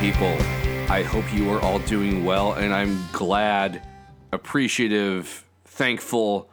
people. 0.00 0.36
I 0.88 1.02
hope 1.02 1.24
you 1.34 1.50
are 1.50 1.60
all 1.60 1.80
doing 1.80 2.24
well, 2.24 2.52
and 2.52 2.72
I'm 2.72 3.04
glad, 3.12 3.82
appreciative, 4.30 5.44
thankful, 5.64 6.48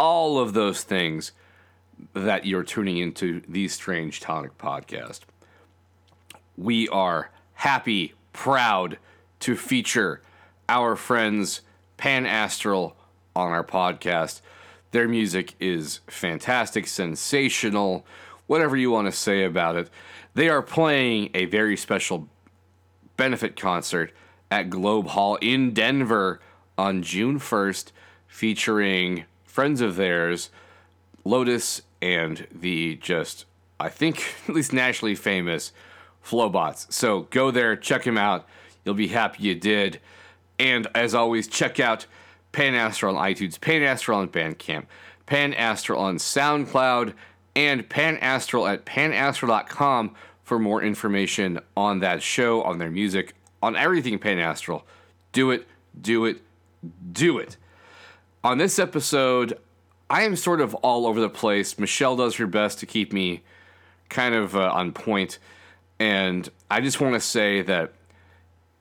all 0.00 0.40
of 0.40 0.52
those 0.52 0.82
things 0.82 1.30
that 2.12 2.44
you're 2.44 2.64
tuning 2.64 2.98
into 2.98 3.40
the 3.46 3.68
Strange 3.68 4.18
Tonic 4.18 4.58
podcast. 4.58 5.20
We 6.56 6.88
are 6.88 7.30
happy, 7.54 8.14
proud 8.32 8.98
to 9.40 9.54
feature 9.54 10.20
our 10.68 10.96
friends 10.96 11.60
Pan 11.96 12.26
Astral 12.26 12.96
on 13.36 13.52
our 13.52 13.64
podcast. 13.64 14.40
Their 14.90 15.06
music 15.06 15.54
is 15.60 16.00
fantastic, 16.08 16.88
sensational, 16.88 18.04
whatever 18.48 18.76
you 18.76 18.90
want 18.90 19.06
to 19.06 19.12
say 19.12 19.44
about 19.44 19.76
it. 19.76 19.88
They 20.34 20.48
are 20.48 20.62
playing 20.62 21.30
a 21.32 21.44
very 21.44 21.76
special 21.76 22.28
benefit 23.16 23.58
concert 23.58 24.12
at 24.50 24.70
Globe 24.70 25.08
Hall 25.08 25.36
in 25.36 25.72
Denver 25.72 26.40
on 26.78 27.02
June 27.02 27.38
1st, 27.38 27.92
featuring 28.26 29.24
friends 29.44 29.80
of 29.80 29.96
theirs, 29.96 30.50
Lotus 31.24 31.82
and 32.00 32.46
the 32.52 32.96
just, 32.96 33.46
I 33.80 33.88
think, 33.88 34.34
at 34.48 34.54
least 34.54 34.72
nationally 34.72 35.14
famous 35.14 35.72
Flobots. 36.22 36.92
So 36.92 37.22
go 37.30 37.50
there, 37.50 37.76
check 37.76 38.04
them 38.04 38.18
out. 38.18 38.46
You'll 38.84 38.94
be 38.94 39.08
happy 39.08 39.44
you 39.44 39.54
did. 39.54 40.00
And 40.58 40.86
as 40.94 41.14
always, 41.14 41.48
check 41.48 41.78
out 41.80 42.06
Pan 42.52 42.74
Astral 42.74 43.16
on 43.16 43.32
iTunes, 43.32 43.60
Pan 43.60 43.82
Astral 43.82 44.20
on 44.20 44.28
Bandcamp, 44.28 44.86
Pan 45.26 45.52
Astral 45.54 46.00
on 46.00 46.16
SoundCloud, 46.16 47.14
and 47.54 47.88
Pan 47.88 48.16
Astral 48.18 48.66
at 48.66 48.84
panastral.com 48.84 50.14
for 50.46 50.60
more 50.60 50.80
information 50.80 51.58
on 51.76 51.98
that 51.98 52.22
show, 52.22 52.62
on 52.62 52.78
their 52.78 52.90
music, 52.90 53.34
on 53.60 53.74
everything 53.74 54.16
Pan 54.16 54.38
Astral. 54.38 54.86
Do 55.32 55.50
it, 55.50 55.66
do 56.00 56.24
it, 56.24 56.40
do 57.10 57.38
it. 57.38 57.56
On 58.44 58.56
this 58.56 58.78
episode, 58.78 59.58
I 60.08 60.22
am 60.22 60.36
sort 60.36 60.60
of 60.60 60.72
all 60.76 61.04
over 61.04 61.20
the 61.20 61.28
place. 61.28 61.80
Michelle 61.80 62.14
does 62.14 62.36
her 62.36 62.46
best 62.46 62.78
to 62.78 62.86
keep 62.86 63.12
me 63.12 63.42
kind 64.08 64.36
of 64.36 64.54
uh, 64.54 64.70
on 64.70 64.92
point. 64.92 65.40
And 65.98 66.48
I 66.70 66.80
just 66.80 67.00
want 67.00 67.14
to 67.14 67.20
say 67.20 67.62
that 67.62 67.92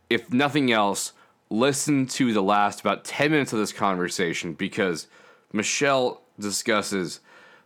if 0.07 0.31
nothing 0.31 0.71
else, 0.71 1.13
listen 1.49 2.05
to 2.05 2.31
the 2.31 2.43
last 2.43 2.79
about 2.79 3.05
10 3.05 3.31
minutes 3.31 3.53
of 3.53 3.59
this 3.59 3.73
conversation 3.73 4.53
because 4.53 5.07
Michelle 5.51 6.21
discusses 6.39 7.21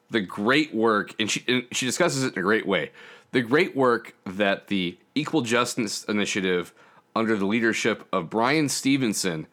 the 0.09 0.21
great 0.21 0.73
work, 0.73 1.13
and 1.19 1.29
she, 1.29 1.43
and 1.49 1.65
she 1.73 1.85
discusses 1.85 2.23
it 2.23 2.31
in 2.33 2.39
a 2.39 2.43
great 2.43 2.65
way 2.65 2.91
the 3.31 3.41
great 3.41 3.75
work 3.75 4.15
that 4.25 4.67
the 4.67 4.97
Equal 5.15 5.41
Justice 5.41 6.03
Initiative, 6.05 6.73
under 7.15 7.35
the 7.35 7.45
leadership 7.45 8.07
of 8.11 8.29
Bryan 8.29 8.69
Stevenson, 8.69 9.47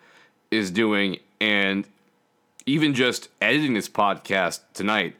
is 0.51 0.71
doing. 0.71 1.19
And 1.41 1.87
even 2.65 2.95
just 2.95 3.29
editing 3.41 3.75
this 3.75 3.89
podcast 3.89 4.61
tonight, 4.75 5.17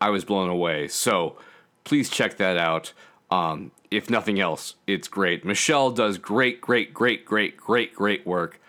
I 0.00 0.10
was 0.10 0.24
blown 0.24 0.48
away. 0.48 0.88
So 0.88 1.36
please 1.84 2.10
check 2.10 2.36
that 2.38 2.56
out. 2.56 2.92
Um, 3.30 3.72
if 3.90 4.10
nothing 4.10 4.40
else, 4.40 4.74
it's 4.86 5.08
great. 5.08 5.44
Michelle 5.44 5.90
does 5.90 6.18
great, 6.18 6.60
great, 6.60 6.94
great, 6.94 7.24
great, 7.24 7.56
great, 7.56 7.94
great 7.94 8.26
work 8.26 8.60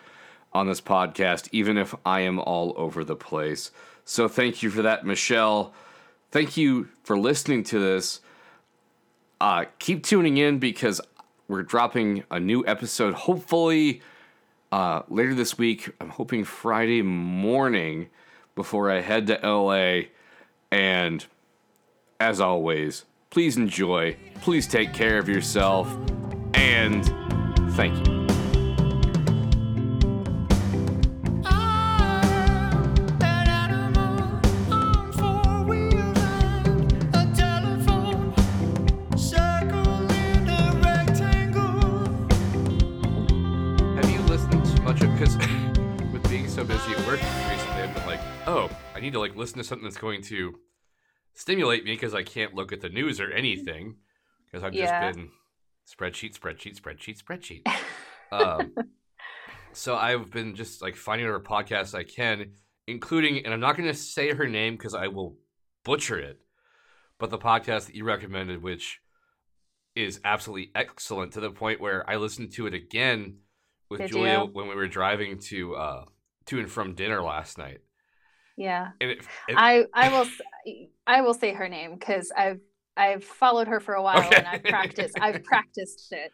on 0.51 0.67
this 0.67 0.81
podcast, 0.81 1.49
even 1.51 1.77
if 1.77 1.95
I 2.05 2.21
am 2.21 2.39
all 2.39 2.73
over 2.77 3.03
the 3.03 3.15
place. 3.15 3.71
So 4.05 4.27
thank 4.27 4.61
you 4.61 4.69
for 4.69 4.81
that, 4.81 5.05
Michelle. 5.05 5.73
Thank 6.31 6.57
you 6.57 6.89
for 7.03 7.17
listening 7.17 7.63
to 7.65 7.79
this. 7.79 8.19
Uh, 9.39 9.65
keep 9.79 10.03
tuning 10.03 10.37
in 10.37 10.59
because 10.59 11.01
we're 11.47 11.63
dropping 11.63 12.23
a 12.31 12.39
new 12.39 12.65
episode 12.65 13.13
hopefully 13.13 14.01
uh, 14.71 15.03
later 15.09 15.35
this 15.35 15.57
week. 15.57 15.89
I'm 16.01 16.09
hoping 16.09 16.43
Friday 16.43 17.01
morning 17.01 18.09
before 18.55 18.89
I 18.89 19.01
head 19.01 19.27
to 19.27 19.39
LA. 19.43 20.09
And 20.71 21.25
as 22.19 22.39
always, 22.39 23.05
please 23.29 23.57
enjoy, 23.57 24.15
please 24.41 24.67
take 24.67 24.93
care 24.93 25.17
of 25.17 25.27
yourself, 25.29 25.87
and 26.53 27.05
thank 27.73 28.07
you. 28.07 28.12
Listen 49.43 49.57
to 49.57 49.63
something 49.65 49.83
that's 49.83 49.97
going 49.97 50.21
to 50.21 50.53
stimulate 51.33 51.83
me 51.83 51.91
because 51.91 52.13
I 52.13 52.23
can't 52.23 52.53
look 52.53 52.71
at 52.71 52.79
the 52.79 52.87
news 52.87 53.19
or 53.19 53.29
anything 53.29 53.97
because 54.45 54.63
I've 54.63 54.73
Yeah. 54.73 55.11
just 55.11 55.17
been 55.17 55.29
spreadsheet, 55.85 56.39
spreadsheet, 56.39 56.79
spreadsheet, 56.79 57.21
spreadsheet. 57.21 57.67
um, 58.31 58.71
so 59.73 59.95
I've 59.95 60.31
been 60.31 60.55
just 60.55 60.81
like 60.81 60.95
finding 60.95 61.27
her 61.27 61.39
podcasts 61.41 61.93
I 61.93 62.03
can, 62.05 62.53
including, 62.87 63.43
and 63.43 63.53
I'm 63.53 63.59
not 63.59 63.75
going 63.75 63.89
to 63.89 63.93
say 63.93 64.33
her 64.33 64.47
name 64.47 64.75
because 64.75 64.93
I 64.95 65.07
will 65.07 65.35
butcher 65.83 66.17
it, 66.17 66.39
but 67.19 67.29
the 67.29 67.37
podcast 67.37 67.87
that 67.87 67.95
you 67.95 68.05
recommended, 68.05 68.63
which 68.63 69.01
is 69.95 70.21
absolutely 70.23 70.71
excellent 70.73 71.33
to 71.33 71.41
the 71.41 71.51
point 71.51 71.81
where 71.81 72.09
I 72.09 72.15
listened 72.15 72.53
to 72.53 72.65
it 72.65 72.73
again 72.73 73.39
with 73.89 73.99
Did 73.99 74.11
Julia 74.11 74.39
you? 74.39 74.49
when 74.53 74.69
we 74.69 74.75
were 74.75 74.87
driving 74.87 75.37
to 75.49 75.75
uh, 75.75 76.05
to 76.45 76.59
and 76.59 76.71
from 76.71 76.95
dinner 76.95 77.21
last 77.21 77.57
night. 77.57 77.79
Yeah. 78.57 78.89
It, 78.99 79.09
it- 79.09 79.55
I 79.57 79.85
I 79.93 80.09
will 80.09 80.27
I 81.07 81.21
will 81.21 81.33
say 81.33 81.53
her 81.53 81.67
name 81.67 81.95
because 81.95 82.31
I've 82.37 82.59
I've 82.95 83.23
followed 83.23 83.67
her 83.67 83.79
for 83.79 83.95
a 83.95 84.01
while 84.03 84.19
Okay. 84.27 84.35
and 84.37 84.47
I've 84.47 84.63
practiced 84.63 85.19
I've 85.19 85.43
practiced 85.43 86.11
it. 86.11 86.31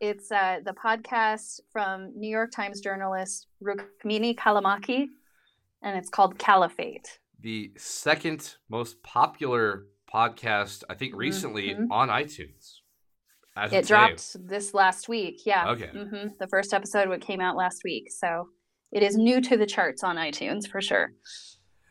It's 0.00 0.32
uh, 0.32 0.60
the 0.64 0.72
podcast 0.72 1.60
from 1.72 2.12
New 2.18 2.28
York 2.30 2.50
Times 2.52 2.80
journalist 2.80 3.46
Rukmini 3.62 4.34
Callimachi, 4.34 5.06
and 5.82 5.96
it's 5.98 6.08
called 6.08 6.38
Caliphate. 6.38 7.18
the 7.42 7.70
second 7.76 8.56
most 8.68 9.02
popular 9.02 9.84
podcast, 10.12 10.82
I 10.90 10.94
think, 10.94 11.14
recently 11.14 11.74
Mhm. 11.74 11.86
on 11.90 12.08
iTunes. 12.08 12.78
It 13.56 13.68
today. 13.68 13.82
dropped 13.82 14.36
this 14.48 14.72
last 14.74 15.08
week. 15.08 15.42
Yeah. 15.46 15.70
Okay. 15.70 15.88
hmm 15.88 16.28
The 16.38 16.48
first 16.48 16.72
episode 16.74 17.08
what 17.08 17.20
came 17.20 17.40
out 17.40 17.56
last 17.56 17.82
week, 17.84 18.10
so 18.10 18.48
it 18.92 19.02
is 19.02 19.16
new 19.16 19.40
to 19.42 19.56
the 19.56 19.66
charts 19.66 20.02
on 20.02 20.16
iTunes 20.16 20.66
for 20.68 20.80
sure. 20.80 21.12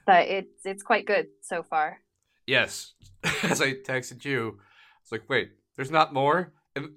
But 0.10 0.28
it's 0.28 0.66
it's 0.66 0.82
quite 0.82 1.06
good 1.06 1.28
so 1.44 1.62
far. 1.62 2.00
Yes. 2.48 2.94
As 3.44 3.62
I 3.62 3.74
texted 3.74 4.26
you, 4.26 4.58
it's 5.04 5.12
like, 5.12 5.30
wait, 5.30 5.52
there's 5.76 5.92
not 5.92 6.16
more? 6.16 6.52
And 6.76 6.94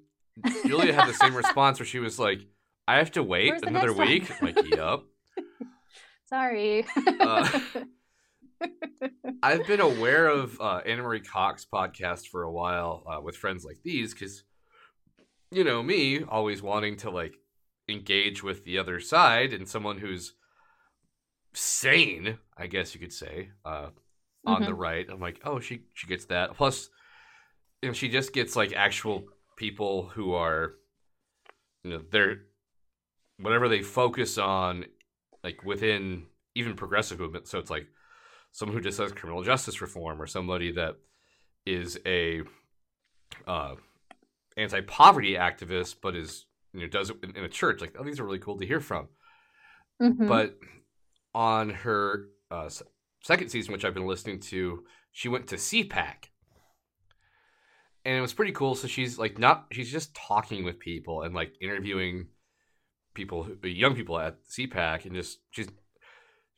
Julia 0.65 0.93
had 0.93 1.07
the 1.07 1.13
same 1.13 1.35
response 1.43 1.79
where 1.79 1.85
she 1.85 1.99
was 1.99 2.17
like, 2.17 2.39
I 2.87 2.97
have 2.97 3.11
to 3.11 3.21
wait 3.21 3.51
Where's 3.51 3.61
another 3.61 3.93
week. 3.93 4.31
Like, 4.41 4.57
yup. 4.67 5.05
Sorry. 6.25 6.87
Uh, 7.19 7.59
I've 9.43 9.67
been 9.67 9.81
aware 9.81 10.25
of 10.25 10.59
uh, 10.59 10.81
Ana 10.83 11.03
Marie 11.03 11.19
Cox 11.19 11.67
podcast 11.71 12.29
for 12.29 12.41
a 12.41 12.51
while 12.51 13.03
uh, 13.05 13.21
with 13.21 13.37
friends 13.37 13.63
like 13.63 13.77
these 13.83 14.15
because, 14.15 14.43
you 15.51 15.63
know, 15.63 15.83
me 15.83 16.23
always 16.23 16.63
wanting 16.63 16.97
to 16.97 17.11
like 17.11 17.35
engage 17.87 18.41
with 18.41 18.65
the 18.65 18.79
other 18.79 18.99
side 18.99 19.53
and 19.53 19.69
someone 19.69 19.99
who's 19.99 20.33
sane, 21.53 22.37
I 22.57 22.67
guess 22.67 22.93
you 22.93 22.99
could 22.99 23.13
say, 23.13 23.49
uh, 23.65 23.89
on 24.45 24.63
the 24.63 24.73
right. 24.73 25.07
I'm 25.09 25.19
like, 25.19 25.41
oh, 25.45 25.59
she 25.59 25.83
she 25.93 26.07
gets 26.07 26.25
that. 26.25 26.55
Plus, 26.55 26.89
you 27.81 27.89
know, 27.89 27.93
she 27.93 28.09
just 28.09 28.33
gets 28.33 28.55
like 28.55 28.73
actual 28.73 29.25
people 29.55 30.03
who 30.09 30.33
are, 30.33 30.75
you 31.83 31.91
know, 31.91 32.01
they're 32.11 32.41
whatever 33.39 33.67
they 33.69 33.81
focus 33.81 34.37
on, 34.37 34.85
like 35.43 35.63
within 35.63 36.25
even 36.55 36.75
progressive 36.75 37.19
movement. 37.19 37.47
So 37.47 37.59
it's 37.59 37.69
like 37.69 37.87
someone 38.51 38.77
who 38.77 38.83
just 38.83 38.97
does 38.99 39.11
criminal 39.11 39.43
justice 39.43 39.81
reform 39.81 40.21
or 40.21 40.27
somebody 40.27 40.71
that 40.73 40.95
is 41.65 41.99
a 42.05 42.41
uh, 43.47 43.75
anti-poverty 44.57 45.33
activist 45.33 45.95
but 46.01 46.15
is 46.15 46.45
you 46.73 46.81
know 46.81 46.87
does 46.87 47.09
it 47.09 47.17
in, 47.23 47.43
a 47.43 47.49
church 47.49 47.81
like 47.81 47.95
oh 47.97 48.03
these 48.03 48.19
are 48.19 48.23
really 48.25 48.39
cool 48.39 48.57
to 48.57 48.65
hear 48.65 48.79
from 48.79 49.07
Mhm. 50.01 50.27
but 50.27 50.57
on 51.35 51.69
her 51.69 52.27
uh, 52.51 52.69
second 53.21 53.49
season 53.49 53.71
which 53.73 53.83
i've 53.85 53.93
been 53.93 54.07
listening 54.07 54.39
to 54.39 54.83
she 55.11 55.27
went 55.29 55.47
to 55.47 55.55
cpac 55.55 56.29
and 58.05 58.17
it 58.17 58.21
was 58.21 58.33
pretty 58.33 58.51
cool 58.51 58.75
so 58.75 58.87
she's 58.87 59.17
like 59.17 59.37
not 59.37 59.65
she's 59.71 59.91
just 59.91 60.13
talking 60.15 60.63
with 60.63 60.79
people 60.79 61.21
and 61.23 61.33
like 61.33 61.53
interviewing 61.61 62.27
people 63.13 63.47
young 63.63 63.95
people 63.95 64.19
at 64.19 64.37
cpac 64.45 65.05
and 65.05 65.15
just 65.15 65.39
she's 65.51 65.67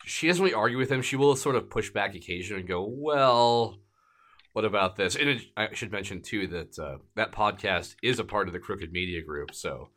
she 0.03 0.27
doesn't 0.27 0.43
really 0.43 0.53
argue 0.53 0.77
with 0.77 0.89
them. 0.89 1.01
She 1.01 1.15
will 1.15 1.35
sort 1.35 1.55
of 1.55 1.69
push 1.69 1.89
back 1.89 2.13
occasionally 2.13 2.59
and 2.59 2.69
go, 2.69 2.85
"Well, 2.87 3.79
what 4.53 4.65
about 4.65 4.97
this? 4.97 5.15
And 5.15 5.29
it, 5.29 5.41
I 5.57 5.73
should 5.73 5.91
mention 5.91 6.21
too 6.21 6.47
that 6.47 6.77
uh, 6.77 6.97
that 7.15 7.31
podcast 7.31 7.95
is 8.03 8.19
a 8.19 8.23
part 8.23 8.47
of 8.47 8.53
the 8.53 8.59
Crooked 8.59 8.91
Media 8.91 9.23
Group, 9.23 9.55
so 9.55 9.89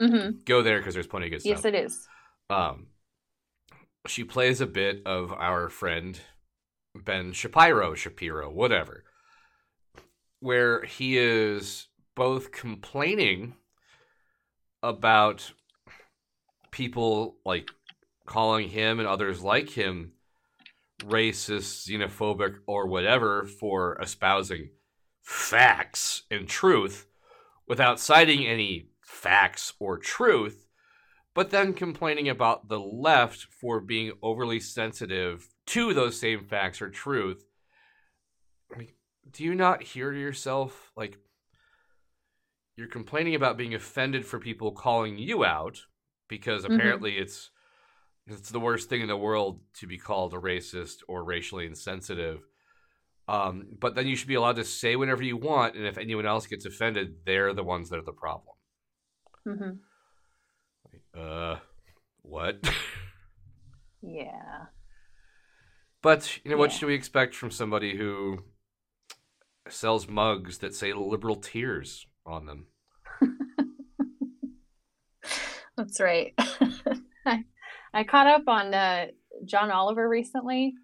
Mm-hmm. 0.00 0.40
go 0.44 0.62
there 0.62 0.78
because 0.78 0.94
there's 0.94 1.06
plenty 1.06 1.26
of 1.26 1.30
good 1.32 1.44
Yes, 1.44 1.60
stuff. 1.60 1.72
Yes, 1.72 1.82
it 1.82 1.86
is. 1.86 2.08
Um, 2.50 2.86
she 4.06 4.24
plays 4.24 4.60
a 4.60 4.66
bit 4.66 5.02
of 5.06 5.32
our 5.32 5.68
friend 5.68 6.20
Ben 6.94 7.32
Shapiro, 7.32 7.94
Shapiro, 7.94 8.50
whatever, 8.50 9.04
where 10.40 10.84
he 10.84 11.16
is 11.16 11.88
both 12.14 12.52
complaining 12.52 13.54
about 14.82 15.52
people 16.70 17.36
like 17.44 17.70
calling 18.26 18.68
him 18.68 18.98
and 18.98 19.08
others 19.08 19.42
like 19.42 19.70
him 19.70 20.12
racist, 21.04 21.88
xenophobic, 21.88 22.56
or 22.66 22.86
whatever 22.86 23.44
for 23.44 23.98
espousing 24.00 24.70
facts 25.22 26.22
and 26.30 26.48
truth 26.48 27.06
without 27.66 28.00
citing 28.00 28.46
any 28.46 28.88
facts 29.00 29.72
or 29.78 29.98
truth, 29.98 30.61
but 31.34 31.50
then 31.50 31.74
complaining 31.74 32.28
about 32.28 32.68
the 32.68 32.80
left 32.80 33.46
for 33.60 33.80
being 33.80 34.12
overly 34.22 34.60
sensitive 34.60 35.48
to 35.66 35.94
those 35.94 36.18
same 36.20 36.44
facts 36.44 36.82
or 36.82 36.90
truth. 36.90 37.44
Like, 38.76 38.94
do 39.30 39.44
you 39.44 39.54
not 39.54 39.82
hear 39.82 40.12
yourself 40.12 40.92
like 40.96 41.18
you're 42.76 42.88
complaining 42.88 43.34
about 43.34 43.56
being 43.58 43.74
offended 43.74 44.24
for 44.24 44.38
people 44.38 44.72
calling 44.72 45.18
you 45.18 45.44
out 45.44 45.78
because 46.28 46.64
Mhm. 46.68 46.72
apparently 46.74 47.18
it's 47.18 47.50
it's 48.26 48.50
the 48.50 48.60
worst 48.60 48.88
thing 48.88 49.00
in 49.02 49.08
the 49.08 49.16
world 49.16 49.60
to 49.74 49.86
be 49.86 49.98
called 49.98 50.34
a 50.34 50.38
racist 50.38 50.98
or 51.08 51.24
racially 51.24 51.66
insensitive. 51.66 52.40
Um, 53.28 53.68
but 53.80 53.94
then 53.94 54.06
you 54.06 54.16
should 54.16 54.28
be 54.28 54.34
allowed 54.36 54.56
to 54.56 54.64
say 54.64 54.96
whatever 54.96 55.22
you 55.22 55.36
want, 55.36 55.76
and 55.76 55.86
if 55.86 55.98
anyone 55.98 56.26
else 56.26 56.46
gets 56.46 56.66
offended, 56.66 57.16
they're 57.26 57.54
the 57.54 57.64
ones 57.64 57.90
that 57.90 57.98
are 57.98 58.04
the 58.04 58.12
problem. 58.12 58.54
hmm 59.46 59.82
Uh, 61.18 61.56
what? 62.22 62.58
Yeah. 64.02 64.66
but 66.02 66.38
you 66.44 66.50
know, 66.50 66.56
what 66.56 66.70
Yeah. 66.72 66.76
should 66.78 66.86
we 66.86 66.94
expect 66.94 67.34
from 67.34 67.50
somebody 67.50 67.96
who 67.96 68.44
sells 69.68 70.08
mugs 70.08 70.58
that 70.58 70.74
say 70.74 70.92
"liberal 70.92 71.36
tears" 71.36 72.06
on 72.26 72.46
them? 72.46 72.66
That's 75.76 76.00
right. 76.00 76.34
I, 77.26 77.44
I 77.94 78.04
caught 78.04 78.26
up 78.26 78.42
on 78.46 78.74
uh, 78.74 79.06
John 79.44 79.70
Oliver 79.70 80.08
recently. 80.08 80.74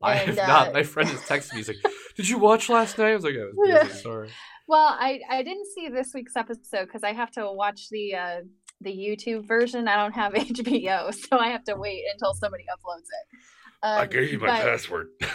I 0.00 0.14
And, 0.14 0.36
have 0.38 0.48
not. 0.48 0.68
uh, 0.68 0.72
My 0.72 0.82
friend 0.84 1.08
has 1.08 1.20
texted 1.20 1.52
me. 1.52 1.58
He's 1.58 1.68
like, 1.68 1.76
"Did 2.16 2.28
you 2.28 2.38
watch 2.38 2.68
last 2.68 2.96
night?" 2.98 3.10
I 3.10 3.14
was 3.14 3.24
like, 3.24 3.34
"I 3.34 3.44
was 3.52 3.84
busy. 3.88 4.02
Sorry." 4.02 4.30
Well, 4.68 4.96
I, 4.98 5.20
I 5.30 5.42
didn't 5.42 5.66
see 5.74 5.88
this 5.88 6.12
week's 6.14 6.36
episode 6.36 6.86
because 6.86 7.02
I 7.02 7.12
have 7.12 7.30
to 7.32 7.50
watch 7.52 7.88
the 7.90 8.14
uh, 8.14 8.40
the 8.80 8.90
YouTube 8.90 9.46
version. 9.46 9.88
I 9.88 9.96
don't 9.96 10.14
have 10.14 10.32
HBO, 10.34 11.14
so 11.14 11.38
I 11.38 11.48
have 11.48 11.64
to 11.64 11.76
wait 11.76 12.04
until 12.12 12.34
somebody 12.34 12.64
uploads 12.64 13.00
it. 13.00 13.38
Um, 13.82 14.00
I 14.00 14.06
gave 14.06 14.32
you 14.32 14.38
my 14.38 14.46
but- 14.46 14.62
password. 14.62 15.08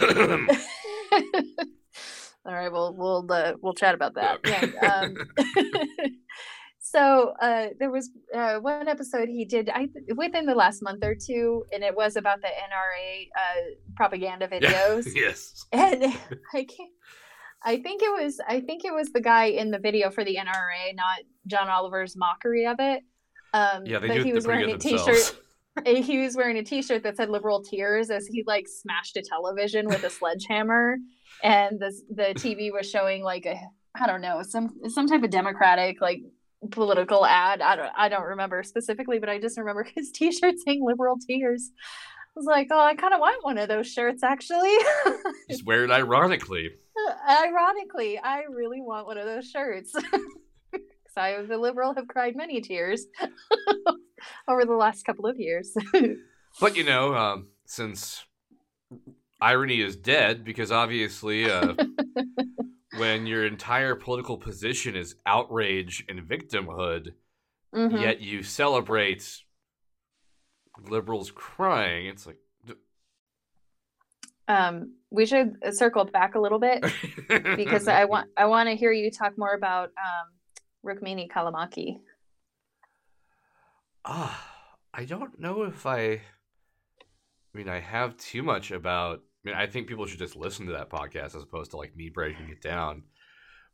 All 2.46 2.52
right, 2.52 2.70
we'll 2.70 2.94
we'll 2.94 3.26
uh, 3.32 3.54
we'll 3.62 3.72
chat 3.72 3.94
about 3.94 4.14
that. 4.16 4.40
Yeah. 4.44 4.66
Yeah. 4.74 5.00
Um, 5.00 5.16
so 6.78 7.32
uh, 7.40 7.68
there 7.78 7.90
was 7.90 8.10
uh, 8.34 8.58
one 8.58 8.86
episode 8.86 9.30
he 9.30 9.46
did 9.46 9.70
I 9.70 9.88
within 10.14 10.44
the 10.44 10.54
last 10.54 10.82
month 10.82 11.02
or 11.02 11.14
two, 11.14 11.64
and 11.72 11.82
it 11.82 11.96
was 11.96 12.16
about 12.16 12.42
the 12.42 12.48
NRA 12.48 13.28
uh, 13.34 13.60
propaganda 13.96 14.46
videos. 14.46 15.06
yes. 15.14 15.64
and 15.72 16.04
I 16.52 16.64
can't. 16.64 16.90
I 17.64 17.78
think 17.78 18.02
it 18.02 18.10
was. 18.10 18.38
I 18.46 18.60
think 18.60 18.84
it 18.84 18.92
was 18.92 19.10
the 19.12 19.22
guy 19.22 19.46
in 19.46 19.70
the 19.70 19.78
video 19.78 20.10
for 20.10 20.22
the 20.22 20.36
NRA, 20.36 20.94
not 20.94 21.20
John 21.46 21.68
Oliver's 21.68 22.14
mockery 22.14 22.66
of 22.66 22.76
it. 22.78 23.02
Um, 23.54 23.86
Yeah, 23.86 24.00
they 24.00 24.08
but 24.08 24.14
do. 24.14 24.24
he 24.24 24.32
was 24.32 24.46
wearing 24.46 24.70
a 24.70 24.78
T-shirt. 24.78 25.40
he 25.86 26.18
was 26.18 26.36
wearing 26.36 26.58
a 26.58 26.62
T-shirt 26.64 27.02
that 27.04 27.16
said 27.16 27.30
"liberal 27.30 27.62
tears" 27.62 28.10
as 28.10 28.26
he 28.26 28.42
like 28.46 28.66
smashed 28.68 29.16
a 29.16 29.22
television 29.22 29.86
with 29.86 30.04
a 30.04 30.10
sledgehammer, 30.10 30.98
and 31.42 31.80
the 31.80 31.92
the 32.10 32.34
TV 32.34 32.72
was 32.72 32.90
showing 32.90 33.22
like 33.22 33.46
a 33.46 33.58
I 33.98 34.06
don't 34.06 34.20
know 34.20 34.42
some 34.42 34.74
some 34.88 35.06
type 35.06 35.22
of 35.22 35.30
Democratic 35.30 36.00
like 36.00 36.20
political 36.70 37.24
ad. 37.24 37.60
I 37.60 37.76
don't 37.76 37.92
I 37.96 38.08
don't 38.08 38.24
remember 38.24 38.62
specifically, 38.62 39.18
but 39.18 39.28
I 39.28 39.38
just 39.38 39.56
remember 39.56 39.86
his 39.94 40.10
T-shirt 40.12 40.56
saying 40.66 40.84
"liberal 40.84 41.16
tears." 41.24 41.70
I 42.36 42.40
was 42.40 42.46
like, 42.46 42.66
oh, 42.72 42.80
I 42.80 42.96
kind 42.96 43.14
of 43.14 43.20
want 43.20 43.44
one 43.44 43.58
of 43.58 43.68
those 43.68 43.86
shirts 43.86 44.24
actually. 44.24 44.74
Just 45.48 45.64
wear 45.64 45.84
it 45.84 45.92
ironically. 45.92 46.70
Ironically, 47.28 48.18
I 48.18 48.42
really 48.50 48.80
want 48.80 49.06
one 49.06 49.18
of 49.18 49.24
those 49.24 49.48
shirts. 49.50 49.94
I, 51.16 51.42
the 51.42 51.58
liberal, 51.58 51.94
have 51.94 52.08
cried 52.08 52.36
many 52.36 52.60
tears 52.60 53.06
over 54.48 54.64
the 54.64 54.74
last 54.74 55.04
couple 55.04 55.26
of 55.26 55.38
years. 55.38 55.74
But 56.60 56.76
you 56.76 56.84
know, 56.84 57.14
um, 57.16 57.48
since 57.66 58.24
irony 59.40 59.80
is 59.80 59.96
dead, 59.96 60.44
because 60.44 60.70
obviously, 60.70 61.50
uh, 61.50 61.74
when 62.96 63.26
your 63.26 63.44
entire 63.44 63.96
political 63.96 64.38
position 64.38 64.94
is 64.94 65.16
outrage 65.26 66.04
and 66.08 66.20
victimhood, 66.20 67.14
Mhm. 67.74 68.00
yet 68.00 68.20
you 68.20 68.44
celebrate 68.44 69.42
liberals 70.88 71.32
crying, 71.32 72.06
it's 72.06 72.24
like 72.26 72.38
Um, 74.46 74.96
we 75.10 75.24
should 75.26 75.56
circle 75.72 76.04
back 76.04 76.34
a 76.34 76.38
little 76.38 76.58
bit 76.58 76.84
because 77.56 77.88
I 77.88 78.04
want 78.04 78.28
I 78.36 78.44
want 78.44 78.68
to 78.68 78.76
hear 78.76 78.92
you 78.92 79.10
talk 79.10 79.32
more 79.38 79.54
about 79.54 79.88
um, 79.88 80.26
Rukmini 80.84 81.28
Callimachi. 81.30 81.98
Ah, 84.04 84.38
I 84.92 85.04
don't 85.04 85.38
know 85.40 85.62
if 85.62 85.86
I. 85.86 86.00
I 86.02 86.20
mean, 87.54 87.68
I 87.68 87.80
have 87.80 88.16
too 88.16 88.42
much 88.42 88.70
about. 88.70 89.20
I 89.44 89.48
mean, 89.48 89.54
I 89.56 89.66
think 89.66 89.86
people 89.88 90.06
should 90.06 90.18
just 90.18 90.36
listen 90.36 90.66
to 90.66 90.72
that 90.72 90.90
podcast 90.90 91.36
as 91.36 91.42
opposed 91.42 91.70
to 91.72 91.76
like 91.76 91.96
me 91.96 92.10
breaking 92.12 92.48
it 92.50 92.60
down. 92.62 93.04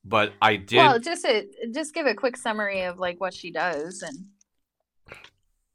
But 0.04 0.32
I 0.40 0.56
did. 0.56 0.76
Well, 0.78 0.98
just 0.98 1.24
a, 1.24 1.46
just 1.74 1.94
give 1.94 2.06
a 2.06 2.14
quick 2.14 2.36
summary 2.36 2.82
of 2.82 2.98
like 2.98 3.20
what 3.20 3.34
she 3.34 3.50
does, 3.50 4.02
and 4.02 5.16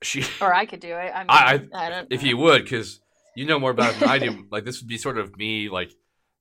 she, 0.02 0.24
or 0.42 0.54
I 0.54 0.66
could 0.66 0.80
do 0.80 0.96
it. 0.96 1.12
I 1.14 1.20
mean, 1.20 1.28
I- 1.30 1.68
I, 1.74 1.90
don't. 1.90 2.08
if 2.12 2.24
you 2.24 2.38
would, 2.38 2.64
because 2.64 3.02
you 3.36 3.46
know 3.46 3.60
more 3.60 3.72
about 3.72 3.96
it 3.96 4.00
than 4.00 4.10
I 4.10 4.18
do. 4.20 4.46
Like 4.52 4.66
this 4.66 4.82
would 4.82 4.88
be 4.88 4.98
sort 4.98 5.18
of 5.18 5.36
me 5.38 5.70
like 5.70 5.92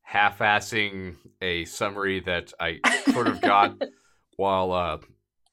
half-assing 0.02 1.16
a 1.42 1.64
summary 1.64 2.20
that 2.20 2.52
I 2.60 2.78
sort 3.12 3.26
of 3.26 3.40
got 3.40 3.74
while 4.36 4.72
uh, 4.72 4.98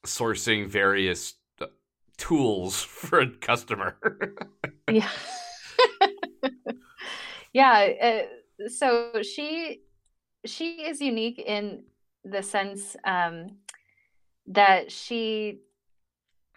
sourcing 0.06 0.68
various 0.68 1.36
uh, 1.60 1.68
tools 2.18 2.82
for 2.84 3.20
a 3.20 3.30
customer. 3.30 3.98
yeah. 4.90 5.10
Yeah 7.54 7.90
uh, 8.02 8.68
so 8.70 9.22
she 9.24 9.82
she 10.46 10.84
is 10.84 11.02
unique 11.02 11.38
in 11.38 11.84
the 12.24 12.42
sense 12.42 12.96
um 13.04 13.58
that 14.48 14.92
she 14.92 15.60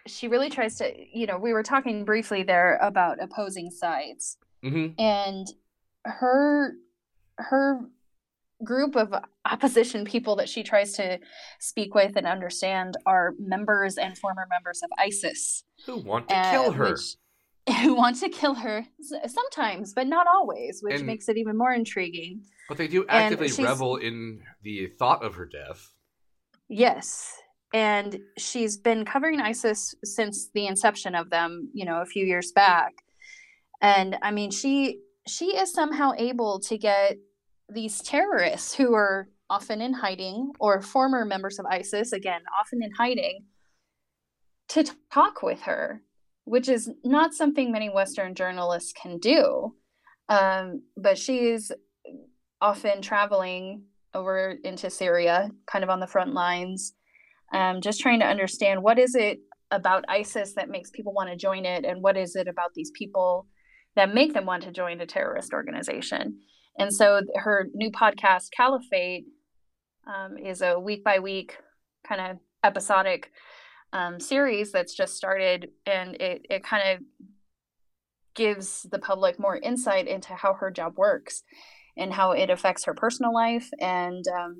she 0.07 0.27
really 0.27 0.49
tries 0.49 0.75
to 0.77 0.93
you 1.11 1.27
know 1.27 1.37
we 1.37 1.51
were 1.53 1.63
talking 1.63 2.05
briefly 2.05 2.43
there 2.43 2.77
about 2.81 3.21
opposing 3.21 3.69
sides. 3.69 4.37
Hmm 4.63 4.87
and 4.97 5.47
her 6.05 6.75
her 7.37 7.81
group 8.63 8.95
of 8.95 9.13
opposition 9.45 10.05
people 10.05 10.35
that 10.37 10.47
she 10.49 10.63
tries 10.63 10.93
to 10.93 11.19
speak 11.59 11.93
with 11.93 12.15
and 12.15 12.25
understand 12.25 12.95
are 13.05 13.33
members 13.39 13.97
and 13.97 14.17
former 14.17 14.47
members 14.49 14.81
of 14.83 14.89
ISIS 14.97 15.63
Who 15.85 15.97
want 15.97 16.29
to 16.29 16.37
uh, 16.37 16.51
kill 16.51 16.71
her? 16.71 16.91
which- 16.91 17.17
who 17.81 17.95
want 17.95 18.19
to 18.19 18.29
kill 18.29 18.53
her 18.53 18.85
sometimes, 19.27 19.93
but 19.93 20.07
not 20.07 20.27
always, 20.27 20.81
which 20.81 20.97
And- 20.97 21.05
makes 21.07 21.27
it 21.27 21.37
even 21.37 21.57
more 21.57 21.73
intriguing. 21.73 22.43
But 22.69 22.77
they 22.77 22.87
do 22.87 23.05
actively 23.09 23.51
revel 23.63 23.97
in 23.97 24.41
the 24.63 24.87
thought 24.87 25.23
of 25.23 25.35
her 25.35 25.45
death. 25.45 25.91
Yes. 26.69 27.31
And 27.73 28.19
she's 28.37 28.77
been 28.77 29.03
covering 29.05 29.39
ISIS 29.41 29.93
since 30.03 30.49
the 30.53 30.65
inception 30.67 31.13
of 31.13 31.29
them, 31.29 31.69
you 31.73 31.85
know, 31.85 32.01
a 32.01 32.05
few 32.05 32.25
years 32.25 32.51
back. 32.51 32.93
And 33.81 34.17
I 34.21 34.31
mean, 34.31 34.49
she 34.51 35.01
she 35.27 35.57
is 35.57 35.73
somehow 35.73 36.11
able 36.17 36.59
to 36.61 36.77
get 36.77 37.17
these 37.69 38.01
terrorists 38.01 38.75
who 38.75 38.93
are 38.93 39.27
often 39.49 39.81
in 39.81 39.93
hiding 39.93 40.51
or 40.59 40.81
former 40.81 41.25
members 41.25 41.59
of 41.59 41.65
ISIS, 41.65 42.13
again, 42.13 42.41
often 42.59 42.81
in 42.83 42.91
hiding, 42.97 43.45
to 44.69 44.83
t- 44.83 44.91
talk 45.11 45.41
with 45.43 45.61
her, 45.61 46.01
which 46.45 46.67
is 46.69 46.89
not 47.03 47.33
something 47.33 47.71
many 47.71 47.89
Western 47.89 48.35
journalists 48.35 48.93
can 48.93 49.19
do. 49.19 49.75
Um, 50.29 50.81
but 50.97 51.17
she 51.17 51.49
is 51.49 51.71
often 52.61 53.01
traveling 53.01 53.83
over 54.13 54.55
into 54.63 54.89
Syria, 54.89 55.51
kind 55.67 55.83
of 55.83 55.89
on 55.89 55.99
the 55.99 56.07
front 56.07 56.33
lines, 56.33 56.93
um, 57.53 57.81
just 57.81 57.99
trying 57.99 58.19
to 58.21 58.25
understand 58.25 58.81
what 58.81 58.97
is 58.97 59.13
it 59.13 59.39
about 59.71 60.05
ISIS 60.07 60.53
that 60.55 60.69
makes 60.69 60.89
people 60.89 61.13
want 61.13 61.29
to 61.29 61.35
join 61.35 61.65
it, 61.65 61.85
and 61.85 62.01
what 62.01 62.17
is 62.17 62.35
it 62.35 62.47
about 62.47 62.73
these 62.73 62.91
people 62.91 63.47
that 63.95 64.13
make 64.13 64.33
them 64.33 64.45
want 64.45 64.63
to 64.63 64.71
join 64.71 64.99
a 65.01 65.05
terrorist 65.05 65.53
organization. 65.53 66.39
And 66.77 66.93
so 66.93 67.21
her 67.35 67.67
new 67.73 67.91
podcast, 67.91 68.49
Caliphate, 68.55 69.25
um, 70.07 70.37
is 70.37 70.61
a 70.61 70.79
week 70.79 71.03
by 71.03 71.19
week 71.19 71.57
kind 72.07 72.21
of 72.21 72.37
episodic 72.63 73.31
um, 73.93 74.19
series 74.19 74.71
that's 74.71 74.93
just 74.93 75.15
started, 75.15 75.69
and 75.85 76.15
it 76.15 76.45
it 76.49 76.63
kind 76.63 76.89
of 76.89 77.03
gives 78.35 78.85
the 78.91 78.99
public 78.99 79.39
more 79.39 79.57
insight 79.57 80.07
into 80.07 80.33
how 80.33 80.53
her 80.53 80.69
job 80.69 80.97
works 80.97 81.43
and 81.97 82.13
how 82.13 82.31
it 82.31 82.49
affects 82.49 82.83
her 82.83 82.93
personal 82.93 83.33
life 83.33 83.69
and 83.79 84.25
um, 84.27 84.57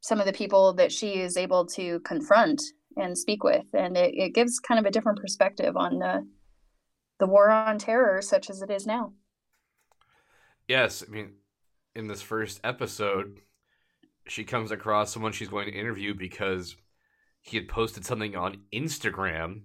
some 0.00 0.18
of 0.18 0.26
the 0.26 0.32
people 0.32 0.72
that 0.74 0.90
she 0.90 1.20
is 1.20 1.36
able 1.36 1.64
to 1.64 2.00
confront 2.00 2.60
and 2.96 3.16
speak 3.16 3.44
with. 3.44 3.66
And 3.72 3.96
it, 3.96 4.12
it 4.14 4.34
gives 4.34 4.58
kind 4.58 4.80
of 4.80 4.86
a 4.86 4.90
different 4.90 5.20
perspective 5.20 5.76
on 5.76 5.98
the 5.98 6.26
the 7.18 7.26
war 7.26 7.48
on 7.50 7.78
terror 7.78 8.20
such 8.20 8.50
as 8.50 8.60
it 8.60 8.70
is 8.70 8.86
now 8.86 9.12
yes 10.68 11.04
i 11.06 11.10
mean 11.10 11.32
in 11.94 12.06
this 12.06 12.22
first 12.22 12.60
episode 12.64 13.40
she 14.26 14.44
comes 14.44 14.70
across 14.70 15.12
someone 15.12 15.32
she's 15.32 15.48
going 15.48 15.66
to 15.66 15.78
interview 15.78 16.14
because 16.14 16.76
he 17.40 17.56
had 17.56 17.68
posted 17.68 18.04
something 18.04 18.36
on 18.36 18.58
instagram 18.72 19.62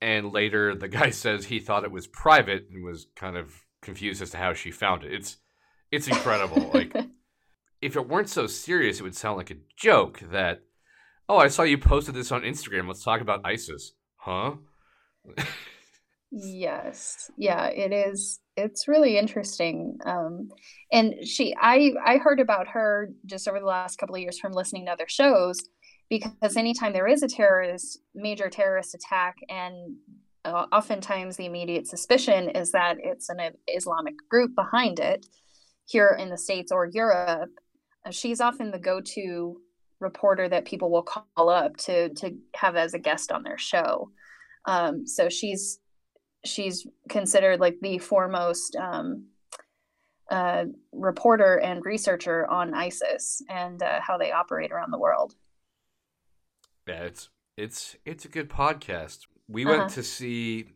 and 0.00 0.32
later 0.32 0.74
the 0.74 0.88
guy 0.88 1.10
says 1.10 1.46
he 1.46 1.58
thought 1.58 1.84
it 1.84 1.92
was 1.92 2.06
private 2.06 2.66
and 2.70 2.84
was 2.84 3.06
kind 3.16 3.36
of 3.36 3.52
confused 3.82 4.22
as 4.22 4.30
to 4.30 4.36
how 4.36 4.52
she 4.52 4.70
found 4.70 5.04
it 5.04 5.12
it's 5.12 5.38
it's 5.90 6.08
incredible 6.08 6.70
like 6.74 6.94
if 7.80 7.94
it 7.96 8.08
weren't 8.08 8.28
so 8.28 8.46
serious 8.46 9.00
it 9.00 9.02
would 9.02 9.16
sound 9.16 9.36
like 9.36 9.50
a 9.50 9.56
joke 9.76 10.20
that 10.30 10.62
oh, 11.28 11.38
I 11.38 11.48
saw 11.48 11.62
you 11.62 11.78
posted 11.78 12.14
this 12.14 12.32
on 12.32 12.42
Instagram. 12.42 12.86
Let's 12.86 13.02
talk 13.02 13.20
about 13.20 13.40
ISIS. 13.44 13.92
Huh? 14.16 14.54
yes. 16.36 17.30
Yeah, 17.36 17.66
it 17.66 17.92
is. 17.92 18.40
It's 18.56 18.88
really 18.88 19.18
interesting. 19.18 19.98
Um, 20.04 20.50
and 20.92 21.26
she, 21.26 21.54
I, 21.60 21.92
I 22.04 22.18
heard 22.18 22.40
about 22.40 22.68
her 22.68 23.10
just 23.24 23.48
over 23.48 23.58
the 23.58 23.66
last 23.66 23.98
couple 23.98 24.14
of 24.14 24.20
years 24.20 24.38
from 24.38 24.52
listening 24.52 24.86
to 24.86 24.92
other 24.92 25.08
shows 25.08 25.58
because 26.08 26.56
anytime 26.56 26.92
there 26.92 27.08
is 27.08 27.22
a 27.22 27.28
terrorist, 27.28 27.98
major 28.14 28.48
terrorist 28.48 28.94
attack, 28.94 29.36
and 29.48 29.96
uh, 30.44 30.66
oftentimes 30.72 31.36
the 31.36 31.46
immediate 31.46 31.86
suspicion 31.86 32.50
is 32.50 32.70
that 32.72 32.96
it's 33.00 33.28
an 33.28 33.40
Islamic 33.66 34.14
group 34.30 34.54
behind 34.54 35.00
it 35.00 35.26
here 35.86 36.16
in 36.18 36.30
the 36.30 36.38
States 36.38 36.70
or 36.70 36.86
Europe, 36.86 37.50
uh, 38.04 38.10
she's 38.10 38.40
often 38.40 38.70
the 38.70 38.78
go 38.78 39.00
to 39.00 39.60
reporter 40.00 40.48
that 40.48 40.64
people 40.64 40.90
will 40.90 41.02
call 41.02 41.48
up 41.48 41.76
to 41.76 42.10
to 42.14 42.32
have 42.54 42.76
as 42.76 42.92
a 42.92 42.98
guest 42.98 43.32
on 43.32 43.42
their 43.42 43.58
show. 43.58 44.10
Um, 44.66 45.06
so 45.06 45.28
she's 45.28 45.78
she's 46.46 46.86
considered 47.08 47.60
like 47.60 47.78
the 47.80 47.98
foremost 47.98 48.76
um, 48.76 49.26
uh, 50.30 50.64
reporter 50.92 51.56
and 51.58 51.84
researcher 51.84 52.46
on 52.50 52.74
ISIS 52.74 53.42
and 53.48 53.82
uh, 53.82 54.00
how 54.00 54.18
they 54.18 54.32
operate 54.32 54.72
around 54.72 54.90
the 54.90 54.98
world. 54.98 55.34
Yeah, 56.86 57.04
it's 57.04 57.28
it's 57.56 57.96
it's 58.04 58.24
a 58.24 58.28
good 58.28 58.48
podcast. 58.48 59.20
We 59.48 59.64
uh-huh. 59.64 59.78
went 59.78 59.90
to 59.92 60.02
see 60.02 60.66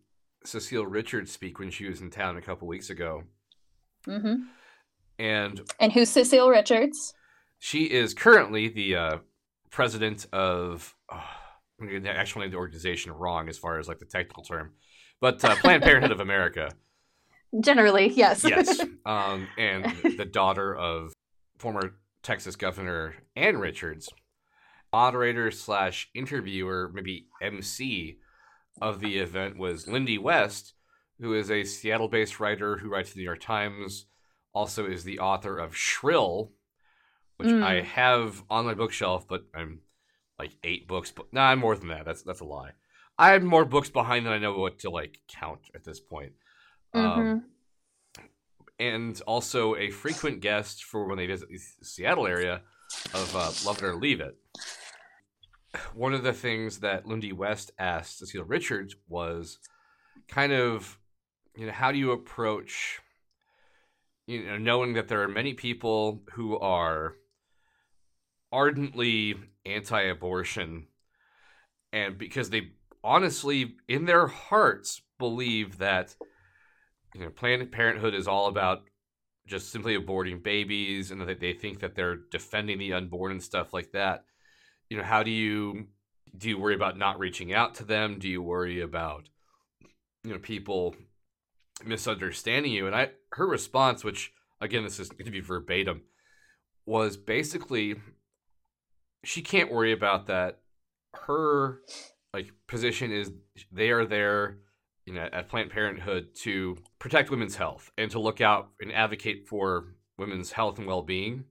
Cecile 0.45 0.87
Richards 0.87 1.31
speak 1.31 1.59
when 1.59 1.71
she 1.71 1.89
was 1.89 2.00
in 2.00 2.11
town 2.11 2.37
a 2.37 2.43
couple 2.43 2.69
weeks 2.69 2.91
ago. 2.91 3.25
Mm-hmm. 4.07 4.43
And 5.19 5.61
and 5.79 5.93
who's 5.93 6.11
Cecile 6.11 6.49
Richards? 6.49 7.15
She 7.59 7.85
is 7.85 8.15
currently 8.15 8.69
the 8.69 8.97
uh, 8.97 9.19
president 9.71 10.27
of. 10.33 10.95
Oh, 11.12 11.23
I'm 11.81 11.89
going 11.89 12.03
to 12.03 12.11
actually 12.11 12.43
name 12.43 12.50
the 12.50 12.59
organization 12.59 13.12
wrong 13.12 13.49
as 13.49 13.57
far 13.57 13.79
as 13.79 13.89
like 13.89 13.99
the 13.99 14.05
technical 14.05 14.43
term, 14.43 14.73
but 15.21 15.45
uh, 15.45 15.55
Planned 15.57 15.83
Parenthood 15.83 16.12
of 16.12 16.21
America. 16.21 16.71
Generally, 17.59 18.11
yes. 18.11 18.45
yes, 18.45 18.81
um, 19.07 19.49
and 19.59 19.85
the 20.17 20.25
daughter 20.25 20.75
of 20.75 21.12
former 21.59 21.97
Texas 22.23 22.57
Governor 22.57 23.15
Ann 23.35 23.59
Richards, 23.59 24.09
moderator 24.93 25.50
slash 25.50 26.09
interviewer, 26.15 26.91
maybe 26.93 27.27
MC 27.43 28.19
of 28.81 29.00
the 29.00 29.19
event 29.19 29.59
was 29.59 29.89
Lindy 29.89 30.19
West, 30.19 30.75
who 31.21 31.35
is 31.35 31.50
a 31.50 31.65
Seattle-based 31.65 32.41
writer 32.41 32.79
who 32.79 32.89
writes 32.89 33.11
for 33.11 33.15
the 33.17 33.21
New 33.21 33.25
York 33.25 33.41
Times. 33.41 34.07
Also, 34.53 34.87
is 34.87 35.05
the 35.05 35.21
author 35.21 35.59
of 35.59 35.77
Shrill, 35.77 36.53
which 37.37 37.49
mm. 37.49 37.62
I 37.62 37.83
have 37.83 38.43
on 38.50 38.67
my 38.67 38.75
bookshelf, 38.75 39.29
but 39.29 39.45
I'm 39.55 39.81
like 40.39 40.57
eight 40.65 40.89
books. 40.89 41.12
But 41.12 41.33
no, 41.33 41.41
nah, 41.41 41.49
I'm 41.49 41.61
more 41.61 41.77
than 41.77 41.89
that. 41.89 42.05
That's 42.05 42.23
that's 42.23 42.41
a 42.41 42.45
lie. 42.45 42.73
I 43.21 43.33
have 43.33 43.43
more 43.43 43.67
books 43.67 43.91
behind 43.91 44.25
than 44.25 44.33
I 44.33 44.39
know 44.39 44.55
what 44.55 44.79
to 44.79 44.91
like 44.91 45.19
count 45.29 45.61
at 45.75 45.85
this 45.85 46.00
point. 46.00 46.33
Um, 46.95 47.05
mm-hmm. 47.05 47.21
Um, 47.21 47.45
and 48.79 49.21
also 49.27 49.77
a 49.77 49.91
frequent 49.91 50.41
guest 50.41 50.85
for 50.85 51.07
when 51.07 51.19
they 51.19 51.27
visit 51.27 51.50
the 51.50 51.59
Seattle 51.85 52.27
area 52.27 52.62
of 53.12 53.37
uh, 53.37 53.53
Love 53.67 53.77
It 53.77 53.85
or 53.85 53.95
Leave 53.95 54.23
It. 54.23 54.39
One 55.93 56.15
of 56.15 56.23
the 56.23 56.33
things 56.33 56.81
that 56.81 57.07
Lindy 57.07 57.33
West 57.33 57.73
asked 57.79 58.21
Cecile 58.21 58.45
Richards 58.45 58.97
was 59.07 59.59
kind 60.27 60.55
of, 60.55 60.99
you 61.55 61.67
know, 61.67 61.73
how 61.73 61.93
do 61.93 61.99
you 61.99 62.12
approach, 62.12 63.00
you 64.27 64.47
know, 64.47 64.57
knowing 64.57 64.95
that 64.95 65.09
there 65.09 65.21
are 65.21 65.29
many 65.29 65.53
people 65.53 66.23
who 66.33 66.59
are 66.59 67.17
ardently 68.50 69.35
anti-abortion 69.67 70.87
and 71.93 72.17
because 72.17 72.49
they 72.49 72.71
honestly 73.02 73.76
in 73.88 74.04
their 74.04 74.26
hearts 74.26 75.02
believe 75.19 75.78
that 75.78 76.14
you 77.14 77.21
know 77.21 77.30
planned 77.30 77.71
parenthood 77.73 78.14
is 78.14 78.28
all 78.28 78.47
about 78.47 78.83
just 79.47 79.71
simply 79.73 79.97
aborting 79.97 80.42
babies 80.42 81.11
and 81.11 81.21
that 81.21 81.40
they 81.40 81.52
think 81.52 81.80
that 81.80 81.95
they're 81.95 82.19
defending 82.30 82.78
the 82.78 82.92
unborn 82.92 83.33
and 83.33 83.42
stuff 83.42 83.73
like 83.73 83.90
that 83.92 84.25
you 84.88 84.97
know 84.97 85.02
how 85.02 85.23
do 85.23 85.30
you 85.30 85.87
do 86.37 86.49
you 86.49 86.59
worry 86.59 86.75
about 86.75 86.99
not 86.99 87.19
reaching 87.19 87.52
out 87.52 87.75
to 87.75 87.85
them 87.85 88.19
do 88.19 88.28
you 88.28 88.42
worry 88.42 88.80
about 88.80 89.28
you 90.25 90.33
know 90.33 90.38
people 90.38 90.95
misunderstanding 91.85 92.73
you 92.73 92.87
and 92.87 92.95
i 92.95 93.09
her 93.33 93.47
response 93.47 94.04
which 94.04 94.33
again 94.61 94.85
this 94.85 95.00
is 95.00 95.09
going 95.09 95.25
to 95.25 95.30
be 95.30 95.40
verbatim 95.40 96.02
was 96.87 97.16
basically 97.16 97.97
she 99.25 99.42
can't 99.42 99.73
worry 99.73 99.92
about 99.92 100.26
that. 100.26 100.59
Her 101.26 101.80
like 102.33 102.53
position 102.67 103.13
is 103.13 103.33
they 103.73 103.91
are 103.91 104.07
there, 104.07 104.59
you 105.05 105.15
know, 105.15 105.29
at 105.33 105.49
Planned 105.49 105.71
Parenthood 105.71 106.35
to 106.43 106.77
protect 106.99 107.31
women's 107.31 107.57
health 107.57 107.91
and 107.99 108.11
to 108.13 108.21
look 108.21 108.41
out 108.41 108.71
and 108.81 108.93
advocate 108.93 109.47
for 109.49 109.95
women's 110.19 110.53
health 110.53 110.79
and 110.79 110.87
well-being. 110.87 111.45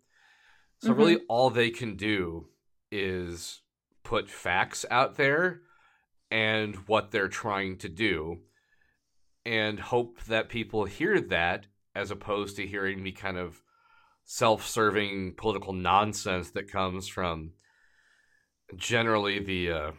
So 0.82 0.90
mm-hmm. 0.90 1.00
really 1.00 1.18
all 1.28 1.50
they 1.50 1.70
can 1.70 1.96
do 1.96 2.48
is 2.92 3.62
put 4.04 4.30
facts 4.30 4.86
out 4.90 5.18
there 5.18 5.62
and 6.32 6.76
what 6.88 7.12
they're 7.12 7.28
trying 7.28 7.78
to 7.78 7.90
do 7.90 8.38
and 9.46 9.80
hope 9.80 10.24
that 10.26 10.50
people 10.50 10.86
hear 10.86 11.20
that 11.20 11.66
as 11.96 12.12
opposed 12.12 12.56
to 12.56 12.68
hearing 12.68 13.02
me 13.02 13.12
kind 13.12 13.38
of 13.38 13.62
self-serving 14.26 15.34
political 15.36 15.74
nonsense 15.74 16.52
that 16.52 16.72
comes 16.72 17.08
from 17.08 17.52
generally 18.76 19.40
the 19.40 19.72
uh, 19.72 19.92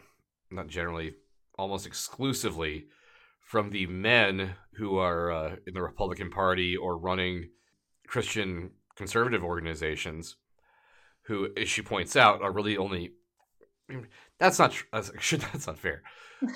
not 0.51 0.67
generally 0.67 1.13
almost 1.57 1.85
exclusively 1.85 2.85
from 3.39 3.69
the 3.69 3.85
men 3.85 4.55
who 4.75 4.97
are 4.97 5.31
uh, 5.31 5.55
in 5.67 5.73
the 5.73 5.81
Republican 5.81 6.29
Party 6.29 6.75
or 6.75 6.97
running 6.97 7.49
Christian 8.07 8.71
conservative 8.95 9.43
organizations, 9.43 10.37
who, 11.23 11.49
as 11.57 11.69
she 11.69 11.81
points 11.81 12.15
out, 12.15 12.41
are 12.41 12.51
really 12.51 12.77
only. 12.77 13.11
That's 14.39 14.57
not 14.57 14.73
that's 14.93 15.67
not 15.67 15.77
fair, 15.77 16.01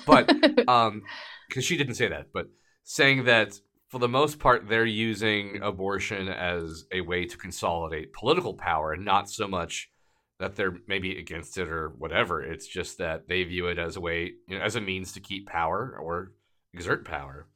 but 0.06 0.30
um, 0.68 1.02
because 1.48 1.64
she 1.64 1.76
didn't 1.76 1.94
say 1.94 2.08
that, 2.08 2.28
but 2.32 2.48
saying 2.82 3.24
that 3.24 3.60
for 3.88 3.98
the 3.98 4.08
most 4.08 4.38
part 4.38 4.68
they're 4.68 4.84
using 4.86 5.60
abortion 5.62 6.28
as 6.28 6.84
a 6.92 7.02
way 7.02 7.26
to 7.26 7.36
consolidate 7.36 8.12
political 8.12 8.54
power, 8.54 8.92
and 8.92 9.04
not 9.04 9.28
so 9.28 9.46
much 9.46 9.90
that 10.38 10.54
they're 10.54 10.76
maybe 10.86 11.18
against 11.18 11.56
it 11.58 11.68
or 11.68 11.88
whatever. 11.88 12.42
It's 12.42 12.66
just 12.66 12.98
that 12.98 13.28
they 13.28 13.42
view 13.44 13.68
it 13.68 13.78
as 13.78 13.96
a 13.96 14.00
way, 14.00 14.32
you 14.46 14.58
know, 14.58 14.64
as 14.64 14.76
a 14.76 14.80
means 14.80 15.12
to 15.12 15.20
keep 15.20 15.48
power 15.48 15.98
or 16.00 16.32
exert 16.74 17.04
power. 17.04 17.46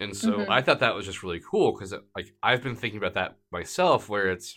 And 0.00 0.16
so 0.16 0.32
mm-hmm. 0.32 0.50
I 0.50 0.62
thought 0.62 0.80
that 0.80 0.94
was 0.94 1.06
just 1.06 1.24
really 1.24 1.40
cool 1.40 1.72
because 1.72 1.92
like 2.14 2.32
I've 2.42 2.62
been 2.62 2.76
thinking 2.76 2.98
about 2.98 3.14
that 3.14 3.36
myself, 3.50 4.08
where 4.08 4.30
it's 4.30 4.56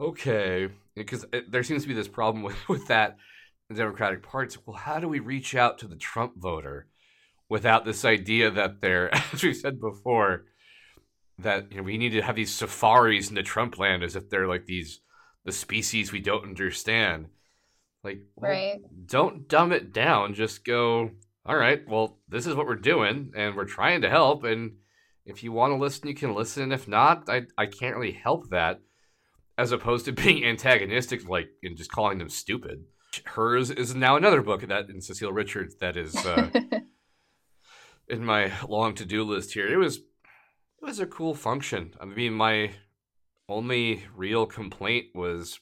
okay 0.00 0.68
because 0.94 1.26
there 1.48 1.62
seems 1.62 1.82
to 1.82 1.88
be 1.88 1.94
this 1.94 2.08
problem 2.08 2.42
with 2.44 2.68
with 2.68 2.86
that 2.88 3.16
the 3.68 3.74
Democratic 3.74 4.22
Party. 4.22 4.56
Well, 4.64 4.76
how 4.76 4.98
do 4.98 5.08
we 5.08 5.20
reach 5.20 5.54
out 5.54 5.78
to 5.78 5.88
the 5.88 5.96
Trump 5.96 6.34
voter 6.36 6.86
without 7.50 7.84
this 7.84 8.04
idea 8.04 8.50
that 8.50 8.80
they're, 8.80 9.14
as 9.32 9.42
we 9.42 9.54
said 9.54 9.80
before, 9.80 10.46
that 11.38 11.70
you 11.70 11.76
know 11.76 11.82
we 11.82 11.98
need 11.98 12.12
to 12.12 12.22
have 12.22 12.36
these 12.36 12.54
safaris 12.54 13.28
into 13.28 13.42
Trump 13.42 13.78
land 13.78 14.02
as 14.02 14.16
if 14.16 14.28
they're 14.30 14.48
like 14.48 14.64
these 14.64 15.00
the 15.48 15.52
species 15.52 16.12
we 16.12 16.20
don't 16.20 16.44
understand. 16.44 17.28
Like, 18.04 18.20
right. 18.36 18.80
Well, 18.82 18.90
don't 19.06 19.48
dumb 19.48 19.72
it 19.72 19.94
down. 19.94 20.34
Just 20.34 20.62
go, 20.62 21.10
all 21.46 21.56
right, 21.56 21.80
well, 21.88 22.18
this 22.28 22.46
is 22.46 22.54
what 22.54 22.66
we're 22.66 22.74
doing, 22.74 23.32
and 23.34 23.56
we're 23.56 23.64
trying 23.64 24.02
to 24.02 24.10
help. 24.10 24.44
And 24.44 24.72
if 25.24 25.42
you 25.42 25.50
want 25.50 25.70
to 25.72 25.76
listen, 25.76 26.06
you 26.06 26.14
can 26.14 26.34
listen. 26.34 26.70
If 26.70 26.86
not, 26.86 27.30
I 27.30 27.46
I 27.56 27.64
can't 27.64 27.96
really 27.96 28.12
help 28.12 28.50
that. 28.50 28.80
As 29.56 29.72
opposed 29.72 30.04
to 30.04 30.12
being 30.24 30.44
antagonistic, 30.44 31.26
like 31.26 31.48
and 31.62 31.78
just 31.78 31.90
calling 31.90 32.18
them 32.18 32.28
stupid. 32.28 32.84
Hers 33.24 33.70
is 33.70 33.94
now 33.94 34.16
another 34.16 34.42
book 34.42 34.60
that 34.68 34.90
in 34.90 35.00
Cecile 35.00 35.32
Richards 35.32 35.76
that 35.76 35.96
is 35.96 36.14
uh, 36.14 36.50
in 38.08 38.22
my 38.22 38.52
long 38.68 38.94
to 38.96 39.06
do 39.06 39.24
list 39.24 39.54
here. 39.54 39.66
It 39.66 39.78
was 39.78 39.96
it 39.96 40.82
was 40.82 41.00
a 41.00 41.06
cool 41.06 41.34
function. 41.34 41.94
I 41.98 42.04
mean, 42.04 42.34
my 42.34 42.72
only 43.48 44.04
real 44.14 44.46
complaint 44.46 45.06
was 45.14 45.58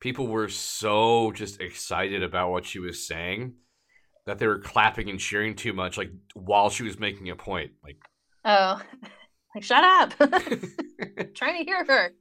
people 0.00 0.26
were 0.26 0.48
so 0.48 1.32
just 1.32 1.60
excited 1.60 2.22
about 2.22 2.50
what 2.50 2.66
she 2.66 2.78
was 2.78 3.06
saying 3.06 3.54
that 4.26 4.38
they 4.38 4.46
were 4.46 4.58
clapping 4.58 5.10
and 5.10 5.18
cheering 5.18 5.54
too 5.54 5.72
much, 5.72 5.96
like 5.96 6.10
while 6.34 6.70
she 6.70 6.82
was 6.82 6.98
making 6.98 7.30
a 7.30 7.36
point. 7.36 7.72
Like, 7.82 7.98
oh, 8.44 8.80
like 9.54 9.64
shut 9.64 9.84
up! 9.84 10.10
trying 11.34 11.58
to 11.58 11.64
hear 11.64 11.84
her. 11.84 12.12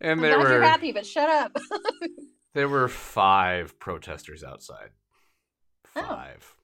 And 0.00 0.12
I'm 0.12 0.20
there 0.20 0.38
were 0.38 0.50
you're 0.50 0.62
happy, 0.62 0.92
but 0.92 1.06
shut 1.06 1.28
up. 1.28 1.56
there 2.54 2.68
were 2.68 2.88
five 2.88 3.78
protesters 3.78 4.42
outside. 4.42 4.90
Oh. 5.94 6.02
Five. 6.02 6.56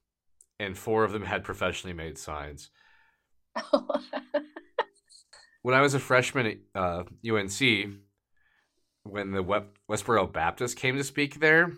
And 0.60 0.76
four 0.76 1.04
of 1.04 1.12
them 1.12 1.22
had 1.22 1.44
professionally 1.44 1.94
made 1.94 2.18
signs. 2.18 2.70
Oh. 3.72 4.02
When 5.68 5.76
I 5.76 5.82
was 5.82 5.92
a 5.92 5.98
freshman 5.98 6.46
at 6.46 6.56
uh, 6.74 7.02
UNC, 7.30 7.60
when 9.02 9.32
the 9.32 9.44
Westboro 9.86 10.32
Baptist 10.32 10.78
came 10.78 10.96
to 10.96 11.04
speak 11.04 11.40
there, 11.40 11.72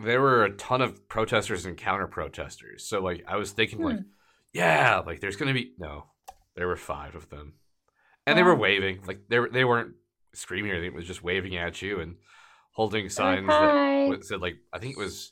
there 0.00 0.20
were 0.20 0.42
a 0.42 0.50
ton 0.56 0.82
of 0.82 1.08
protesters 1.08 1.64
and 1.64 1.76
counter 1.76 2.08
protesters. 2.08 2.84
So 2.84 3.00
like 3.00 3.22
I 3.28 3.36
was 3.36 3.52
thinking 3.52 3.80
like, 3.84 3.98
Hmm. 3.98 4.02
yeah, 4.52 5.00
like 5.06 5.20
there's 5.20 5.36
gonna 5.36 5.52
be 5.54 5.74
no. 5.78 6.06
There 6.56 6.66
were 6.66 6.74
five 6.76 7.14
of 7.14 7.28
them, 7.28 7.54
and 8.26 8.36
they 8.36 8.42
were 8.42 8.56
waving. 8.56 9.02
Like 9.06 9.28
they 9.28 9.38
were- 9.38 9.48
they 9.50 9.64
weren't 9.64 9.94
screaming 10.34 10.72
or 10.72 10.74
anything. 10.74 10.92
It 10.94 10.96
was 10.96 11.06
just 11.06 11.22
waving 11.22 11.56
at 11.56 11.80
you 11.82 12.00
and 12.00 12.16
holding 12.72 13.08
signs 13.10 13.46
like, 13.46 14.10
that 14.10 14.24
said 14.24 14.40
like 14.40 14.56
I 14.72 14.80
think 14.80 14.96
it 14.96 15.00
was 15.00 15.30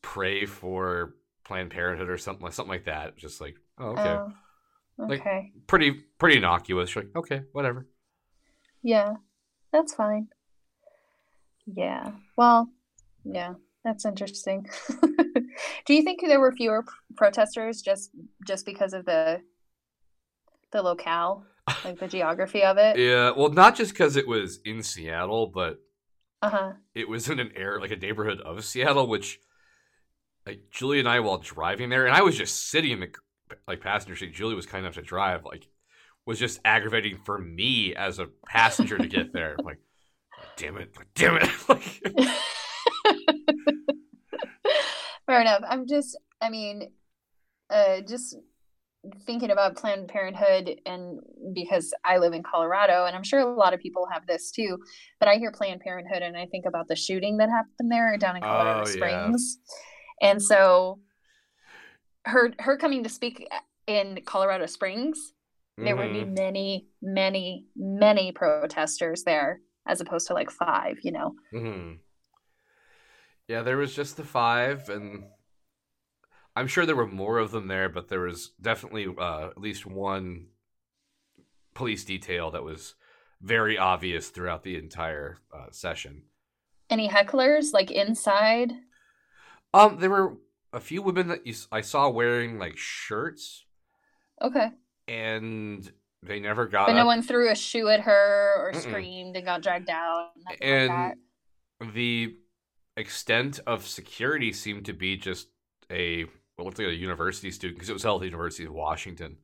pray 0.00 0.46
for 0.46 1.14
Planned 1.44 1.72
Parenthood 1.72 2.08
or 2.08 2.16
something 2.16 2.42
like 2.42 2.54
something 2.54 2.70
like 2.72 2.84
that. 2.86 3.18
Just 3.18 3.38
like 3.42 3.56
oh 3.78 3.88
okay, 3.90 4.02
Oh, 4.02 4.32
Like- 4.98 5.20
okay. 5.20 5.52
pretty 5.66 5.90
pretty 6.18 6.36
innocuous. 6.38 6.94
You're 6.94 7.04
like 7.04 7.16
okay, 7.16 7.42
whatever. 7.52 7.86
Yeah, 8.82 9.14
that's 9.72 9.94
fine. 9.94 10.28
Yeah. 11.66 12.12
Well, 12.36 12.68
yeah, 13.24 13.54
that's 13.84 14.04
interesting. 14.04 14.66
Do 15.86 15.94
you 15.94 16.02
think 16.02 16.20
there 16.20 16.40
were 16.40 16.52
fewer 16.52 16.84
protesters 17.16 17.80
just 17.82 18.10
just 18.46 18.66
because 18.66 18.92
of 18.92 19.04
the 19.06 19.40
the 20.72 20.82
locale, 20.82 21.44
like 21.84 21.98
the 21.98 22.08
geography 22.08 22.62
of 22.62 22.76
it? 22.78 22.96
Yeah, 22.98 23.30
well, 23.36 23.48
not 23.50 23.76
just 23.76 23.92
because 23.92 24.16
it 24.16 24.26
was 24.28 24.58
in 24.64 24.82
Seattle, 24.82 25.46
but 25.46 25.78
Uh-huh. 26.42 26.72
it 26.94 27.08
was 27.08 27.28
in 27.28 27.38
an 27.40 27.52
area 27.56 27.80
like 27.80 27.90
a 27.92 27.96
neighborhood 27.96 28.40
of 28.40 28.64
Seattle, 28.64 29.06
which 29.06 29.38
like 30.46 30.70
Julie 30.70 30.98
and 30.98 31.08
I 31.08 31.20
while 31.20 31.38
driving 31.38 31.88
there, 31.88 32.06
and 32.06 32.14
I 32.14 32.22
was 32.22 32.36
just 32.36 32.68
sitting 32.70 32.90
in 32.92 33.00
the 33.00 33.10
like 33.66 33.80
passenger 33.80 34.16
seat. 34.16 34.34
Julie 34.34 34.54
was 34.54 34.66
kind 34.66 34.84
enough 34.84 34.94
to 34.94 35.02
drive, 35.02 35.44
like 35.44 35.68
was 36.26 36.38
just 36.38 36.60
aggravating 36.64 37.18
for 37.24 37.38
me 37.38 37.94
as 37.94 38.18
a 38.18 38.28
passenger 38.46 38.96
to 38.98 39.06
get 39.06 39.32
there. 39.32 39.56
Like, 39.62 39.78
damn 40.56 40.76
it, 40.78 40.96
damn 41.14 41.36
it! 41.36 41.48
like, 41.68 41.82
Fair 45.26 45.40
enough. 45.40 45.62
I'm 45.68 45.86
just, 45.86 46.18
I 46.40 46.50
mean, 46.50 46.90
uh, 47.70 48.00
just 48.06 48.36
thinking 49.26 49.50
about 49.50 49.76
Planned 49.76 50.08
Parenthood, 50.08 50.80
and 50.86 51.20
because 51.54 51.92
I 52.04 52.18
live 52.18 52.32
in 52.32 52.42
Colorado, 52.42 53.04
and 53.04 53.14
I'm 53.16 53.22
sure 53.22 53.40
a 53.40 53.54
lot 53.54 53.74
of 53.74 53.80
people 53.80 54.06
have 54.12 54.26
this 54.26 54.50
too, 54.50 54.78
but 55.20 55.28
I 55.28 55.36
hear 55.36 55.52
Planned 55.52 55.80
Parenthood 55.80 56.22
and 56.22 56.36
I 56.36 56.46
think 56.46 56.66
about 56.66 56.88
the 56.88 56.96
shooting 56.96 57.38
that 57.38 57.50
happened 57.50 57.90
there 57.90 58.16
down 58.16 58.36
in 58.36 58.42
Colorado 58.42 58.80
Oh, 58.80 58.88
yeah. 58.88 58.92
Springs. 58.92 59.58
And 60.22 60.42
so 60.42 61.00
her 62.24 62.52
her 62.58 62.76
coming 62.76 63.02
to 63.04 63.08
speak 63.08 63.48
in 63.86 64.20
Colorado 64.24 64.66
Springs, 64.66 65.32
there 65.76 65.96
would 65.96 66.12
be 66.12 66.20
mhm. 66.20 66.36
many, 66.36 66.88
many, 67.02 67.66
many 67.76 68.32
protesters 68.32 69.24
there 69.24 69.60
as 69.86 70.00
opposed 70.00 70.26
to 70.28 70.34
like 70.34 70.50
five, 70.50 70.98
you 71.02 71.12
know. 71.12 71.34
Mhm. 71.52 71.98
Yeah, 73.48 73.62
there 73.62 73.76
was 73.76 73.94
just 73.94 74.16
the 74.16 74.24
five, 74.24 74.88
and 74.88 75.24
I'm 76.56 76.66
sure 76.66 76.86
there 76.86 76.96
were 76.96 77.06
more 77.06 77.38
of 77.38 77.50
them 77.50 77.66
there, 77.68 77.88
but 77.88 78.08
there 78.08 78.20
was 78.20 78.52
definitely 78.60 79.06
uh, 79.18 79.48
at 79.48 79.58
least 79.58 79.84
one 79.84 80.46
police 81.74 82.04
detail 82.04 82.50
that 82.52 82.62
was 82.62 82.94
very 83.42 83.76
obvious 83.76 84.30
throughout 84.30 84.62
the 84.62 84.76
entire 84.76 85.38
uh, 85.52 85.66
session. 85.70 86.22
Any 86.88 87.08
hecklers 87.08 87.72
like 87.72 87.90
inside? 87.90 88.72
Um, 89.74 89.98
there 89.98 90.10
were 90.10 90.36
a 90.74 90.80
few 90.80 91.02
women 91.02 91.28
that 91.28 91.46
you, 91.46 91.54
I 91.72 91.80
saw 91.80 92.08
wearing 92.08 92.58
like 92.58 92.76
shirts, 92.76 93.64
Okay. 94.42 94.70
and 95.08 95.90
they 96.22 96.40
never 96.40 96.66
got 96.66 96.86
But 96.86 96.94
no 96.94 97.00
up. 97.02 97.06
one 97.06 97.22
threw 97.22 97.50
a 97.50 97.54
shoe 97.54 97.88
at 97.88 98.00
her 98.00 98.54
or 98.58 98.72
Mm-mm. 98.72 98.82
screamed 98.82 99.36
and 99.36 99.44
got 99.46 99.62
dragged 99.62 99.90
out. 99.90 100.30
nothing 100.36 100.88
like 100.88 101.16
and 101.80 101.94
the 101.94 102.36
extent 102.96 103.60
of 103.66 103.86
security 103.86 104.52
seemed 104.52 104.86
to 104.86 104.92
be 104.92 105.16
just 105.16 105.48
a 105.90 106.24
what 106.56 106.64
looked 106.66 106.78
like 106.78 106.88
a 106.88 106.94
university 106.94 107.50
student 107.50 107.76
because 107.76 107.90
it 107.90 107.94
was 107.94 108.04
held 108.04 108.20
at 108.20 108.24
the 108.24 108.26
University 108.30 108.64
of 108.64 108.72
Washington. 108.72 109.38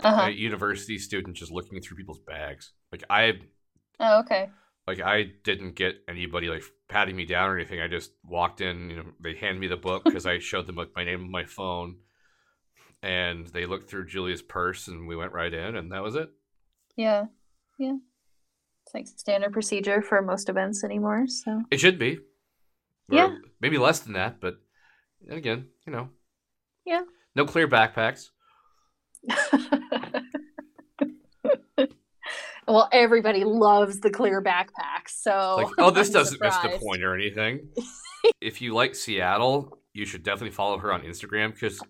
Uh-huh. 0.00 0.26
A 0.26 0.30
university 0.30 0.98
student 0.98 1.36
just 1.36 1.52
looking 1.52 1.80
through 1.80 1.96
people's 1.96 2.20
bags. 2.26 2.72
Like 2.92 3.04
I 3.10 3.34
Oh, 4.00 4.20
okay. 4.20 4.48
like 4.86 5.00
I 5.00 5.26
didn't 5.44 5.74
get 5.74 5.96
anybody 6.08 6.48
like 6.48 6.62
patting 6.88 7.16
me 7.16 7.24
down 7.24 7.50
or 7.50 7.56
anything. 7.56 7.80
I 7.80 7.88
just 7.88 8.12
walked 8.24 8.60
in. 8.60 8.90
You 8.90 8.96
know, 8.96 9.04
they 9.20 9.34
handed 9.34 9.60
me 9.60 9.68
the 9.68 9.76
book 9.76 10.04
because 10.04 10.26
I 10.26 10.38
showed 10.38 10.66
them 10.66 10.76
like 10.76 10.90
my 10.96 11.04
name 11.04 11.22
on 11.24 11.30
my 11.30 11.44
phone, 11.44 11.96
and 13.02 13.46
they 13.46 13.66
looked 13.66 13.88
through 13.90 14.06
Julia's 14.06 14.42
purse, 14.42 14.88
and 14.88 15.06
we 15.06 15.16
went 15.16 15.32
right 15.32 15.52
in, 15.52 15.76
and 15.76 15.92
that 15.92 16.02
was 16.02 16.14
it. 16.14 16.30
Yeah. 16.96 17.26
Yeah. 17.78 17.96
It's 18.84 18.94
like 18.94 19.06
standard 19.06 19.52
procedure 19.52 20.02
for 20.02 20.20
most 20.22 20.48
events 20.48 20.82
anymore. 20.82 21.26
So 21.28 21.62
It 21.70 21.78
should 21.78 21.98
be. 21.98 22.16
Or 23.10 23.16
Yeah. 23.16 23.36
Maybe 23.60 23.78
less 23.78 24.00
than 24.00 24.14
that, 24.14 24.40
but 24.40 24.56
again, 25.28 25.68
you 25.86 25.92
know. 25.92 26.08
Yeah. 26.84 27.02
No 27.36 27.44
clear 27.44 27.68
backpacks. 27.68 28.30
well, 32.68 32.88
everybody 32.92 33.44
loves 33.44 34.00
the 34.00 34.10
clear 34.10 34.42
backpacks. 34.42 35.10
So 35.20 35.56
Like, 35.56 35.66
oh, 35.78 35.90
this 35.90 36.08
I'm 36.08 36.14
doesn't 36.14 36.40
miss 36.40 36.56
the 36.58 36.78
point 36.78 37.02
or 37.02 37.14
anything. 37.14 37.68
if 38.40 38.60
you 38.62 38.74
like 38.74 38.94
Seattle, 38.94 39.78
you 39.94 40.04
should 40.04 40.22
definitely 40.22 40.50
follow 40.54 40.78
her 40.78 40.92
on 40.92 41.02
Instagram 41.02 41.52
because 41.52 41.80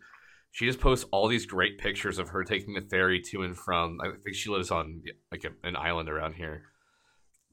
she 0.52 0.64
just 0.66 0.80
posts 0.80 1.04
all 1.12 1.28
these 1.28 1.44
great 1.46 1.78
pictures 1.78 2.18
of 2.18 2.30
her 2.30 2.42
taking 2.44 2.74
the 2.74 2.80
ferry 2.80 3.20
to 3.20 3.42
and 3.42 3.56
from. 3.56 3.98
I 4.02 4.10
think 4.24 4.34
she 4.34 4.48
lives 4.50 4.70
on 4.70 5.02
like 5.30 5.44
a, 5.44 5.50
an 5.66 5.76
island 5.76 6.08
around 6.08 6.34
here, 6.34 6.62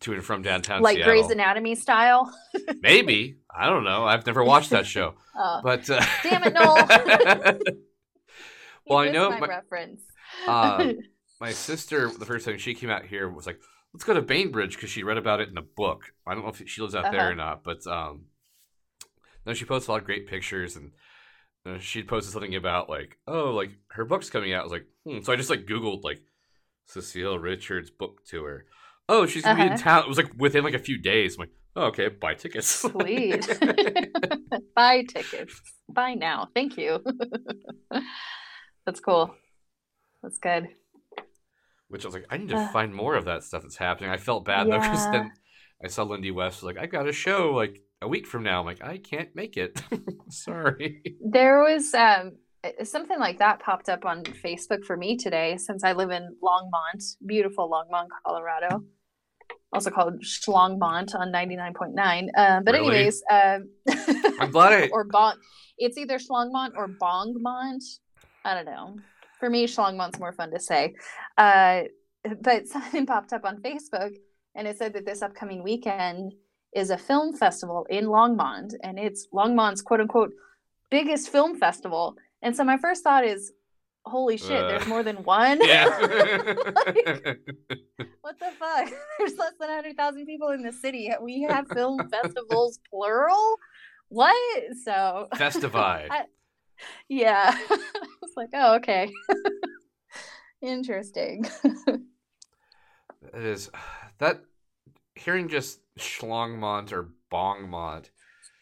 to 0.02 0.14
and 0.14 0.24
from 0.24 0.42
downtown 0.42 0.82
Like 0.82 0.96
Seattle. 0.98 1.14
Grey's 1.14 1.30
Anatomy 1.32 1.76
style. 1.76 2.34
Maybe 2.82 3.38
I 3.54 3.68
don't 3.68 3.84
know. 3.84 4.06
I've 4.06 4.26
never 4.26 4.44
watched 4.44 4.70
that 4.70 4.86
show, 4.86 5.16
Uh, 5.38 5.62
but 5.62 5.90
uh, 5.90 6.04
Damn 6.24 6.44
it, 6.46 6.54
Noel. 6.54 7.76
Well, 8.88 9.00
I 9.00 9.10
know 9.10 9.30
my 9.32 9.40
my- 9.40 9.48
reference. 9.48 10.02
uh, 10.48 10.94
my 11.42 11.52
sister, 11.52 12.10
the 12.10 12.26
first 12.26 12.46
time 12.46 12.58
she 12.58 12.74
came 12.74 12.90
out 12.90 13.06
here, 13.06 13.30
was 13.30 13.46
like, 13.46 13.60
"Let's 13.94 14.04
go 14.04 14.14
to 14.14 14.22
Bainbridge" 14.22 14.76
because 14.76 14.90
she 14.90 15.04
read 15.04 15.18
about 15.18 15.42
it 15.42 15.50
in 15.50 15.58
a 15.58 15.62
book. 15.62 16.14
I 16.26 16.34
don't 16.34 16.44
know 16.44 16.50
if 16.50 16.62
she 16.70 16.82
lives 16.82 16.96
out 16.96 17.12
there 17.12 17.22
Uh-huh. 17.22 17.32
or 17.32 17.36
not, 17.36 17.64
but 17.64 17.86
um, 17.88 18.26
no, 19.46 19.54
she 19.54 19.66
posts 19.66 19.88
a 19.88 19.92
lot 19.92 20.00
of 20.02 20.06
great 20.06 20.28
pictures, 20.28 20.76
and 20.76 20.92
uh, 21.66 21.80
she 21.80 22.04
posted 22.04 22.32
something 22.34 22.56
about 22.56 22.90
like, 22.90 23.18
oh, 23.28 23.52
like 23.52 23.72
her 23.92 24.06
book's 24.06 24.30
coming 24.30 24.54
out. 24.54 24.62
I 24.62 24.64
was 24.64 24.72
like, 24.72 24.88
hmm. 25.06 25.22
so 25.22 25.34
I 25.34 25.36
just 25.36 25.50
like 25.50 25.66
Googled 25.66 26.04
like 26.04 26.22
Cecile 26.86 27.38
Richards 27.40 27.90
book 27.92 28.24
tour. 28.26 28.66
Oh, 29.10 29.26
she's 29.26 29.44
gonna 29.44 29.56
be 29.56 29.62
in 29.68 29.74
Uh-huh. 29.74 29.78
town. 29.84 30.04
It 30.04 30.08
was 30.10 30.18
like 30.18 30.32
within 30.38 30.64
like 30.64 30.74
a 30.74 30.80
few 30.80 30.98
days. 31.00 31.36
I'm 31.36 31.42
like, 31.42 31.52
oh, 31.76 31.86
okay, 31.88 32.08
buy 32.08 32.34
tickets. 32.36 32.68
Sweet. 32.68 33.46
Buy 34.76 35.04
tickets. 35.04 35.62
Buy 35.90 36.14
now. 36.16 36.50
Thank 36.54 36.78
you. 36.78 37.04
That's 38.86 39.00
cool. 39.00 39.34
That's 40.22 40.38
good. 40.38 40.68
Which 41.96 42.04
I 42.04 42.08
was 42.10 42.16
like, 42.16 42.26
I 42.30 42.36
need 42.36 42.50
to 42.50 42.58
Uh, 42.58 42.68
find 42.74 42.94
more 42.94 43.16
of 43.16 43.24
that 43.24 43.44
stuff 43.46 43.62
that's 43.62 43.78
happening. 43.78 44.10
I 44.10 44.18
felt 44.18 44.44
bad 44.44 44.68
though 44.68 44.80
because 44.82 45.10
then 45.12 45.32
I 45.82 45.88
saw 45.88 46.04
Lindy 46.04 46.30
West 46.32 46.62
was 46.62 46.64
like, 46.76 46.78
I 46.78 46.88
got 46.88 47.08
a 47.08 47.14
show 47.14 47.54
like 47.54 47.80
a 48.02 48.08
week 48.10 48.28
from 48.28 48.44
now. 48.44 48.60
I'm 48.60 48.66
like, 48.66 48.84
I 48.84 48.98
can't 48.98 49.34
make 49.34 49.56
it. 49.56 49.82
Sorry. 50.30 51.02
There 51.26 51.64
was 51.64 51.94
um 51.94 52.34
uh, 52.66 52.84
something 52.84 53.18
like 53.18 53.40
that 53.40 53.62
popped 53.62 53.88
up 53.88 54.04
on 54.04 54.24
Facebook 54.24 54.84
for 54.84 54.98
me 54.98 55.16
today 55.16 55.56
since 55.56 55.86
I 55.86 55.94
live 55.94 56.12
in 56.12 56.36
Longmont, 56.44 57.02
beautiful 57.26 57.72
Longmont, 57.72 58.08
Colorado. 58.26 58.84
Also 59.72 59.90
called 59.92 60.22
Schlongmont 60.22 61.16
on 61.16 61.32
99.9. 61.32 62.30
Um, 62.38 62.64
but 62.66 62.74
Really? 62.74 62.88
anyways, 62.96 63.24
um, 63.32 63.70
I'm 64.40 64.52
glad 64.52 64.74
I 64.74 64.88
or 64.92 65.06
Bon 65.06 65.36
it's 65.78 65.98
either 65.98 66.18
Schlongmont 66.18 66.72
or 66.76 66.88
Bongmont. 66.90 67.84
I 68.44 68.54
don't 68.54 68.66
know. 68.66 68.98
For 69.40 69.50
me, 69.50 69.68
Schlongmont's 69.68 70.20
more 70.20 70.34
fun 70.34 70.52
to 70.52 70.60
say. 70.60 70.96
Uh, 71.38 71.84
but 72.42 72.68
something 72.76 73.06
popped 73.06 73.34
up 73.34 73.46
on 73.46 73.62
Facebook 73.62 74.16
and 74.56 74.68
it 74.68 74.78
said 74.78 74.94
that 74.94 75.06
this 75.06 75.22
upcoming 75.22 75.64
weekend 75.64 76.34
is 76.74 76.90
a 76.90 76.98
film 76.98 77.36
festival 77.36 77.86
in 77.90 78.06
Longmont 78.06 78.74
and 78.84 79.00
it's 79.00 79.28
Longmont's 79.34 79.82
quote 79.82 80.02
unquote 80.02 80.32
biggest 80.90 81.30
film 81.30 81.58
festival. 81.58 82.16
And 82.42 82.56
so 82.56 82.64
my 82.64 82.78
first 82.78 83.04
thought 83.04 83.26
is, 83.26 83.52
holy 84.06 84.38
shit, 84.38 84.64
uh, 84.64 84.68
there's 84.68 84.88
more 84.88 85.04
than 85.04 85.18
one? 85.24 85.60
Yeah. 85.66 85.86
like, 85.86 87.06
what 88.22 88.40
the 88.40 88.52
fuck? 88.60 88.92
There's 89.18 89.36
less 89.38 89.54
than 89.60 89.70
100,000 89.70 90.26
people 90.26 90.50
in 90.50 90.62
the 90.62 90.74
city. 90.74 91.12
We 91.22 91.42
have 91.50 91.68
film 91.70 92.08
festivals, 92.10 92.80
plural? 92.90 93.56
What? 94.10 94.36
So. 94.84 95.28
Festivied. 95.36 95.76
I, 96.12 96.26
yeah. 97.10 97.58
Like, 98.36 98.50
oh, 98.54 98.76
okay. 98.76 99.12
Interesting. 100.62 101.46
it 101.64 102.06
is. 103.34 103.70
That. 104.18 104.40
Hearing 105.16 105.50
just 105.50 105.80
Schlongmont 106.00 106.94
or 106.94 107.10
Bongmont 107.32 108.06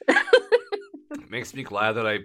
makes 1.30 1.54
me 1.54 1.62
glad 1.62 1.94
that 1.94 2.08
I 2.08 2.20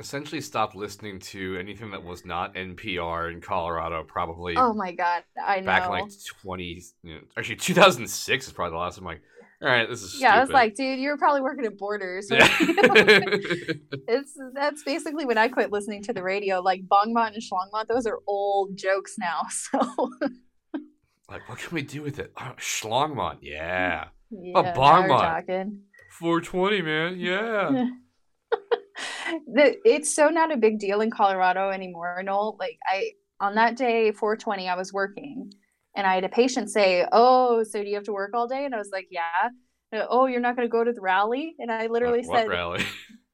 essentially 0.00 0.40
stopped 0.40 0.74
listening 0.74 1.20
to 1.20 1.56
anything 1.56 1.92
that 1.92 2.02
was 2.02 2.24
not 2.24 2.54
NPR 2.54 3.32
in 3.32 3.40
Colorado. 3.40 4.02
Probably. 4.02 4.56
Oh 4.56 4.72
my 4.74 4.92
god, 4.92 5.22
I 5.40 5.60
know. 5.60 5.66
Back 5.66 5.84
in 5.84 5.90
like 5.90 6.10
twenty, 6.42 6.82
you 7.04 7.14
know, 7.14 7.20
actually 7.36 7.56
two 7.56 7.74
thousand 7.74 8.08
six 8.08 8.48
is 8.48 8.52
probably 8.52 8.72
the 8.72 8.78
last. 8.78 8.98
I'm 8.98 9.04
like, 9.04 9.22
all 9.62 9.68
right, 9.68 9.88
this 9.88 10.02
is. 10.02 10.20
Yeah, 10.20 10.30
stupid. 10.30 10.36
I 10.36 10.40
was 10.40 10.50
like, 10.50 10.74
dude, 10.74 10.98
you're 10.98 11.16
probably 11.16 11.40
working 11.40 11.64
at 11.64 11.78
Borders. 11.78 12.28
Yeah. 12.30 12.48
it's 12.60 14.36
that's 14.54 14.82
basically 14.82 15.24
when 15.24 15.38
I 15.38 15.48
quit 15.48 15.70
listening 15.72 16.02
to 16.04 16.12
the 16.12 16.22
radio. 16.22 16.60
Like 16.60 16.82
Bongmont 16.86 17.34
and 17.34 17.42
Schlongmont, 17.42 17.86
those 17.88 18.06
are 18.06 18.18
old 18.26 18.76
jokes 18.76 19.16
now. 19.18 19.42
So. 19.50 19.78
like, 21.30 21.48
what 21.48 21.58
can 21.58 21.74
we 21.74 21.82
do 21.82 22.02
with 22.02 22.18
it? 22.18 22.32
Oh, 22.36 22.54
Schlongmont, 22.58 23.38
yeah. 23.40 24.08
Yeah, 24.30 24.52
oh, 24.56 24.62
Bongmont. 24.62 25.78
420, 26.10 26.82
man, 26.82 27.18
yeah. 27.18 27.86
the, 29.46 29.76
it's 29.84 30.14
so 30.14 30.28
not 30.28 30.52
a 30.52 30.56
big 30.56 30.78
deal 30.78 31.00
in 31.00 31.10
Colorado 31.10 31.70
anymore. 31.70 32.22
No, 32.24 32.56
like 32.58 32.78
I 32.86 33.12
on 33.40 33.54
that 33.54 33.76
day 33.76 34.12
420 34.12 34.68
I 34.68 34.76
was 34.76 34.92
working 34.92 35.52
and 35.94 36.06
I 36.06 36.14
had 36.14 36.24
a 36.24 36.28
patient 36.28 36.70
say, 36.70 37.06
"Oh, 37.12 37.62
so 37.62 37.82
do 37.82 37.88
you 37.88 37.94
have 37.94 38.04
to 38.04 38.12
work 38.12 38.32
all 38.34 38.46
day?" 38.46 38.64
And 38.64 38.74
I 38.74 38.78
was 38.78 38.90
like, 38.92 39.08
"Yeah." 39.10 39.50
And, 39.92 40.02
oh, 40.10 40.26
you're 40.26 40.40
not 40.40 40.56
going 40.56 40.66
to 40.66 40.72
go 40.72 40.82
to 40.82 40.92
the 40.92 41.00
rally? 41.00 41.54
And 41.58 41.70
I 41.70 41.86
literally 41.86 42.22
what, 42.24 42.38
said, 42.38 42.48
"What 42.48 42.50
rally? 42.50 42.84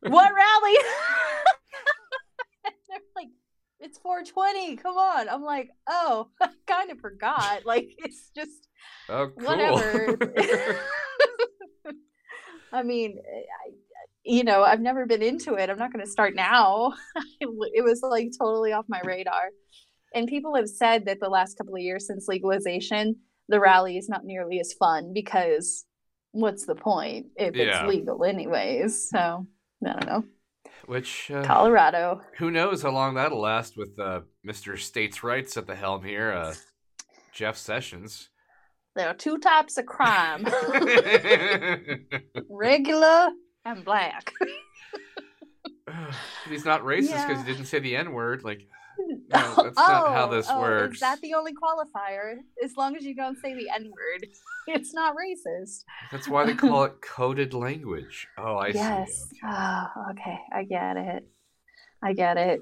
what 0.00 0.32
rally?" 0.34 0.76
they're 2.88 2.98
like, 3.16 3.28
"It's 3.80 3.98
420. 3.98 4.76
Come 4.76 4.96
on." 4.96 5.28
I'm 5.28 5.42
like, 5.42 5.70
"Oh, 5.88 6.28
I 6.40 6.50
kind 6.66 6.90
of 6.90 6.98
forgot. 7.00 7.64
Like 7.64 7.90
it's 7.98 8.30
just 8.34 8.68
oh, 9.08 9.30
cool. 9.38 9.46
whatever." 9.46 10.18
I 12.72 12.84
mean, 12.84 13.18
I, 13.18 13.72
you 14.22 14.44
know, 14.44 14.62
I've 14.62 14.80
never 14.80 15.06
been 15.06 15.22
into 15.22 15.54
it. 15.54 15.70
I'm 15.70 15.78
not 15.78 15.92
going 15.92 16.04
to 16.04 16.10
start 16.10 16.36
now. 16.36 16.92
it 17.40 17.84
was 17.84 18.00
like 18.02 18.30
totally 18.38 18.72
off 18.72 18.84
my 18.88 19.00
radar. 19.04 19.48
And 20.14 20.26
people 20.26 20.54
have 20.56 20.68
said 20.68 21.06
that 21.06 21.20
the 21.20 21.28
last 21.28 21.56
couple 21.56 21.74
of 21.74 21.80
years 21.80 22.06
since 22.06 22.28
legalization, 22.28 23.16
the 23.48 23.60
rally 23.60 23.96
is 23.96 24.08
not 24.08 24.24
nearly 24.24 24.60
as 24.60 24.72
fun 24.72 25.12
because 25.12 25.84
what's 26.32 26.66
the 26.66 26.74
point 26.74 27.26
if 27.36 27.54
yeah. 27.54 27.82
it's 27.82 27.88
legal 27.88 28.24
anyways? 28.24 29.08
So 29.10 29.46
I 29.86 29.92
don't 29.92 30.06
know. 30.06 30.24
Which 30.86 31.30
uh, 31.30 31.44
Colorado? 31.44 32.20
Who 32.38 32.50
knows 32.50 32.82
how 32.82 32.90
long 32.90 33.14
that'll 33.14 33.40
last 33.40 33.76
with 33.76 33.98
uh, 33.98 34.20
Mr. 34.46 34.78
States' 34.78 35.22
Rights 35.22 35.56
at 35.56 35.66
the 35.66 35.76
helm 35.76 36.04
here, 36.04 36.32
uh, 36.32 36.54
Jeff 37.32 37.56
Sessions. 37.56 38.30
There 38.96 39.08
are 39.08 39.14
two 39.14 39.38
types 39.38 39.78
of 39.78 39.86
crime: 39.86 40.44
regular 42.50 43.30
and 43.64 43.84
black. 43.84 44.32
He's 46.48 46.64
not 46.64 46.82
racist 46.82 47.26
because 47.26 47.38
yeah. 47.38 47.44
he 47.44 47.52
didn't 47.52 47.66
say 47.66 47.78
the 47.78 47.96
N 47.96 48.12
word. 48.12 48.44
Like, 48.44 48.66
no, 49.32 49.54
that's 49.56 49.78
oh, 49.78 49.86
not 49.86 50.12
how 50.12 50.26
this 50.26 50.46
oh, 50.50 50.60
works. 50.60 50.94
Is 50.94 51.00
that 51.00 51.20
the 51.20 51.34
only 51.34 51.52
qualifier? 51.52 52.36
As 52.62 52.76
long 52.76 52.96
as 52.96 53.04
you 53.04 53.14
don't 53.14 53.38
say 53.38 53.54
the 53.54 53.68
N 53.74 53.84
word, 53.84 54.28
it's 54.66 54.92
not 54.92 55.14
racist. 55.14 55.84
That's 56.10 56.28
why 56.28 56.44
they 56.46 56.54
call 56.54 56.84
it 56.84 57.00
coded 57.00 57.54
language. 57.54 58.28
Oh, 58.38 58.56
I 58.56 58.68
yes. 58.68 59.08
see. 59.12 59.36
Okay. 59.44 59.54
Oh, 59.54 59.86
okay. 60.10 60.38
I 60.52 60.64
get 60.64 60.96
it. 60.96 61.28
I 62.02 62.12
get 62.12 62.36
it. 62.36 62.60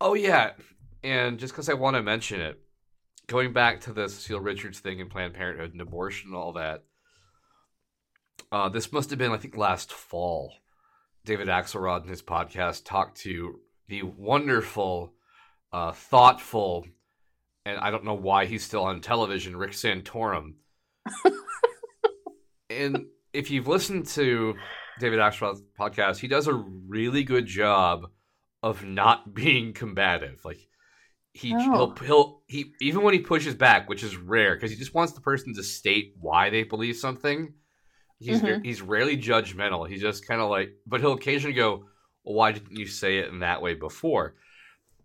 Oh, 0.00 0.14
yeah. 0.14 0.52
And 1.02 1.38
just 1.38 1.52
because 1.52 1.68
I 1.68 1.74
want 1.74 1.96
to 1.96 2.02
mention 2.02 2.40
it, 2.40 2.60
going 3.26 3.52
back 3.52 3.80
to 3.82 3.92
the 3.92 4.08
Cecile 4.08 4.40
Richards 4.40 4.80
thing 4.80 5.00
and 5.00 5.10
Planned 5.10 5.34
Parenthood 5.34 5.72
and 5.72 5.80
abortion 5.80 6.28
and 6.28 6.36
all 6.36 6.52
that, 6.52 6.84
uh, 8.50 8.68
this 8.68 8.92
must 8.92 9.10
have 9.10 9.18
been, 9.18 9.32
I 9.32 9.36
think, 9.36 9.56
last 9.56 9.92
fall. 9.92 10.54
David 11.24 11.48
Axelrod 11.48 12.04
in 12.04 12.08
his 12.08 12.22
podcast 12.22 12.84
talked 12.84 13.18
to 13.18 13.60
the 13.88 14.02
wonderful, 14.02 15.12
uh, 15.72 15.92
thoughtful, 15.92 16.86
and 17.64 17.78
I 17.78 17.90
don't 17.90 18.04
know 18.04 18.14
why 18.14 18.46
he's 18.46 18.64
still 18.64 18.84
on 18.84 19.00
television, 19.00 19.56
Rick 19.56 19.72
Santorum. 19.72 20.54
and 22.70 23.06
if 23.32 23.50
you've 23.50 23.68
listened 23.68 24.06
to 24.08 24.54
David 24.98 25.18
Axelrod's 25.18 25.62
podcast, 25.78 26.18
he 26.18 26.28
does 26.28 26.46
a 26.46 26.54
really 26.54 27.24
good 27.24 27.46
job 27.46 28.10
of 28.62 28.84
not 28.84 29.34
being 29.34 29.72
combative. 29.72 30.44
Like 30.44 30.58
he 31.32 31.54
oh. 31.54 31.60
he'll 31.60 31.96
he'll 31.96 32.42
he 32.46 32.72
even 32.80 33.02
when 33.02 33.14
he 33.14 33.20
pushes 33.20 33.54
back, 33.54 33.88
which 33.88 34.02
is 34.02 34.16
rare 34.16 34.54
because 34.54 34.70
he 34.70 34.76
just 34.76 34.94
wants 34.94 35.12
the 35.12 35.20
person 35.20 35.54
to 35.54 35.62
state 35.62 36.14
why 36.20 36.50
they 36.50 36.64
believe 36.64 36.96
something. 36.96 37.52
He's 38.18 38.40
mm-hmm. 38.40 38.62
he's 38.64 38.82
rarely 38.82 39.16
judgmental. 39.16 39.88
He's 39.88 40.00
just 40.00 40.26
kind 40.26 40.40
of 40.40 40.50
like, 40.50 40.70
but 40.86 41.00
he'll 41.00 41.12
occasionally 41.12 41.54
go, 41.54 41.84
well, 42.24 42.34
"Why 42.34 42.52
didn't 42.52 42.76
you 42.76 42.86
say 42.86 43.18
it 43.18 43.28
in 43.28 43.40
that 43.40 43.62
way 43.62 43.74
before?" 43.74 44.34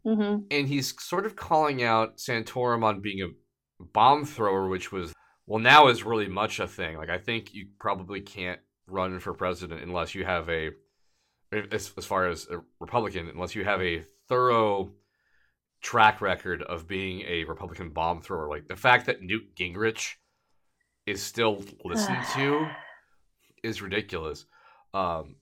Mm-hmm. 0.06 0.44
And 0.52 0.68
he's 0.68 1.02
sort 1.02 1.26
of 1.26 1.36
calling 1.36 1.82
out 1.84 2.18
Santorum 2.18 2.84
on 2.84 3.02
being 3.02 3.22
a 3.22 3.84
bomb 3.84 4.26
thrower, 4.26 4.68
which 4.68 4.92
was 4.92 5.13
well 5.48 5.60
now 5.60 5.88
is 5.88 6.04
really 6.04 6.28
much 6.28 6.60
a 6.60 6.68
thing. 6.68 6.98
Like 6.98 7.10
I 7.10 7.18
think 7.18 7.54
you 7.54 7.68
probably 7.80 8.22
can't 8.22 8.60
run 8.88 9.20
for 9.20 9.34
president 9.34 9.82
unless 9.82 10.13
you 10.13 10.26
have 10.26 10.50
a 10.50 10.72
as, 11.72 11.94
as 11.98 12.06
far 12.06 12.28
as 12.28 12.48
a 12.50 12.60
Republican 12.80 13.30
unless 13.30 13.56
you 13.56 13.63
have 13.63 13.82
a 13.82 14.04
thorough 14.28 14.92
track 15.82 16.22
record 16.22 16.63
of 16.63 16.88
being 16.88 17.22
a 17.22 17.44
Republican 17.44 17.89
bomb 17.89 18.22
thrower. 18.22 18.50
Like 18.50 18.68
the 18.68 18.76
fact 18.76 19.06
that 19.06 19.22
Newt 19.22 19.56
Gingrich 19.56 20.13
is 21.06 21.22
still 21.22 21.63
listened 21.84 22.24
to 22.36 22.68
is 23.63 23.82
ridiculous. 23.82 24.46
Um, 24.94 25.36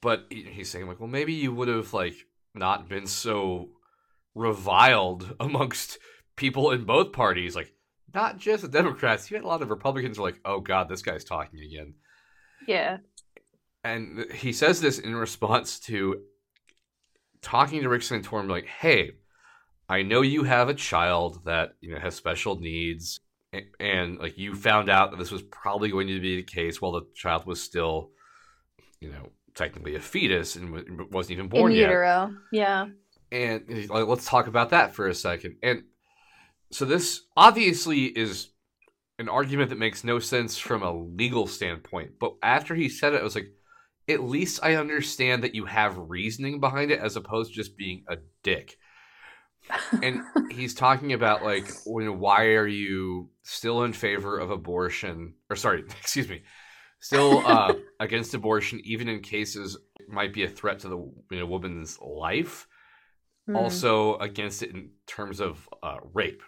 but 0.00 0.26
he's 0.30 0.70
saying 0.70 0.86
like, 0.86 1.00
well, 1.00 1.08
maybe 1.08 1.32
you 1.32 1.52
would 1.52 1.68
have 1.68 1.92
like 1.94 2.14
not 2.54 2.88
been 2.88 3.06
so 3.06 3.70
reviled 4.34 5.34
amongst 5.40 5.98
people 6.36 6.70
in 6.70 6.84
both 6.84 7.12
parties, 7.12 7.54
like 7.54 7.72
not 8.14 8.38
just 8.38 8.62
the 8.62 8.68
Democrats. 8.68 9.30
You 9.30 9.36
had 9.36 9.44
a 9.44 9.48
lot 9.48 9.62
of 9.62 9.70
Republicans 9.70 10.18
were 10.18 10.24
like, 10.24 10.40
oh 10.44 10.60
god, 10.60 10.88
this 10.88 11.02
guy's 11.02 11.24
talking 11.24 11.60
again. 11.60 11.94
Yeah. 12.66 12.98
And 13.82 14.30
he 14.32 14.52
says 14.52 14.80
this 14.80 14.98
in 14.98 15.14
response 15.14 15.78
to 15.80 16.22
talking 17.42 17.82
to 17.82 17.88
Rick 17.88 18.02
Santorum, 18.02 18.48
like, 18.48 18.66
hey, 18.66 19.12
I 19.88 20.02
know 20.02 20.22
you 20.22 20.44
have 20.44 20.68
a 20.68 20.74
child 20.74 21.44
that 21.44 21.74
you 21.80 21.92
know 21.92 22.00
has 22.00 22.14
special 22.14 22.58
needs 22.58 23.20
and 23.78 24.18
like 24.18 24.38
you 24.38 24.54
found 24.54 24.88
out 24.88 25.10
that 25.10 25.18
this 25.18 25.30
was 25.30 25.42
probably 25.42 25.90
going 25.90 26.08
to 26.08 26.20
be 26.20 26.36
the 26.36 26.42
case 26.42 26.80
while 26.80 26.92
the 26.92 27.06
child 27.14 27.46
was 27.46 27.62
still, 27.62 28.10
you 29.00 29.10
know, 29.10 29.30
technically 29.54 29.94
a 29.94 30.00
fetus 30.00 30.56
and 30.56 31.10
wasn't 31.10 31.32
even 31.32 31.48
born 31.48 31.72
In 31.72 31.78
utero. 31.78 32.34
yet. 32.52 32.60
Yeah. 32.60 32.86
And 33.32 33.88
like, 33.88 34.06
let's 34.06 34.26
talk 34.26 34.46
about 34.46 34.70
that 34.70 34.94
for 34.94 35.08
a 35.08 35.14
second. 35.14 35.56
And 35.62 35.84
so 36.70 36.84
this 36.84 37.22
obviously 37.36 38.04
is 38.04 38.50
an 39.18 39.28
argument 39.28 39.70
that 39.70 39.78
makes 39.78 40.04
no 40.04 40.18
sense 40.18 40.58
from 40.58 40.82
a 40.82 40.92
legal 40.92 41.46
standpoint. 41.46 42.12
But 42.18 42.34
after 42.42 42.74
he 42.74 42.88
said 42.88 43.14
it, 43.14 43.20
I 43.20 43.24
was 43.24 43.34
like, 43.34 43.48
at 44.08 44.22
least 44.22 44.60
I 44.62 44.74
understand 44.74 45.44
that 45.44 45.54
you 45.54 45.64
have 45.64 45.96
reasoning 45.96 46.60
behind 46.60 46.90
it 46.90 47.00
as 47.00 47.16
opposed 47.16 47.50
to 47.50 47.56
just 47.56 47.76
being 47.76 48.04
a 48.08 48.18
dick 48.42 48.76
and 50.02 50.22
he's 50.50 50.74
talking 50.74 51.12
about 51.12 51.42
like 51.42 51.70
why 51.84 52.46
are 52.48 52.66
you 52.66 53.30
still 53.42 53.84
in 53.84 53.92
favor 53.92 54.38
of 54.38 54.50
abortion 54.50 55.34
or 55.48 55.56
sorry 55.56 55.84
excuse 56.00 56.28
me 56.28 56.42
still 57.04 57.38
uh, 57.46 57.74
against 58.00 58.34
abortion 58.34 58.80
even 58.84 59.08
in 59.08 59.20
cases 59.20 59.76
might 60.08 60.32
be 60.32 60.44
a 60.44 60.48
threat 60.48 60.78
to 60.80 60.88
the 60.88 60.98
you 61.30 61.40
know, 61.40 61.46
woman's 61.46 61.98
life. 62.00 62.66
Mm. 63.46 63.58
also 63.58 64.16
against 64.16 64.62
it 64.62 64.70
in 64.70 64.88
terms 65.06 65.38
of 65.38 65.68
uh, 65.82 65.98
rape. 66.14 66.42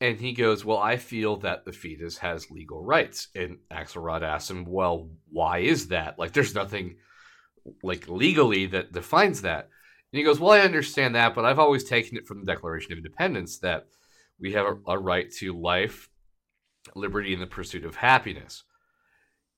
And 0.00 0.20
he 0.20 0.32
goes 0.32 0.64
well 0.64 0.78
i 0.78 0.96
feel 0.96 1.38
that 1.38 1.64
the 1.64 1.72
fetus 1.72 2.18
has 2.18 2.52
legal 2.52 2.84
rights. 2.84 3.28
And 3.34 3.58
axelrod 3.70 4.22
asks 4.22 4.50
him 4.50 4.64
well 4.64 5.10
why 5.28 5.58
is 5.58 5.88
that? 5.88 6.18
Like 6.20 6.32
there's 6.32 6.54
nothing 6.54 6.96
like 7.82 8.08
legally 8.08 8.66
that 8.66 8.92
defines 8.92 9.42
that. 9.42 9.68
And 10.12 10.18
he 10.18 10.24
goes, 10.24 10.38
Well, 10.38 10.52
I 10.52 10.60
understand 10.60 11.14
that, 11.14 11.34
but 11.34 11.44
I've 11.44 11.58
always 11.58 11.84
taken 11.84 12.16
it 12.16 12.26
from 12.26 12.40
the 12.40 12.52
Declaration 12.52 12.92
of 12.92 12.98
Independence 12.98 13.58
that 13.58 13.86
we 14.38 14.52
have 14.52 14.66
a, 14.66 14.92
a 14.92 14.98
right 14.98 15.30
to 15.38 15.58
life, 15.58 16.10
liberty, 16.94 17.32
and 17.32 17.42
the 17.42 17.46
pursuit 17.46 17.84
of 17.84 17.96
happiness. 17.96 18.64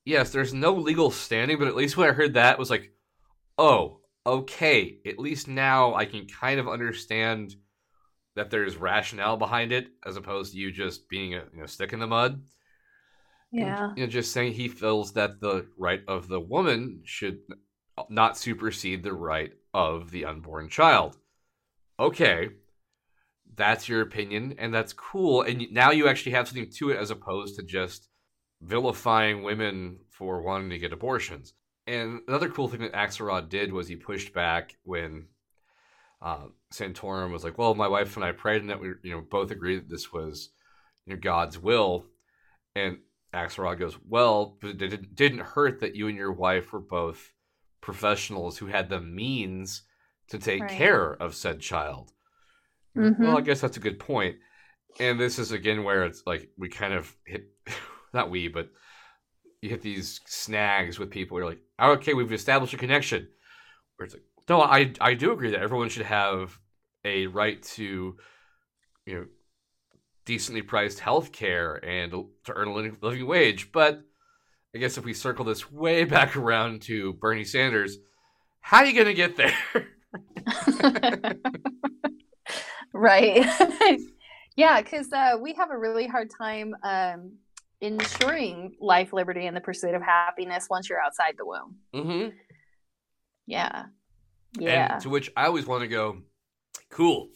Yes, 0.04 0.30
there's 0.30 0.52
no 0.52 0.74
legal 0.74 1.10
standing, 1.10 1.58
but 1.58 1.68
at 1.68 1.76
least 1.76 1.96
when 1.96 2.08
I 2.08 2.12
heard 2.12 2.34
that, 2.34 2.54
it 2.54 2.58
was 2.58 2.70
like, 2.70 2.92
oh, 3.56 4.00
okay. 4.26 4.98
At 5.06 5.18
least 5.18 5.48
now 5.48 5.94
I 5.94 6.04
can 6.04 6.26
kind 6.26 6.60
of 6.60 6.68
understand 6.68 7.54
that 8.36 8.50
there's 8.50 8.76
rationale 8.76 9.36
behind 9.36 9.72
it, 9.72 9.88
as 10.04 10.16
opposed 10.16 10.52
to 10.52 10.58
you 10.58 10.72
just 10.72 11.08
being 11.08 11.34
a 11.34 11.44
you 11.54 11.60
know, 11.60 11.66
stick 11.66 11.92
in 11.92 12.00
the 12.00 12.06
mud. 12.06 12.42
Yeah. 13.50 13.88
And, 13.88 13.98
you 13.98 14.04
know, 14.04 14.10
just 14.10 14.32
saying 14.32 14.52
he 14.54 14.68
feels 14.68 15.12
that 15.12 15.40
the 15.40 15.66
right 15.78 16.02
of 16.08 16.28
the 16.28 16.40
woman 16.40 17.02
should 17.04 17.38
not 18.08 18.36
supersede 18.36 19.02
the 19.02 19.12
right 19.12 19.52
of 19.72 20.10
the 20.10 20.24
unborn 20.24 20.68
child. 20.68 21.16
Okay, 21.98 22.48
that's 23.54 23.88
your 23.88 24.00
opinion, 24.00 24.56
and 24.58 24.74
that's 24.74 24.92
cool. 24.92 25.42
And 25.42 25.68
now 25.70 25.92
you 25.92 26.08
actually 26.08 26.32
have 26.32 26.48
something 26.48 26.70
to 26.78 26.90
it 26.90 26.98
as 26.98 27.10
opposed 27.10 27.56
to 27.56 27.62
just 27.62 28.08
vilifying 28.64 29.42
women 29.42 29.98
for 30.10 30.42
wanting 30.42 30.70
to 30.70 30.78
get 30.78 30.92
abortions. 30.92 31.54
And 31.86 32.20
another 32.26 32.48
cool 32.48 32.68
thing 32.68 32.80
that 32.80 32.92
Axelrod 32.92 33.48
did 33.48 33.72
was 33.72 33.88
he 33.88 33.96
pushed 33.96 34.32
back 34.32 34.76
when 34.84 35.26
uh, 36.22 36.46
Santorum 36.72 37.30
was 37.30 37.44
like, 37.44 37.58
"Well, 37.58 37.74
my 37.74 37.88
wife 37.88 38.16
and 38.16 38.24
I 38.24 38.32
prayed, 38.32 38.62
and 38.62 38.70
that 38.70 38.80
we, 38.80 38.92
you 39.02 39.10
know, 39.10 39.20
both 39.20 39.50
agreed 39.50 39.76
that 39.76 39.90
this 39.90 40.12
was, 40.12 40.50
you 41.04 41.12
know, 41.12 41.20
God's 41.20 41.58
will." 41.58 42.06
And 42.74 42.98
Axelrod 43.34 43.78
goes, 43.78 43.98
"Well, 44.08 44.56
but 44.60 44.80
it 44.80 45.14
didn't 45.14 45.40
hurt 45.40 45.80
that 45.80 45.94
you 45.94 46.08
and 46.08 46.16
your 46.16 46.32
wife 46.32 46.72
were 46.72 46.80
both 46.80 47.32
professionals 47.82 48.56
who 48.56 48.66
had 48.66 48.88
the 48.88 49.00
means 49.00 49.82
to 50.28 50.38
take 50.38 50.62
right. 50.62 50.70
care 50.70 51.12
of 51.12 51.34
said 51.34 51.60
child." 51.60 52.12
Mm-hmm. 52.96 53.22
Well, 53.22 53.36
I 53.36 53.42
guess 53.42 53.60
that's 53.60 53.76
a 53.76 53.80
good 53.80 53.98
point. 53.98 54.36
And 55.00 55.20
this 55.20 55.38
is 55.38 55.52
again 55.52 55.84
where 55.84 56.04
it's 56.04 56.22
like 56.24 56.48
we 56.56 56.70
kind 56.70 56.94
of 56.94 57.14
hit, 57.26 57.48
not 58.14 58.30
we, 58.30 58.48
but 58.48 58.70
you 59.60 59.70
hit 59.70 59.82
these 59.82 60.20
snags 60.26 60.98
with 60.98 61.10
people. 61.10 61.38
You're 61.38 61.48
like, 61.48 61.62
okay, 61.80 62.14
we've 62.14 62.32
established 62.32 62.74
a 62.74 62.78
connection. 62.78 63.28
Where 63.96 64.04
it's 64.04 64.14
like, 64.14 64.24
no, 64.48 64.60
I 64.60 64.92
I 65.00 65.14
do 65.14 65.32
agree 65.32 65.50
that 65.50 65.62
everyone 65.62 65.88
should 65.88 66.06
have 66.06 66.58
a 67.04 67.26
right 67.26 67.62
to, 67.62 68.16
you 69.06 69.14
know, 69.14 69.26
decently 70.24 70.62
priced 70.62 71.00
health 71.00 71.32
care 71.32 71.76
and 71.84 72.10
to 72.12 72.52
earn 72.52 72.68
a 72.68 72.74
living 72.74 73.26
wage. 73.26 73.72
But 73.72 74.02
I 74.74 74.78
guess 74.78 74.98
if 74.98 75.04
we 75.04 75.14
circle 75.14 75.44
this 75.44 75.70
way 75.70 76.04
back 76.16 76.36
around 76.36 76.82
to 76.82 77.14
Bernie 77.14 77.44
Sanders, 77.44 77.98
how 78.60 78.78
are 78.78 78.86
you 78.86 78.94
going 78.94 79.06
to 79.06 79.14
get 79.14 79.36
there? 79.36 79.54
right. 82.92 83.46
yeah, 84.56 84.80
because 84.80 85.12
uh, 85.12 85.36
we 85.40 85.54
have 85.54 85.70
a 85.70 85.78
really 85.78 86.06
hard 86.06 86.30
time 86.30 86.74
um, 86.82 87.32
ensuring 87.84 88.76
life, 88.80 89.12
liberty, 89.12 89.46
and 89.46 89.56
the 89.56 89.60
pursuit 89.60 89.94
of 89.94 90.02
happiness 90.02 90.66
once 90.70 90.88
you're 90.88 91.00
outside 91.00 91.34
the 91.36 91.46
womb. 91.46 91.76
Mm-hmm. 91.94 92.36
Yeah. 93.46 93.86
Yeah. 94.58 94.94
And 94.94 95.02
to 95.02 95.10
which 95.10 95.30
I 95.36 95.46
always 95.46 95.66
want 95.66 95.82
to 95.82 95.88
go, 95.88 96.18
cool. 96.90 97.28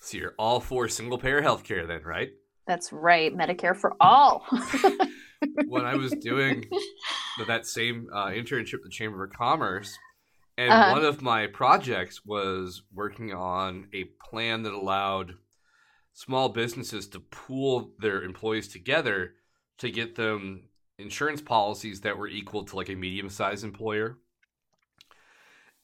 So 0.00 0.18
you're 0.18 0.34
all 0.38 0.60
for 0.60 0.88
single 0.88 1.18
payer 1.18 1.42
healthcare 1.42 1.86
then, 1.86 2.02
right? 2.02 2.30
That's 2.66 2.92
right. 2.92 3.34
Medicare 3.34 3.76
for 3.76 3.94
all. 4.00 4.46
when 5.66 5.84
I 5.84 5.96
was 5.96 6.12
doing 6.12 6.64
that 7.46 7.66
same 7.66 8.08
uh, 8.12 8.26
internship 8.26 8.74
at 8.74 8.82
the 8.82 8.90
Chamber 8.90 9.24
of 9.24 9.32
Commerce, 9.32 9.96
and 10.56 10.70
uh-huh. 10.70 10.92
one 10.92 11.04
of 11.04 11.20
my 11.20 11.46
projects 11.46 12.24
was 12.24 12.82
working 12.92 13.32
on 13.32 13.88
a 13.92 14.04
plan 14.30 14.62
that 14.62 14.72
allowed 14.72 15.34
small 16.12 16.48
businesses 16.48 17.08
to 17.08 17.20
pool 17.20 17.92
their 17.98 18.22
employees 18.22 18.68
together 18.68 19.32
to 19.78 19.90
get 19.90 20.14
them 20.14 20.68
insurance 20.98 21.40
policies 21.40 22.02
that 22.02 22.16
were 22.16 22.28
equal 22.28 22.64
to 22.64 22.76
like 22.76 22.88
a 22.88 22.94
medium 22.94 23.28
sized 23.28 23.64
employer. 23.64 24.18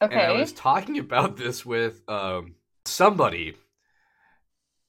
Okay. 0.03 0.15
And 0.15 0.23
I 0.23 0.33
was 0.33 0.53
talking 0.53 0.99
about 0.99 1.37
this 1.37 1.67
with 1.67 2.01
um, 2.09 2.55
somebody 2.85 3.55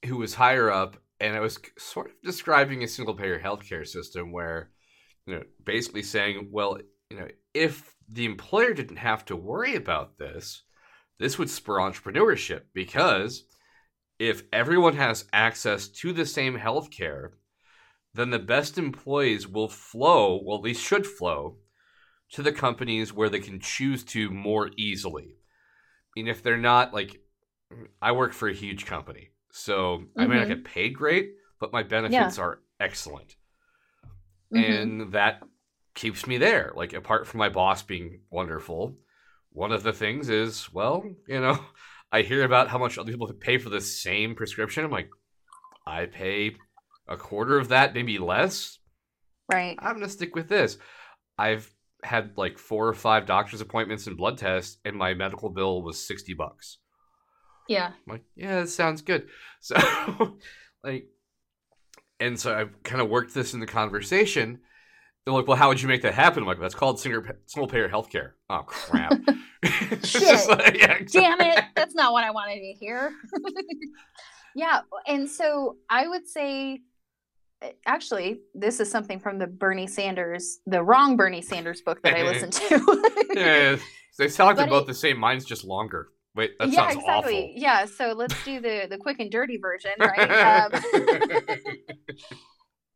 who 0.06 0.16
was 0.16 0.34
higher 0.34 0.70
up, 0.70 0.96
and 1.20 1.36
I 1.36 1.40
was 1.40 1.58
sort 1.78 2.08
of 2.08 2.12
describing 2.22 2.82
a 2.82 2.88
single 2.88 3.14
payer 3.14 3.38
healthcare 3.38 3.86
system 3.86 4.32
where, 4.32 4.70
you 5.26 5.34
know, 5.34 5.42
basically 5.64 6.02
saying, 6.02 6.48
well, 6.50 6.78
you 7.10 7.18
know, 7.18 7.28
if 7.54 7.94
the 8.08 8.24
employer 8.24 8.72
didn't 8.72 8.96
have 8.96 9.24
to 9.26 9.36
worry 9.36 9.76
about 9.76 10.18
this, 10.18 10.62
this 11.18 11.38
would 11.38 11.50
spur 11.50 11.76
entrepreneurship 11.76 12.62
because 12.74 13.44
if 14.18 14.42
everyone 14.52 14.96
has 14.96 15.26
access 15.32 15.88
to 15.88 16.12
the 16.12 16.26
same 16.26 16.58
healthcare, 16.58 17.30
then 18.14 18.30
the 18.30 18.38
best 18.38 18.78
employees 18.78 19.48
will 19.48 19.68
flow, 19.68 20.40
well, 20.42 20.58
at 20.58 20.64
least 20.64 20.84
should 20.84 21.06
flow, 21.06 21.56
to 22.32 22.42
the 22.42 22.52
companies 22.52 23.12
where 23.12 23.28
they 23.28 23.40
can 23.40 23.60
choose 23.60 24.04
to 24.04 24.30
more 24.30 24.70
easily. 24.76 25.34
I 25.34 26.10
mean, 26.16 26.28
if 26.28 26.42
they're 26.42 26.56
not 26.56 26.92
like, 26.92 27.20
I 28.00 28.12
work 28.12 28.32
for 28.32 28.48
a 28.48 28.54
huge 28.54 28.86
company, 28.86 29.30
so 29.50 29.98
mm-hmm. 29.98 30.20
I 30.20 30.26
may 30.26 30.36
not 30.36 30.48
get 30.48 30.64
paid 30.64 30.94
great, 30.94 31.32
but 31.58 31.72
my 31.72 31.82
benefits 31.82 32.38
yeah. 32.38 32.44
are 32.44 32.60
excellent. 32.80 33.36
Mm-hmm. 34.52 34.72
And 34.72 35.12
that 35.12 35.42
keeps 35.94 36.26
me 36.26 36.38
there. 36.38 36.72
Like 36.74 36.92
apart 36.92 37.26
from 37.26 37.38
my 37.38 37.48
boss 37.48 37.82
being 37.82 38.20
wonderful, 38.30 38.96
one 39.50 39.72
of 39.72 39.82
the 39.82 39.92
things 39.92 40.28
is, 40.28 40.72
well, 40.72 41.04
you 41.26 41.40
know, 41.40 41.58
I 42.12 42.22
hear 42.22 42.44
about 42.44 42.68
how 42.68 42.78
much 42.78 42.98
other 42.98 43.10
people 43.10 43.32
pay 43.32 43.56
for 43.56 43.70
the 43.70 43.80
same 43.80 44.34
prescription. 44.34 44.84
I'm 44.84 44.90
like, 44.90 45.08
I 45.86 46.06
pay 46.06 46.56
a 47.12 47.16
quarter 47.16 47.58
of 47.58 47.68
that, 47.68 47.94
maybe 47.94 48.18
less. 48.18 48.78
Right. 49.52 49.76
I'm 49.78 49.94
gonna 49.94 50.08
stick 50.08 50.34
with 50.34 50.48
this. 50.48 50.78
I've 51.38 51.72
had 52.02 52.36
like 52.36 52.58
four 52.58 52.88
or 52.88 52.94
five 52.94 53.26
doctor's 53.26 53.60
appointments 53.60 54.06
and 54.06 54.16
blood 54.16 54.38
tests, 54.38 54.78
and 54.84 54.96
my 54.96 55.14
medical 55.14 55.50
bill 55.50 55.82
was 55.82 56.04
sixty 56.04 56.34
bucks. 56.34 56.78
Yeah. 57.68 57.86
I'm 57.86 58.12
like, 58.12 58.24
yeah, 58.34 58.60
that 58.60 58.68
sounds 58.68 59.02
good. 59.02 59.28
So, 59.64 59.76
like, 60.82 61.06
and 62.18 62.36
so 62.36 62.52
I 62.52 62.64
kind 62.82 63.00
of 63.00 63.08
worked 63.08 63.32
this 63.32 63.54
in 63.54 63.60
the 63.60 63.66
conversation, 63.66 64.58
they're 65.24 65.34
like, 65.34 65.46
well, 65.46 65.56
how 65.56 65.68
would 65.68 65.80
you 65.80 65.86
make 65.86 66.02
that 66.02 66.14
happen? 66.14 66.42
I'm 66.42 66.48
like, 66.48 66.58
that's 66.58 66.74
called 66.74 66.98
single, 66.98 67.22
single 67.46 67.68
payer 67.68 67.88
healthcare. 67.88 68.32
Oh, 68.50 68.62
crap. 68.66 69.12
Shit. 70.02 70.48
Like, 70.48 70.76
yeah, 70.76 70.94
exactly. 70.94 71.20
Damn 71.20 71.40
it. 71.40 71.64
That's 71.76 71.94
not 71.94 72.12
what 72.12 72.24
I 72.24 72.32
wanted 72.32 72.56
to 72.56 72.72
hear. 72.72 73.12
yeah. 74.56 74.80
And 75.06 75.30
so 75.30 75.76
I 75.88 76.08
would 76.08 76.26
say, 76.26 76.80
actually, 77.86 78.40
this 78.54 78.80
is 78.80 78.90
something 78.90 79.18
from 79.18 79.38
the 79.38 79.46
Bernie 79.46 79.86
Sanders, 79.86 80.60
the 80.66 80.82
wrong 80.82 81.16
Bernie 81.16 81.42
Sanders 81.42 81.80
book 81.80 82.02
that 82.02 82.14
I 82.14 82.22
listened 82.30 82.52
to. 82.54 83.26
yeah. 83.34 83.76
They 84.18 84.28
sound 84.28 84.48
like 84.48 84.56
they're 84.56 84.66
both 84.66 84.86
the 84.86 84.94
same. 84.94 85.18
Mine's 85.18 85.44
just 85.44 85.64
longer. 85.64 86.08
Wait, 86.34 86.52
that 86.58 86.68
yeah, 86.68 86.74
sounds 86.74 86.96
exactly. 86.96 87.38
awful. 87.38 87.52
Yeah, 87.56 87.84
so 87.84 88.12
let's 88.12 88.42
do 88.44 88.60
the 88.60 88.86
the 88.88 88.98
quick 88.98 89.20
and 89.20 89.30
dirty 89.30 89.58
version, 89.58 89.92
right? 89.98 90.70
Um, 90.72 90.82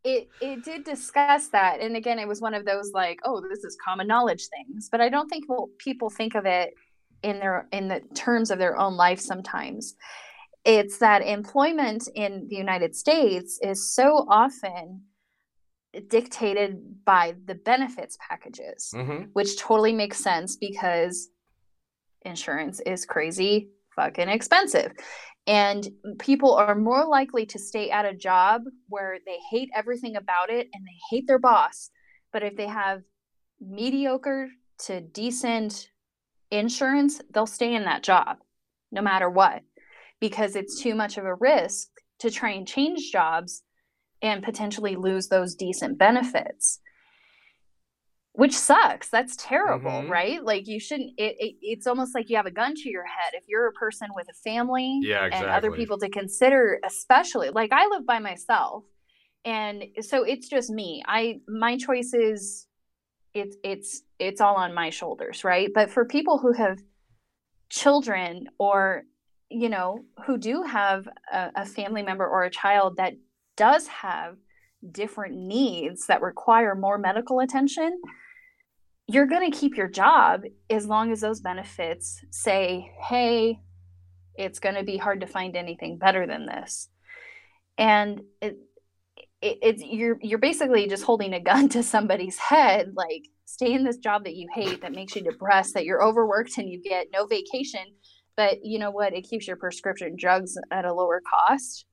it 0.07 0.29
it 0.41 0.65
did 0.65 0.85
discuss 0.85 1.49
that 1.49 1.81
and 1.81 1.97
again 1.97 2.21
it 2.21 2.29
was 2.29 2.41
one 2.41 2.55
of 2.55 2.65
those 2.65 2.93
like 2.95 3.19
oh 3.25 3.43
this 3.51 3.65
is 3.65 3.77
common 3.85 4.07
knowledge 4.07 4.47
things 4.47 4.89
but 4.89 5.01
i 5.01 5.09
don't 5.09 5.29
think 5.29 5.45
well, 5.49 5.69
people 5.79 6.09
think 6.09 6.37
of 6.37 6.47
it 6.47 6.75
in 7.25 7.41
their 7.41 7.67
in 7.73 7.89
the 7.89 8.01
terms 8.15 8.53
of 8.53 8.59
their 8.59 8.79
own 8.79 8.97
life 8.97 9.19
sometimes 9.19 9.97
it's 10.67 10.99
that 10.99 11.23
employment 11.23 12.09
in 12.15 12.47
the 12.51 12.57
united 12.57 12.95
states 12.95 13.59
is 13.63 13.95
so 13.95 14.27
often 14.29 15.03
dictated 16.09 17.05
by 17.07 17.35
the 17.47 17.55
benefits 17.55 18.19
packages 18.29 18.93
mm-hmm. 18.95 19.25
which 19.33 19.59
totally 19.59 19.93
makes 19.93 20.19
sense 20.23 20.57
because 20.57 21.29
insurance 22.23 22.81
is 22.81 23.07
crazy 23.07 23.71
fucking 23.95 24.29
expensive 24.29 24.93
and 25.47 25.89
people 26.19 26.55
are 26.55 26.75
more 26.75 27.07
likely 27.07 27.47
to 27.47 27.59
stay 27.59 27.91
at 27.91 28.05
a 28.05 28.15
job 28.15 28.63
where 28.89 29.19
they 29.25 29.39
hate 29.51 29.71
everything 29.75 30.17
about 30.17 30.51
it 30.51 30.69
and 30.75 30.85
they 30.85 30.99
hate 31.11 31.27
their 31.27 31.39
boss. 31.39 31.91
But 32.33 32.43
if 32.43 32.57
they 32.57 32.67
have 32.67 33.03
mediocre 33.61 34.49
to 34.87 35.01
decent 35.01 35.89
insurance, 36.51 37.21
they'll 37.31 37.47
stay 37.47 37.75
in 37.75 37.85
that 37.85 38.03
job 38.03 38.39
no 38.93 39.03
matter 39.03 39.29
what 39.31 39.63
because 40.21 40.57
it's 40.57 40.81
too 40.81 40.95
much 40.95 41.19
of 41.19 41.25
a 41.25 41.35
risk 41.35 41.89
to 42.21 42.31
try 42.31 42.51
and 42.51 42.67
change 42.67 43.13
jobs 43.13 43.63
and 44.23 44.43
potentially 44.43 44.97
lose 44.97 45.29
those 45.29 45.55
decent 45.55 45.99
benefits 45.99 46.81
which 48.37 48.53
sucks. 48.53 49.09
That's 49.09 49.35
terrible 49.35 49.91
mm-hmm. 49.91 50.13
right? 50.13 50.45
Like 50.45 50.69
you 50.69 50.79
shouldn't 50.79 51.13
it, 51.17 51.37
it, 51.39 51.55
it's 51.63 51.87
almost 51.87 52.15
like 52.15 52.29
you 52.29 52.37
have 52.37 52.45
a 52.45 52.51
gun 52.51 52.75
to 52.75 52.91
your 52.91 53.07
head. 53.07 53.33
If 53.33 53.45
you're 53.49 53.67
a 53.67 53.73
person 53.73 54.09
with 54.15 54.29
a 54.29 54.35
family 54.35 55.01
yeah, 55.03 55.25
exactly. 55.25 55.49
and 55.49 55.57
other 55.57 55.73
people 55.73 55.97
to 55.99 56.11
consider 56.11 56.79
especially 56.85 57.49
like 57.49 57.73
i 57.73 57.87
live 57.87 58.07
by 58.07 58.19
myself 58.19 58.85
and 59.47 59.85
so 60.01 60.25
it's 60.25 60.49
just 60.49 60.71
me. 60.71 61.03
I 61.07 61.39
my 61.49 61.79
choices 61.79 62.67
it's 63.33 63.57
it's 63.63 64.03
it's 64.19 64.41
all 64.41 64.57
on 64.57 64.75
my 64.75 64.91
shoulders 64.91 65.45
right? 65.45 65.71
But 65.73 65.91
for 65.91 66.05
people 66.05 66.39
who 66.39 66.53
have 66.53 66.79
children 67.71 68.49
or 68.59 69.05
you 69.51 69.69
know 69.69 70.05
who 70.27 70.39
do 70.39 70.63
have 70.63 71.09
a, 71.33 71.51
a 71.57 71.67
family 71.67 72.03
member 72.03 72.27
or 72.27 72.45
a 72.45 72.51
child 72.51 72.97
that 72.97 73.15
does 73.57 73.87
have 73.87 74.37
different 74.93 75.35
needs 75.35 76.07
that 76.07 76.23
require 76.23 76.75
more 76.75 76.99
medical 76.99 77.41
attention 77.41 78.01
you're 79.09 79.27
going 79.27 79.51
to 79.51 79.57
keep 79.57 79.77
your 79.77 79.89
job 79.89 80.43
as 80.69 80.87
long 80.87 81.13
as 81.13 81.21
those 81.21 81.41
benefits 81.41 82.25
say 82.31 82.93
hey 83.09 83.61
it's 84.39 84.59
going 84.59 84.75
to 84.75 84.85
be 84.85 84.97
hard 84.97 85.21
to 85.21 85.27
find 85.27 85.57
anything 85.57 85.99
better 85.99 86.27
than 86.27 86.47
this. 86.47 86.89
And 87.79 88.23
it, 88.41 88.59
it, 89.43 89.59
it's 89.63 89.83
you're 89.83 90.19
you're 90.23 90.39
basically 90.39 90.87
just 90.89 91.05
holding 91.05 91.35
a 91.35 91.41
gun 91.41 91.69
to 91.71 91.83
somebody's 91.83 92.39
head 92.39 92.93
like 92.97 93.23
stay 93.45 93.73
in 93.73 93.85
this 93.85 93.99
job 93.99 94.25
that 94.25 94.35
you 94.35 94.49
hate 94.53 94.81
that 94.83 94.93
makes 94.93 95.15
you 95.15 95.23
depressed 95.23 95.75
that 95.75 95.85
you're 95.85 96.03
overworked 96.03 96.59
and 96.59 96.69
you 96.69 96.83
get 96.83 97.09
no 97.13 97.27
vacation 97.27 97.85
but 98.37 98.65
you 98.65 98.79
know 98.79 98.91
what 98.91 99.15
it 99.15 99.23
keeps 99.23 99.47
your 99.47 99.57
prescription 99.57 100.17
drugs 100.17 100.57
at 100.71 100.85
a 100.85 100.93
lower 100.93 101.23
cost 101.29 101.87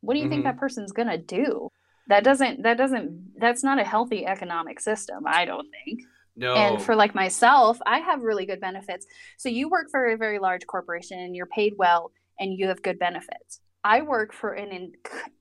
what 0.00 0.14
do 0.14 0.20
you 0.20 0.26
mm-hmm. 0.26 0.32
think 0.32 0.44
that 0.44 0.58
person's 0.58 0.92
going 0.92 1.08
to 1.08 1.18
do 1.18 1.68
that 2.08 2.24
doesn't 2.24 2.62
that 2.62 2.76
doesn't 2.76 3.38
that's 3.38 3.62
not 3.62 3.78
a 3.78 3.84
healthy 3.84 4.26
economic 4.26 4.80
system 4.80 5.24
i 5.26 5.44
don't 5.44 5.68
think 5.84 6.00
no. 6.36 6.54
And 6.54 6.80
for 6.80 6.94
like 6.96 7.14
myself, 7.14 7.78
I 7.86 7.98
have 7.98 8.22
really 8.22 8.46
good 8.46 8.60
benefits. 8.60 9.06
So 9.36 9.50
you 9.50 9.68
work 9.68 9.88
for 9.90 10.06
a 10.06 10.16
very 10.16 10.38
large 10.38 10.66
corporation 10.66 11.18
and 11.18 11.36
you're 11.36 11.44
paid 11.44 11.74
well 11.76 12.12
and 12.38 12.58
you 12.58 12.68
have 12.68 12.82
good 12.82 12.98
benefits. 12.98 13.60
I 13.84 14.00
work 14.00 14.32
for 14.32 14.52
an 14.52 14.70
in- 14.70 14.92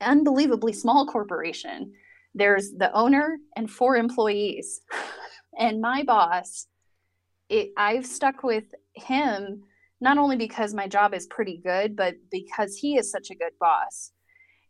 unbelievably 0.01 0.73
small 0.73 1.05
corporation. 1.05 1.93
There's 2.35 2.71
the 2.71 2.91
owner 2.93 3.37
and 3.55 3.71
four 3.71 3.95
employees. 3.95 4.81
And 5.57 5.81
my 5.81 6.03
boss, 6.03 6.67
it, 7.49 7.71
I've 7.75 8.05
stuck 8.05 8.43
with 8.43 8.63
him 8.93 9.63
not 10.01 10.17
only 10.17 10.35
because 10.35 10.73
my 10.73 10.87
job 10.87 11.13
is 11.13 11.27
pretty 11.27 11.61
good, 11.63 11.95
but 11.95 12.15
because 12.31 12.75
he 12.75 12.97
is 12.97 13.11
such 13.11 13.29
a 13.29 13.35
good 13.35 13.53
boss. 13.59 14.11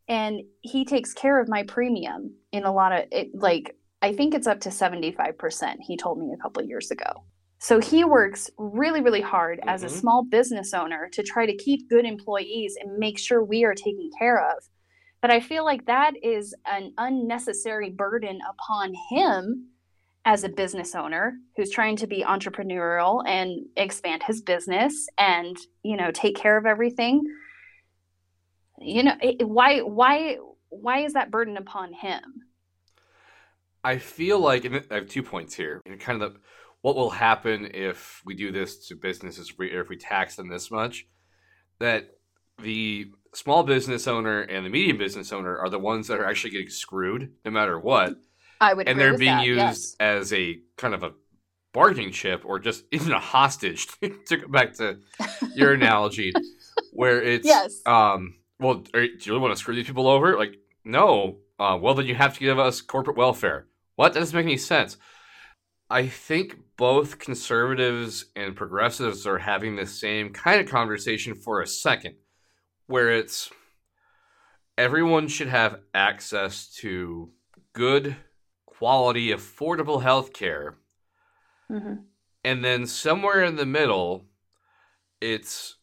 And 0.08 0.42
he 0.62 0.86
takes 0.86 1.14
care 1.14 1.40
of 1.40 1.48
my 1.48 1.64
premium 1.64 2.34
in 2.52 2.64
a 2.64 2.74
lot 2.74 2.92
of 2.92 3.06
it, 3.12 3.30
like 3.36 3.76
I 4.02 4.14
think 4.14 4.34
it's 4.34 4.48
up 4.48 4.62
to 4.62 4.70
75%, 4.70 5.76
he 5.82 5.98
told 5.98 6.20
me 6.20 6.34
a 6.34 6.42
couple 6.42 6.64
years 6.64 6.90
ago. 6.90 7.24
So 7.60 7.80
he 7.80 8.06
works 8.06 8.50
really, 8.58 9.02
really 9.02 9.22
hard 9.22 9.60
mm-hmm. 9.60 9.70
as 9.70 9.84
a 9.84 9.88
mm-hmm. 9.88 9.96
small 9.96 10.24
business 10.24 10.74
owner 10.74 11.10
to 11.14 11.22
try 11.22 11.46
to 11.46 11.56
keep 11.56 11.90
good 11.90 12.06
employees 12.06 12.76
and 12.82 12.98
make 12.98 13.20
sure 13.20 13.44
we 13.44 13.66
are 13.66 13.76
taken 13.76 14.10
care 14.18 14.40
of. 14.40 14.64
But 15.22 15.32
I 15.32 15.42
feel 15.42 15.66
like 15.66 15.86
that 15.86 16.14
is 16.24 16.56
an 16.66 16.94
unnecessary 16.98 17.90
burden 17.90 18.40
upon 18.50 18.94
him 19.12 19.68
as 20.26 20.44
a 20.44 20.50
business 20.50 20.96
owner 20.96 21.38
who's 21.56 21.72
trying 21.72 21.96
to 21.96 22.08
be 22.08 22.24
entrepreneurial 22.24 23.24
and 23.26 23.66
expand 23.78 24.22
his 24.24 24.42
business 24.42 25.08
and, 25.18 25.58
you 25.84 25.96
know, 25.96 26.12
take 26.12 26.36
care 26.36 26.58
of 26.58 26.66
everything. 26.66 27.24
You 28.80 29.04
know, 29.04 29.16
why 29.42 29.80
why 29.80 30.38
why 30.70 31.00
is 31.00 31.14
that 31.14 31.32
burden 31.32 31.58
upon 31.58 31.94
him? 31.94 32.22
I 33.84 33.98
feel 33.98 34.40
like, 34.40 34.66
I 34.92 34.96
have 34.96 35.08
two 35.08 35.24
points 35.24 35.56
here, 35.56 35.82
and 35.86 36.00
kind 36.00 36.22
of 36.22 36.34
the, 36.34 36.40
what 36.82 36.96
will 36.96 37.10
happen 37.10 37.72
if 37.74 38.22
we 38.26 38.36
do 38.36 38.52
this 38.52 38.88
to 38.88 38.96
businesses, 38.96 39.54
if 39.58 39.90
we 39.90 39.98
tax 39.98 40.36
them 40.36 40.50
this 40.50 40.70
much, 40.70 41.08
that 41.80 42.10
the 42.62 43.12
small 43.34 43.64
business 43.64 44.08
owner 44.08 44.42
and 44.42 44.66
the 44.66 44.70
medium 44.70 44.98
business 44.98 45.32
owner 45.32 45.58
are 45.58 45.70
the 45.70 45.80
ones 45.80 46.08
that 46.08 46.20
are 46.20 46.26
actually 46.26 46.52
getting 46.52 46.70
screwed 46.70 47.32
no 47.46 47.52
matter 47.52 47.80
what. 47.80 48.16
I 48.62 48.74
would, 48.74 48.88
and 48.88 49.00
they're 49.00 49.18
being 49.18 49.38
that, 49.38 49.46
used 49.46 49.60
yes. 49.60 49.96
as 50.00 50.34
a 50.34 50.60
kind 50.78 50.94
of 50.94 51.04
a 51.04 51.12
bargaining 51.74 52.12
chip 52.12 52.44
or 52.46 52.60
just 52.60 52.84
even 52.92 53.12
a 53.12 53.20
hostage. 53.20 53.88
to 54.28 54.38
go 54.38 54.48
back 54.48 54.74
to 54.76 55.00
your 55.56 55.74
analogy, 55.80 56.34
where 56.94 57.22
it's 57.22 57.48
yes, 57.48 57.82
um, 57.86 58.36
well, 58.60 58.76
do 58.76 58.90
you 59.02 59.18
really 59.28 59.40
want 59.40 59.54
to 59.54 59.60
screw 59.60 59.76
these 59.76 59.88
people 59.88 60.08
over? 60.08 60.38
Like, 60.38 60.58
no. 60.84 61.38
Uh, 61.58 61.78
well, 61.80 61.94
then 61.94 62.06
you 62.06 62.16
have 62.16 62.34
to 62.34 62.40
give 62.40 62.58
us 62.58 62.80
corporate 62.80 63.18
welfare. 63.18 63.68
What? 63.96 64.14
That 64.14 64.22
doesn't 64.22 64.36
make 64.36 64.46
any 64.46 64.58
sense. 64.58 64.98
I 65.90 66.08
think 66.08 66.56
both 66.78 67.20
conservatives 67.20 68.26
and 68.36 68.56
progressives 68.56 69.26
are 69.26 69.40
having 69.40 69.76
the 69.76 69.88
same 69.88 70.32
kind 70.32 70.62
of 70.62 70.70
conversation 70.70 71.36
for 71.36 71.62
a 71.62 71.68
second, 71.68 72.16
where 72.88 73.12
it's 73.12 73.50
everyone 74.78 75.28
should 75.28 75.48
have 75.48 75.80
access 75.94 76.68
to 76.76 77.32
good, 77.74 78.16
quality, 78.80 79.28
affordable 79.28 80.02
health 80.02 80.32
care. 80.32 80.78
Mm-hmm. 81.70 81.96
And 82.46 82.64
then 82.64 82.88
somewhere 82.88 83.44
in 83.44 83.58
the 83.58 83.66
middle, 83.66 84.24
it's 85.20 85.76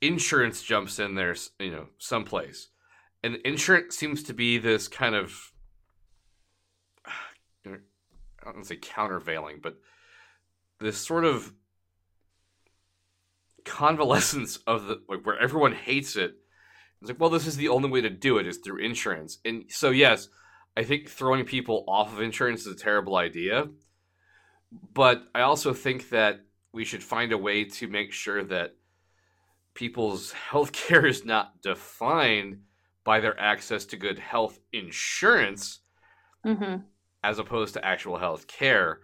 insurance 0.00 0.62
jumps 0.62 0.98
in 0.98 1.16
there, 1.16 1.36
you 1.58 1.70
know, 1.70 1.88
someplace. 1.98 2.68
And 3.22 3.36
insurance 3.44 3.96
seems 3.96 4.22
to 4.22 4.32
be 4.32 4.56
this 4.56 4.88
kind 4.88 5.14
of 5.14 5.52
I 7.06 7.70
don't 8.42 8.54
want 8.54 8.62
to 8.62 8.64
say 8.64 8.76
countervailing, 8.76 9.60
but 9.62 9.76
this 10.80 10.96
sort 10.96 11.26
of 11.26 11.52
convalescence 13.66 14.58
of 14.66 14.86
the 14.86 15.02
like 15.10 15.26
where 15.26 15.38
everyone 15.38 15.74
hates 15.74 16.16
it. 16.16 16.36
It's 17.02 17.10
like, 17.10 17.20
well, 17.20 17.28
this 17.28 17.46
is 17.46 17.58
the 17.58 17.68
only 17.68 17.90
way 17.90 18.00
to 18.00 18.08
do 18.08 18.38
it 18.38 18.46
is 18.46 18.58
through 18.58 18.78
insurance. 18.78 19.40
And 19.44 19.64
so 19.68 19.90
yes, 19.90 20.30
I 20.76 20.82
think 20.82 21.08
throwing 21.08 21.44
people 21.44 21.84
off 21.86 22.12
of 22.12 22.20
insurance 22.20 22.66
is 22.66 22.74
a 22.74 22.76
terrible 22.76 23.16
idea. 23.16 23.68
But 24.92 25.22
I 25.34 25.42
also 25.42 25.72
think 25.72 26.10
that 26.10 26.40
we 26.72 26.84
should 26.84 27.02
find 27.02 27.32
a 27.32 27.38
way 27.38 27.64
to 27.64 27.86
make 27.86 28.12
sure 28.12 28.42
that 28.44 28.74
people's 29.74 30.32
health 30.50 30.72
care 30.72 31.06
is 31.06 31.24
not 31.24 31.62
defined 31.62 32.60
by 33.04 33.20
their 33.20 33.38
access 33.38 33.84
to 33.86 33.96
good 33.96 34.18
health 34.18 34.58
insurance. 34.72 35.80
Mm-hmm 36.44 36.76
as 37.24 37.38
opposed 37.38 37.72
to 37.72 37.84
actual 37.84 38.18
health 38.18 38.46
care. 38.46 39.00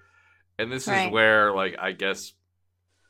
And 0.59 0.71
this 0.71 0.87
right. 0.87 1.07
is 1.07 1.13
where, 1.13 1.55
like, 1.55 1.77
I 1.81 1.93
guess 1.93 2.35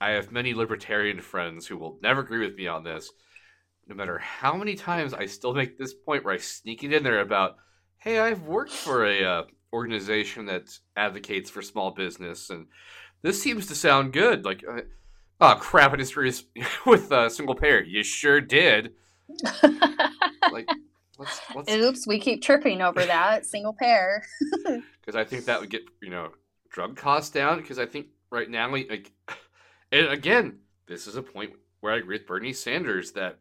I 0.01 0.11
have 0.11 0.31
many 0.31 0.55
libertarian 0.55 1.21
friends 1.21 1.67
who 1.67 1.77
will 1.77 1.99
never 2.01 2.21
agree 2.21 2.47
with 2.47 2.55
me 2.55 2.69
on 2.69 2.85
this. 2.85 3.11
No 3.89 3.97
matter 3.97 4.19
how 4.19 4.55
many 4.55 4.77
times 4.77 5.13
I 5.13 5.27
still 5.27 5.53
make 5.53 5.77
this 5.77 5.93
point 5.93 6.25
where 6.25 6.33
I 6.33 6.39
sneak 6.39 6.85
it 6.85 6.93
in 6.93 7.03
there 7.03 7.21
about, 7.21 7.57
hey, 8.01 8.19
I've 8.19 8.43
worked 8.43 8.73
for 8.73 9.07
a 9.07 9.25
uh, 9.25 9.43
organization 9.73 10.47
that 10.47 10.79
advocates 10.97 11.51
for 11.51 11.63
small 11.63 11.93
business, 11.93 12.51
and 12.51 12.67
this 13.23 13.41
seems 13.41 13.67
to 13.67 13.75
sound 13.75 14.13
good. 14.13 14.45
Like, 14.45 14.65
uh, 14.69 14.81
oh 15.41 15.55
crap, 15.61 15.93
I 15.93 15.97
just 15.97 16.17
with 16.87 17.13
a 17.13 17.31
single 17.31 17.55
payer. 17.55 17.83
You 17.83 18.03
sure 18.03 18.41
did. 18.41 18.95
like, 19.63 20.69
let's, 21.19 21.41
let's... 21.55 21.73
Oops, 21.73 22.07
we 22.07 22.19
keep 22.19 22.43
tripping 22.43 22.83
over 22.83 23.05
that 23.07 23.47
single 23.47 23.75
pair. 23.79 24.25
Because 24.65 25.15
I 25.15 25.25
think 25.25 25.45
that 25.45 25.61
would 25.61 25.71
get 25.71 25.83
you 26.03 26.11
know 26.11 26.31
drug 26.71 26.97
costs 26.97 27.31
down. 27.31 27.61
Because 27.61 27.79
I 27.79 27.87
think 27.87 28.07
right 28.31 28.51
now, 28.51 28.71
like, 28.73 29.13
and 29.93 30.09
again, 30.09 30.61
this 30.89 31.07
is 31.07 31.17
a 31.17 31.23
point 31.23 31.53
where 31.81 31.93
I 31.93 31.99
agree 31.99 32.17
with 32.17 32.27
Bernie 32.27 32.53
Sanders 32.53 33.13
that 33.13 33.39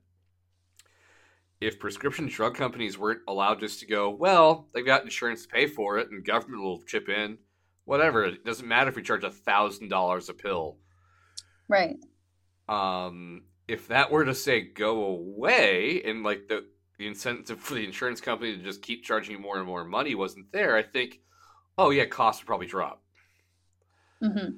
if 1.61 1.79
prescription 1.79 2.27
drug 2.27 2.55
companies 2.55 2.97
weren't 2.97 3.21
allowed 3.27 3.59
just 3.59 3.79
to 3.81 3.85
go, 3.85 4.09
well, 4.09 4.67
they've 4.73 4.85
got 4.85 5.03
insurance 5.03 5.43
to 5.43 5.49
pay 5.49 5.67
for 5.67 5.97
it, 5.97 6.09
and 6.09 6.25
government 6.25 6.63
will 6.63 6.81
chip 6.81 7.09
in, 7.09 7.37
whatever. 7.85 8.25
It 8.25 8.45
doesn't 8.45 8.67
matter 8.67 8.89
if 8.89 8.95
we 8.95 9.01
charge 9.01 9.23
a 9.23 9.31
thousand 9.31 9.89
dollars 9.89 10.29
a 10.29 10.33
pill. 10.33 10.77
Right. 11.67 11.97
Um, 12.69 13.43
if 13.67 13.87
that 13.89 14.11
were 14.11 14.25
to 14.25 14.35
say 14.35 14.61
go 14.61 15.05
away, 15.05 16.01
and 16.05 16.23
like 16.23 16.47
the 16.47 16.65
the 16.97 17.07
incentive 17.07 17.59
for 17.59 17.75
the 17.75 17.85
insurance 17.85 18.19
company 18.19 18.55
to 18.55 18.63
just 18.63 18.81
keep 18.81 19.03
charging 19.03 19.33
you 19.33 19.39
more 19.39 19.57
and 19.57 19.65
more 19.65 19.85
money 19.85 20.15
wasn't 20.15 20.51
there, 20.51 20.75
I 20.75 20.83
think, 20.83 21.19
oh 21.77 21.91
yeah, 21.91 22.05
costs 22.05 22.41
would 22.41 22.47
probably 22.47 22.67
drop. 22.67 23.01
Mm-hmm. 24.21 24.57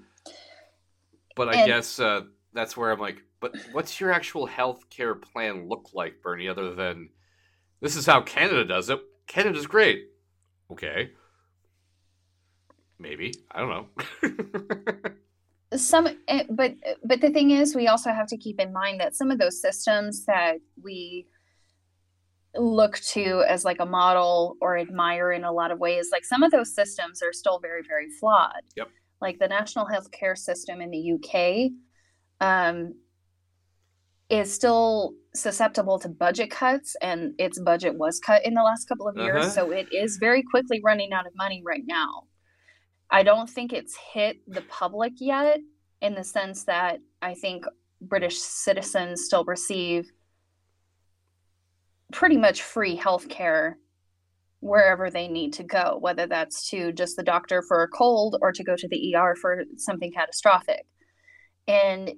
But 1.35 1.49
I 1.49 1.59
and, 1.59 1.67
guess 1.67 1.99
uh, 1.99 2.21
that's 2.53 2.75
where 2.75 2.91
I'm 2.91 2.99
like, 2.99 3.21
but 3.41 3.55
what's 3.71 3.99
your 3.99 4.11
actual 4.11 4.45
health 4.45 4.89
care 4.89 5.15
plan 5.15 5.67
look 5.67 5.89
like, 5.93 6.21
Bernie? 6.21 6.47
Other 6.47 6.73
than 6.73 7.09
this 7.81 7.95
is 7.95 8.05
how 8.05 8.21
Canada 8.21 8.63
does 8.63 8.89
it. 8.89 8.99
Canada's 9.27 9.67
great. 9.67 10.05
Okay. 10.71 11.11
Maybe 12.99 13.33
I 13.51 13.59
don't 13.59 13.69
know. 13.69 15.07
some 15.77 16.07
eh, 16.27 16.43
but 16.49 16.75
but 17.03 17.21
the 17.21 17.31
thing 17.31 17.51
is 17.51 17.75
we 17.75 17.87
also 17.87 18.11
have 18.11 18.27
to 18.27 18.37
keep 18.37 18.59
in 18.59 18.71
mind 18.71 18.99
that 18.99 19.15
some 19.15 19.31
of 19.31 19.39
those 19.39 19.59
systems 19.59 20.25
that 20.25 20.57
we 20.81 21.25
look 22.55 22.97
to 22.99 23.43
as 23.47 23.63
like 23.63 23.79
a 23.79 23.85
model 23.85 24.57
or 24.61 24.77
admire 24.77 25.31
in 25.31 25.45
a 25.45 25.51
lot 25.51 25.71
of 25.71 25.79
ways 25.79 26.09
like 26.11 26.25
some 26.25 26.43
of 26.43 26.51
those 26.51 26.75
systems 26.75 27.23
are 27.23 27.31
still 27.31 27.59
very 27.59 27.81
very 27.87 28.09
flawed 28.19 28.61
yep 28.75 28.89
like 29.21 29.39
the 29.39 29.47
national 29.47 29.85
health 29.85 30.11
care 30.11 30.35
system 30.35 30.81
in 30.81 30.91
the 30.91 31.13
uk 31.13 31.71
um, 32.41 32.93
is 34.31 34.53
still 34.53 35.13
susceptible 35.35 35.99
to 35.99 36.09
budget 36.09 36.49
cuts 36.49 36.95
and 37.01 37.33
its 37.37 37.59
budget 37.59 37.95
was 37.95 38.19
cut 38.19 38.45
in 38.45 38.53
the 38.53 38.63
last 38.63 38.87
couple 38.87 39.07
of 39.07 39.15
years 39.17 39.45
uh-huh. 39.45 39.49
so 39.49 39.71
it 39.71 39.87
is 39.93 40.17
very 40.17 40.41
quickly 40.41 40.81
running 40.83 41.13
out 41.13 41.27
of 41.27 41.33
money 41.35 41.61
right 41.65 41.83
now 41.85 42.23
i 43.11 43.23
don't 43.23 43.49
think 43.49 43.71
it's 43.71 43.95
hit 44.13 44.37
the 44.47 44.61
public 44.63 45.13
yet 45.19 45.59
in 46.01 46.15
the 46.15 46.23
sense 46.23 46.63
that 46.63 46.99
i 47.21 47.33
think 47.33 47.63
British 48.01 48.39
citizens 48.39 49.25
still 49.25 49.45
receive 49.45 50.11
pretty 52.11 52.37
much 52.37 52.61
free 52.61 52.95
health 52.95 53.29
care 53.29 53.77
wherever 54.59 55.09
they 55.09 55.27
need 55.27 55.53
to 55.53 55.63
go, 55.63 55.97
whether 56.01 56.27
that's 56.27 56.69
to 56.69 56.91
just 56.91 57.15
the 57.15 57.23
doctor 57.23 57.63
for 57.67 57.83
a 57.83 57.87
cold 57.87 58.37
or 58.41 58.51
to 58.51 58.63
go 58.63 58.75
to 58.75 58.87
the 58.87 59.15
ER 59.15 59.35
for 59.35 59.63
something 59.77 60.11
catastrophic. 60.11 60.85
And 61.67 62.11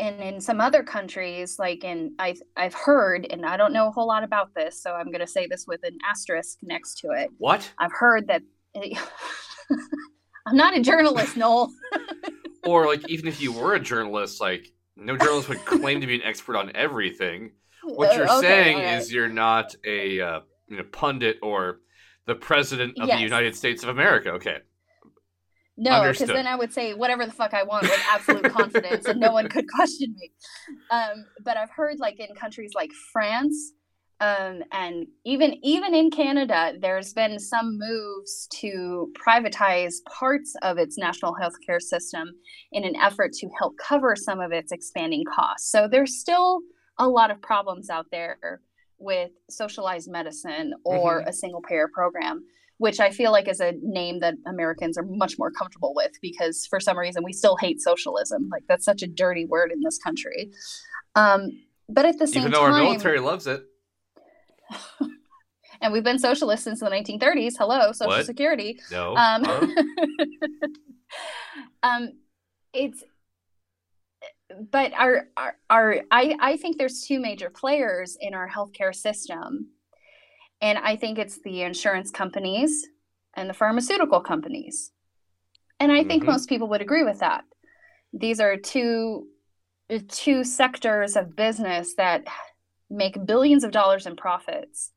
and 0.00 0.20
in 0.22 0.40
some 0.40 0.60
other 0.60 0.82
countries, 0.82 1.58
like 1.58 1.84
in 1.84 2.14
I've 2.18 2.40
I've 2.56 2.74
heard, 2.74 3.26
and 3.30 3.44
I 3.44 3.56
don't 3.56 3.72
know 3.72 3.88
a 3.88 3.90
whole 3.90 4.06
lot 4.06 4.24
about 4.24 4.54
this, 4.54 4.82
so 4.82 4.94
I'm 4.94 5.06
going 5.06 5.20
to 5.20 5.26
say 5.26 5.46
this 5.46 5.66
with 5.68 5.80
an 5.84 5.98
asterisk 6.08 6.58
next 6.62 6.98
to 7.00 7.10
it. 7.10 7.30
What? 7.38 7.70
I've 7.78 7.92
heard 7.92 8.26
that. 8.28 8.42
I'm 10.46 10.56
not 10.56 10.76
a 10.76 10.80
journalist, 10.80 11.36
Noel. 11.36 11.70
or 12.64 12.86
like 12.86 13.08
even 13.08 13.28
if 13.28 13.40
you 13.40 13.52
were 13.52 13.74
a 13.74 13.80
journalist, 13.80 14.40
like 14.40 14.72
no 14.96 15.16
journalist 15.16 15.48
would 15.50 15.64
claim 15.64 16.00
to 16.00 16.06
be 16.06 16.16
an 16.16 16.22
expert 16.22 16.56
on 16.56 16.72
everything. 16.74 17.52
What 17.84 18.16
you're 18.16 18.28
uh, 18.28 18.38
okay, 18.38 18.46
saying 18.46 18.78
right. 18.78 18.98
is 18.98 19.12
you're 19.12 19.28
not 19.28 19.74
a 19.84 20.20
uh, 20.20 20.40
you 20.68 20.78
know, 20.78 20.84
pundit 20.84 21.38
or 21.42 21.80
the 22.26 22.34
president 22.34 22.98
of 22.98 23.08
yes. 23.08 23.18
the 23.18 23.22
United 23.22 23.54
States 23.54 23.82
of 23.82 23.90
America. 23.90 24.30
Okay. 24.32 24.58
No, 25.82 26.12
because 26.12 26.28
then 26.28 26.46
I 26.46 26.56
would 26.56 26.74
say 26.74 26.92
whatever 26.92 27.24
the 27.24 27.32
fuck 27.32 27.54
I 27.54 27.62
want 27.62 27.84
with 27.84 28.02
absolute 28.12 28.52
confidence, 28.52 29.06
and 29.06 29.18
no 29.18 29.32
one 29.32 29.48
could 29.48 29.66
question 29.74 30.14
me. 30.18 30.30
Um, 30.90 31.24
but 31.42 31.56
I've 31.56 31.70
heard 31.70 31.98
like 31.98 32.20
in 32.20 32.34
countries 32.34 32.72
like 32.74 32.90
France, 33.12 33.72
um, 34.20 34.62
and 34.72 35.06
even 35.24 35.54
even 35.64 35.94
in 35.94 36.10
Canada, 36.10 36.74
there's 36.78 37.14
been 37.14 37.38
some 37.38 37.78
moves 37.78 38.46
to 38.60 39.10
privatize 39.26 39.94
parts 40.04 40.54
of 40.60 40.76
its 40.76 40.98
national 40.98 41.34
healthcare 41.34 41.80
system 41.80 42.28
in 42.72 42.84
an 42.84 42.94
effort 42.96 43.32
to 43.32 43.48
help 43.58 43.72
cover 43.82 44.14
some 44.14 44.38
of 44.38 44.52
its 44.52 44.72
expanding 44.72 45.24
costs. 45.24 45.70
So 45.72 45.88
there's 45.90 46.20
still 46.20 46.60
a 46.98 47.08
lot 47.08 47.30
of 47.30 47.40
problems 47.40 47.88
out 47.88 48.06
there 48.12 48.60
with 48.98 49.30
socialized 49.48 50.10
medicine 50.10 50.74
or 50.84 51.20
mm-hmm. 51.20 51.28
a 51.28 51.32
single 51.32 51.62
payer 51.62 51.88
program 51.90 52.44
which 52.80 52.98
I 52.98 53.10
feel 53.10 53.30
like 53.30 53.46
is 53.46 53.60
a 53.60 53.74
name 53.82 54.20
that 54.20 54.36
Americans 54.46 54.96
are 54.96 55.02
much 55.02 55.38
more 55.38 55.50
comfortable 55.50 55.92
with 55.94 56.12
because 56.22 56.64
for 56.64 56.80
some 56.80 56.98
reason 56.98 57.22
we 57.22 57.34
still 57.34 57.56
hate 57.56 57.78
socialism. 57.82 58.48
Like 58.50 58.62
that's 58.68 58.86
such 58.86 59.02
a 59.02 59.06
dirty 59.06 59.44
word 59.44 59.70
in 59.70 59.82
this 59.82 59.98
country. 59.98 60.50
Um, 61.14 61.60
but 61.90 62.06
at 62.06 62.18
the 62.18 62.26
same 62.26 62.44
time. 62.44 62.48
even 62.48 62.52
though 62.52 62.60
time, 62.60 62.72
our 62.72 62.80
military 62.80 63.20
loves 63.20 63.46
it, 63.46 63.66
and 65.82 65.92
we've 65.92 66.02
been 66.02 66.18
socialists 66.18 66.64
since 66.64 66.80
the 66.80 66.86
1930s. 66.86 67.52
Hello, 67.58 67.92
Social 67.92 68.16
what? 68.16 68.24
Security. 68.24 68.80
No. 68.90 69.14
Um, 69.14 69.44
huh? 69.44 69.66
um, 71.82 72.12
it's 72.72 73.04
but 74.70 74.94
our, 74.94 75.28
our 75.36 75.56
our 75.68 75.96
I 76.10 76.34
I 76.40 76.56
think 76.56 76.78
there's 76.78 77.02
two 77.02 77.20
major 77.20 77.50
players 77.50 78.16
in 78.18 78.32
our 78.32 78.48
healthcare 78.48 78.94
system 78.94 79.68
and 80.60 80.78
I 80.78 80.96
think 80.96 81.18
it's 81.18 81.40
the 81.42 81.62
insurance 81.62 82.10
companies 82.10 82.86
and 83.34 83.48
the 83.48 83.54
pharmaceutical 83.54 84.20
companies. 84.20 84.92
And 85.78 85.90
I 85.90 86.04
think 86.04 86.22
mm-hmm. 86.22 86.32
most 86.32 86.48
people 86.48 86.68
would 86.68 86.82
agree 86.82 87.04
with 87.04 87.20
that. 87.20 87.44
These 88.12 88.40
are 88.40 88.56
two 88.56 89.26
two 90.08 90.44
sectors 90.44 91.16
of 91.16 91.34
business 91.34 91.94
that 91.94 92.24
make 92.88 93.26
billions 93.26 93.64
of 93.64 93.72
dollars 93.72 94.06
in 94.06 94.14
profits 94.14 94.92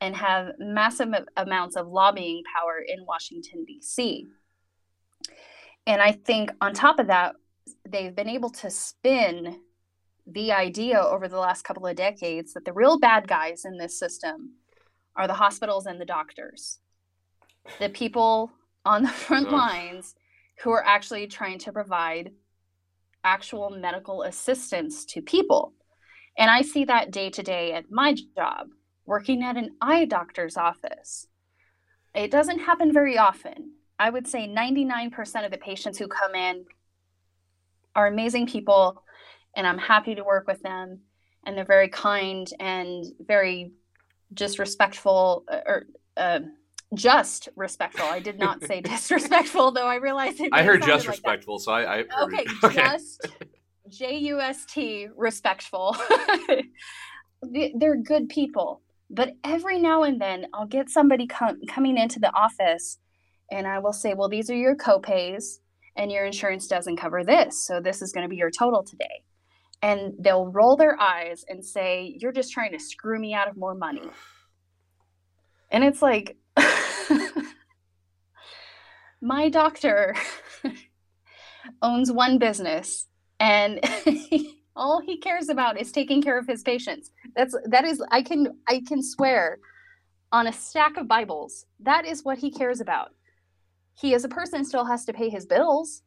and 0.00 0.14
have 0.14 0.52
massive 0.58 1.08
amounts 1.38 1.74
of 1.74 1.88
lobbying 1.88 2.42
power 2.54 2.82
in 2.86 3.06
Washington 3.06 3.64
D.C. 3.64 4.26
And 5.86 6.02
I 6.02 6.12
think 6.12 6.50
on 6.60 6.74
top 6.74 6.98
of 6.98 7.06
that, 7.06 7.36
they've 7.88 8.14
been 8.14 8.28
able 8.28 8.50
to 8.50 8.70
spin 8.70 9.60
the 10.26 10.52
idea 10.52 11.00
over 11.00 11.28
the 11.28 11.38
last 11.38 11.62
couple 11.62 11.86
of 11.86 11.96
decades 11.96 12.52
that 12.52 12.64
the 12.64 12.72
real 12.72 12.98
bad 12.98 13.28
guys 13.28 13.64
in 13.64 13.78
this 13.78 13.98
system 13.98 14.50
are 15.16 15.26
the 15.26 15.34
hospitals 15.34 15.86
and 15.86 16.00
the 16.00 16.04
doctors, 16.04 16.78
the 17.78 17.88
people 17.88 18.52
on 18.84 19.02
the 19.02 19.08
front 19.26 19.50
lines 19.50 20.14
who 20.62 20.70
are 20.70 20.84
actually 20.84 21.26
trying 21.26 21.58
to 21.58 21.72
provide 21.72 22.32
actual 23.24 23.70
medical 23.70 24.22
assistance 24.22 25.04
to 25.04 25.20
people. 25.20 25.72
And 26.38 26.50
I 26.50 26.62
see 26.62 26.84
that 26.84 27.10
day 27.10 27.30
to 27.30 27.42
day 27.42 27.72
at 27.72 27.90
my 27.90 28.14
job, 28.36 28.68
working 29.04 29.42
at 29.42 29.56
an 29.56 29.70
eye 29.80 30.04
doctor's 30.04 30.56
office. 30.56 31.26
It 32.14 32.30
doesn't 32.30 32.60
happen 32.60 32.92
very 32.92 33.18
often. 33.18 33.72
I 33.98 34.10
would 34.10 34.26
say 34.26 34.46
99% 34.48 35.44
of 35.44 35.50
the 35.50 35.58
patients 35.58 35.98
who 35.98 36.08
come 36.08 36.34
in 36.34 36.66
are 37.94 38.06
amazing 38.06 38.46
people, 38.46 39.02
and 39.54 39.66
I'm 39.66 39.78
happy 39.78 40.14
to 40.14 40.24
work 40.24 40.46
with 40.46 40.62
them. 40.62 41.00
And 41.44 41.56
they're 41.56 41.64
very 41.64 41.88
kind 41.88 42.50
and 42.60 43.04
very 43.20 43.72
just 44.34 44.58
respectful 44.58 45.44
uh, 45.50 45.60
or 45.66 45.86
uh, 46.16 46.40
just 46.94 47.48
respectful. 47.56 48.06
I 48.06 48.20
did 48.20 48.38
not 48.38 48.62
say 48.64 48.80
disrespectful, 48.82 49.72
though. 49.72 49.86
I 49.86 49.96
realized 49.96 50.40
it. 50.40 50.50
I 50.52 50.62
heard 50.62 50.82
just 50.82 51.06
like 51.06 51.14
respectful, 51.14 51.58
that. 51.58 51.64
so 51.64 51.72
I, 51.72 51.98
I 51.98 52.04
okay, 52.22 52.44
okay, 52.64 52.82
just 52.82 53.28
J 53.88 54.16
U 54.18 54.40
S 54.40 54.64
T 54.66 55.08
respectful. 55.16 55.96
They're 57.42 57.96
good 57.96 58.28
people, 58.28 58.82
but 59.10 59.34
every 59.44 59.78
now 59.78 60.04
and 60.04 60.20
then 60.20 60.46
I'll 60.54 60.66
get 60.66 60.88
somebody 60.88 61.26
com- 61.26 61.60
coming 61.68 61.98
into 61.98 62.18
the 62.18 62.34
office, 62.34 62.98
and 63.50 63.66
I 63.66 63.78
will 63.78 63.92
say, 63.92 64.14
"Well, 64.14 64.28
these 64.28 64.50
are 64.50 64.56
your 64.56 64.76
copays, 64.76 65.58
and 65.96 66.10
your 66.10 66.24
insurance 66.24 66.66
doesn't 66.66 66.96
cover 66.96 67.22
this, 67.24 67.66
so 67.66 67.80
this 67.80 68.00
is 68.00 68.12
going 68.12 68.24
to 68.24 68.30
be 68.30 68.36
your 68.36 68.50
total 68.50 68.82
today." 68.82 69.22
And 69.82 70.14
they'll 70.18 70.46
roll 70.46 70.76
their 70.76 71.00
eyes 71.00 71.44
and 71.48 71.64
say, 71.64 72.16
You're 72.20 72.32
just 72.32 72.52
trying 72.52 72.72
to 72.72 72.78
screw 72.78 73.18
me 73.18 73.34
out 73.34 73.48
of 73.48 73.56
more 73.56 73.74
money. 73.74 74.08
And 75.70 75.84
it's 75.84 76.00
like, 76.02 76.36
my 79.20 79.48
doctor 79.48 80.14
owns 81.82 82.12
one 82.12 82.38
business 82.38 83.06
and 83.40 83.80
all 84.76 85.00
he 85.00 85.18
cares 85.18 85.48
about 85.48 85.80
is 85.80 85.92
taking 85.92 86.22
care 86.22 86.38
of 86.38 86.46
his 86.46 86.62
patients. 86.62 87.10
That's 87.34 87.56
that 87.66 87.84
is 87.84 88.02
I 88.10 88.22
can 88.22 88.58
I 88.68 88.82
can 88.86 89.02
swear 89.02 89.58
on 90.32 90.46
a 90.46 90.52
stack 90.52 90.96
of 90.96 91.08
Bibles. 91.08 91.66
That 91.80 92.04
is 92.04 92.24
what 92.24 92.38
he 92.38 92.50
cares 92.50 92.80
about. 92.80 93.10
He 93.94 94.14
as 94.14 94.24
a 94.24 94.28
person 94.28 94.64
still 94.64 94.84
has 94.84 95.04
to 95.06 95.12
pay 95.12 95.28
his 95.28 95.46
bills 95.46 96.02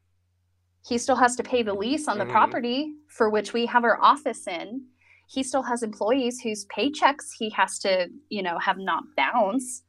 he 0.85 0.97
still 0.97 1.15
has 1.15 1.35
to 1.35 1.43
pay 1.43 1.63
the 1.63 1.73
lease 1.73 2.07
on 2.07 2.17
the 2.17 2.23
mm-hmm. 2.23 2.33
property 2.33 2.93
for 3.07 3.29
which 3.29 3.53
we 3.53 3.65
have 3.65 3.83
our 3.83 4.01
office 4.01 4.47
in. 4.47 4.85
He 5.27 5.43
still 5.43 5.63
has 5.63 5.83
employees 5.83 6.39
whose 6.41 6.65
paychecks 6.75 7.27
he 7.37 7.49
has 7.51 7.77
to, 7.79 8.07
you 8.29 8.41
know, 8.41 8.57
have 8.57 8.77
not 8.77 9.03
bounce. 9.15 9.83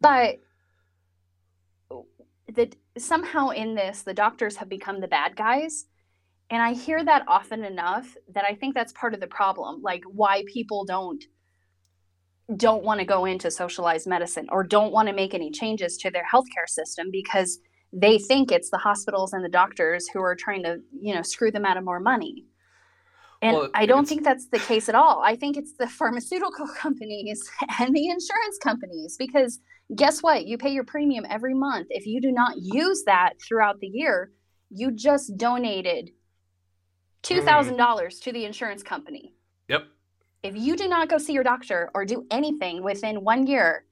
But 0.00 0.36
that 2.54 2.76
somehow 2.98 3.48
in 3.50 3.74
this, 3.74 4.02
the 4.02 4.14
doctors 4.14 4.56
have 4.56 4.68
become 4.68 5.00
the 5.00 5.08
bad 5.08 5.36
guys. 5.36 5.86
And 6.50 6.62
I 6.62 6.72
hear 6.72 7.04
that 7.04 7.24
often 7.28 7.64
enough 7.64 8.16
that 8.34 8.44
I 8.44 8.54
think 8.54 8.74
that's 8.74 8.92
part 8.92 9.14
of 9.14 9.20
the 9.20 9.26
problem. 9.26 9.82
Like 9.82 10.02
why 10.04 10.44
people 10.52 10.84
don't 10.84 11.22
don't 12.56 12.82
want 12.82 12.98
to 12.98 13.06
go 13.06 13.26
into 13.26 13.48
socialized 13.48 14.08
medicine 14.08 14.46
or 14.50 14.64
don't 14.64 14.92
want 14.92 15.06
to 15.06 15.14
make 15.14 15.34
any 15.34 15.52
changes 15.52 15.96
to 15.96 16.10
their 16.10 16.26
healthcare 16.32 16.66
system 16.66 17.08
because 17.12 17.60
they 17.92 18.18
think 18.18 18.52
it's 18.52 18.70
the 18.70 18.78
hospitals 18.78 19.32
and 19.32 19.44
the 19.44 19.48
doctors 19.48 20.08
who 20.08 20.20
are 20.20 20.36
trying 20.36 20.62
to 20.62 20.78
you 20.92 21.14
know 21.14 21.22
screw 21.22 21.50
them 21.50 21.64
out 21.64 21.76
of 21.76 21.84
more 21.84 22.00
money. 22.00 22.46
And 23.42 23.56
well, 23.56 23.70
i 23.72 23.86
don't 23.86 24.06
think 24.06 24.22
that's 24.22 24.48
the 24.48 24.58
case 24.58 24.88
at 24.88 24.94
all. 24.94 25.22
I 25.24 25.34
think 25.34 25.56
it's 25.56 25.72
the 25.78 25.88
pharmaceutical 25.88 26.68
companies 26.76 27.42
and 27.78 27.94
the 27.94 28.08
insurance 28.08 28.58
companies 28.62 29.16
because 29.18 29.60
guess 29.96 30.22
what? 30.22 30.46
You 30.46 30.58
pay 30.58 30.70
your 30.70 30.84
premium 30.84 31.24
every 31.28 31.54
month. 31.54 31.88
If 31.90 32.06
you 32.06 32.20
do 32.20 32.32
not 32.32 32.54
use 32.58 33.02
that 33.06 33.34
throughout 33.40 33.80
the 33.80 33.88
year 33.88 34.30
you 34.70 34.92
just 34.92 35.36
donated 35.36 36.10
$2000 37.22 37.76
mm. 37.76 38.20
to 38.22 38.32
the 38.32 38.44
insurance 38.44 38.82
company. 38.82 39.34
Yep. 39.68 39.84
If 40.42 40.56
you 40.56 40.76
do 40.76 40.88
not 40.88 41.08
go 41.08 41.18
see 41.18 41.34
your 41.34 41.44
doctor 41.44 41.90
or 41.94 42.04
do 42.06 42.24
anything 42.30 42.82
within 42.82 43.22
one 43.24 43.46
year 43.46 43.84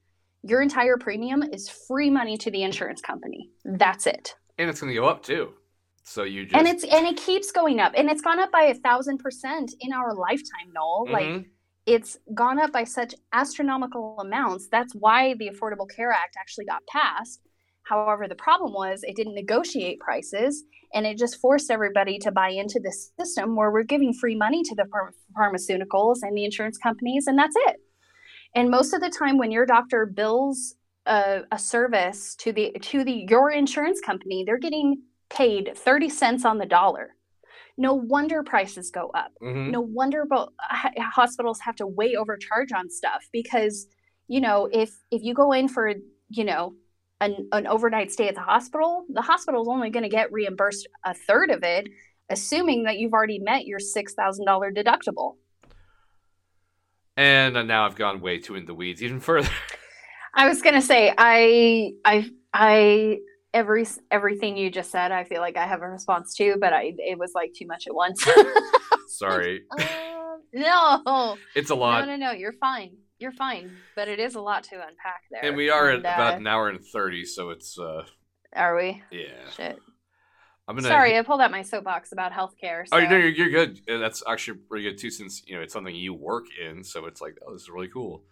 your 0.43 0.63
entire 0.63 0.97
premium 0.97 1.43
is 1.43 1.69
free 1.69 2.11
money 2.11 2.37
to 2.39 2.51
the 2.51 2.63
insurance 2.63 3.01
company. 3.01 3.51
That's 3.65 4.07
it. 4.07 4.35
And 4.59 4.69
it's 4.71 4.81
going 4.81 4.93
to 4.93 5.01
go 5.01 5.07
up 5.07 5.23
too. 5.23 5.53
So 6.05 6.23
you 6.23 6.45
just 6.45 6.57
and 6.57 6.67
it's 6.67 6.85
and 6.85 7.07
it 7.07 7.19
keeps 7.19 7.53
going 7.53 7.81
up, 7.81 7.93
and 7.95 8.09
it's 8.09 8.23
gone 8.23 8.41
up 8.41 8.51
by 8.51 8.63
a 8.63 8.75
thousand 8.75 9.19
percent 9.19 9.75
in 9.81 9.93
our 9.93 10.15
lifetime, 10.15 10.73
Noel. 10.73 11.05
Mm-hmm. 11.05 11.13
Like 11.13 11.47
it's 11.85 12.17
gone 12.35 12.59
up 12.59 12.73
by 12.73 12.85
such 12.85 13.15
astronomical 13.33 14.17
amounts. 14.19 14.69
That's 14.71 14.95
why 14.95 15.35
the 15.35 15.51
Affordable 15.51 15.89
Care 15.89 16.11
Act 16.11 16.37
actually 16.39 16.65
got 16.65 16.83
passed. 16.87 17.41
However, 17.83 18.27
the 18.29 18.35
problem 18.35 18.73
was 18.73 19.01
it 19.03 19.17
didn't 19.17 19.35
negotiate 19.35 19.99
prices 20.01 20.65
and 20.93 21.07
it 21.07 21.19
just 21.19 21.41
forced 21.41 21.71
everybody 21.71 22.19
to 22.19 22.33
buy 22.33 22.51
into 22.51 22.81
this 22.83 23.13
system 23.19 23.57
where 23.57 23.71
we're 23.71 23.83
giving 23.83 24.13
free 24.13 24.35
money 24.35 24.63
to 24.63 24.75
the 24.75 24.87
pharmaceuticals 25.39 26.17
and 26.23 26.37
the 26.37 26.45
insurance 26.45 26.79
companies, 26.79 27.27
and 27.27 27.39
that's 27.39 27.57
it. 27.69 27.77
And 28.59 28.71
most 28.71 28.91
of 28.95 29.01
the 29.01 29.11
time, 29.21 29.37
when 29.39 29.53
your 29.57 29.67
doctor 29.67 30.01
bills 30.21 30.75
a, 31.07 31.43
a 31.53 31.59
service 31.59 32.35
to 32.43 32.53
the 32.53 32.67
to 32.91 32.99
the 33.09 33.17
your 33.33 33.51
insurance 33.51 34.01
company, 34.11 34.39
they're 34.45 34.59
getting 34.69 34.89
paid 35.31 35.65
thirty 35.87 36.09
cents 36.21 36.45
on 36.51 36.59
the 36.59 36.67
dollar. 36.79 37.07
no 37.89 37.93
wonder 37.95 38.43
prices 38.43 38.87
go 38.91 39.05
up. 39.23 39.31
Mhm. 39.41 39.71
No 39.77 39.81
wonder 39.99 40.25
bo- 40.33 40.51
hospitals 41.21 41.61
have 41.67 41.77
to 41.77 41.87
way 41.87 42.11
overcharge 42.23 42.73
on 42.79 42.91
stuff 42.91 43.23
because 43.33 43.75
you 44.35 44.41
know 44.47 44.59
if 44.83 44.91
if 45.17 45.21
you 45.27 45.33
go 45.43 45.49
in 45.59 45.67
for 45.75 45.85
you 46.39 46.45
know 46.51 46.63
an, 47.21 47.33
an 47.59 47.65
overnight 47.75 48.11
stay 48.17 48.29
at 48.29 48.35
the 48.41 48.49
hospital, 48.55 48.91
the 49.19 49.23
hospital 49.33 49.63
is 49.63 49.69
only 49.69 49.91
going 49.91 50.03
to 50.11 50.17
get 50.21 50.33
reimbursed 50.39 50.85
a 51.05 51.15
third 51.29 51.49
of 51.57 51.63
it, 51.63 51.85
assuming 52.37 52.81
that 52.85 52.99
you've 52.99 53.13
already 53.19 53.39
met 53.39 53.63
your 53.71 53.79
six 53.97 54.07
thousand 54.15 54.45
dollar 54.51 54.71
deductible. 54.81 55.31
And 57.19 57.57
uh, 57.57 57.63
now 57.65 57.85
I've 57.85 57.97
gone 57.97 58.21
way 58.21 58.39
too 58.39 58.55
in 58.55 58.65
the 58.65 58.75
weeds 58.75 59.03
even 59.03 59.19
further. 59.29 59.51
I 60.35 60.49
was 60.49 60.63
gonna 60.63 60.81
say 60.81 61.13
I 61.19 61.93
I 62.05 62.31
I 62.55 63.19
every 63.53 63.87
everything 64.11 64.57
you 64.57 64.71
just 64.71 64.91
said 64.93 65.11
I 65.11 65.25
feel 65.25 65.41
like 65.41 65.57
I 65.57 65.67
have 65.67 65.83
a 65.83 65.89
response 65.89 66.35
to, 66.37 66.57
but 66.61 66.73
I 66.73 66.95
it 66.99 67.19
was 67.19 67.33
like 67.35 67.53
too 67.55 67.67
much 67.67 67.89
at 67.89 67.95
once. 67.95 68.25
Sorry. 69.09 69.63
Um, 69.79 70.43
no, 70.55 71.37
It's 71.57 71.71
a 71.71 71.75
lot. 71.75 72.07
no, 72.07 72.15
no. 72.17 72.27
No. 72.27 72.31
You're 72.33 72.53
fine. 72.53 72.93
You're 73.19 73.33
fine. 73.33 73.73
But 73.97 74.07
it 74.07 74.21
is 74.21 74.37
a 74.37 74.41
lot 74.41 74.63
to 74.65 74.77
unpack 74.77 75.23
there. 75.33 75.41
And 75.45 75.57
we 75.57 75.71
are 75.71 75.89
at 75.89 75.97
And, 75.97 76.05
about 76.07 76.35
uh, 76.35 76.37
an 76.37 76.47
hour 76.47 76.69
and 76.69 76.79
30, 76.93 77.25
so 77.25 77.51
it's, 77.51 77.77
uh, 77.77 78.03
Are 78.55 78.77
we? 78.77 79.03
yeah. 79.11 79.51
Shit. 79.57 79.79
I'm 80.69 80.77
gonna. 80.77 80.89
Sorry, 80.89 81.17
I 81.17 81.23
pulled 81.23 81.41
out 81.41 81.51
my 81.51 81.63
soapbox 81.63 82.13
about 82.13 82.31
healthcare. 82.31 82.85
Oh, 82.93 83.01
no, 83.01 83.17
you're, 83.17 83.29
you're 83.29 83.51
good. 83.51 83.81
That's 83.87 84.23
actually 84.29 84.59
pretty 84.69 84.85
good 84.85 84.99
too, 84.99 85.11
since 85.11 85.43
you 85.47 85.57
know 85.57 85.63
it's 85.63 85.73
something 85.73 85.95
you 85.95 86.13
work 86.13 86.45
in. 86.63 86.85
So 86.85 87.07
it's 87.07 87.23
like, 87.23 87.39
oh, 87.47 87.55
this 87.55 87.63
is 87.63 87.71
really 87.71 87.89
cool. 87.89 88.25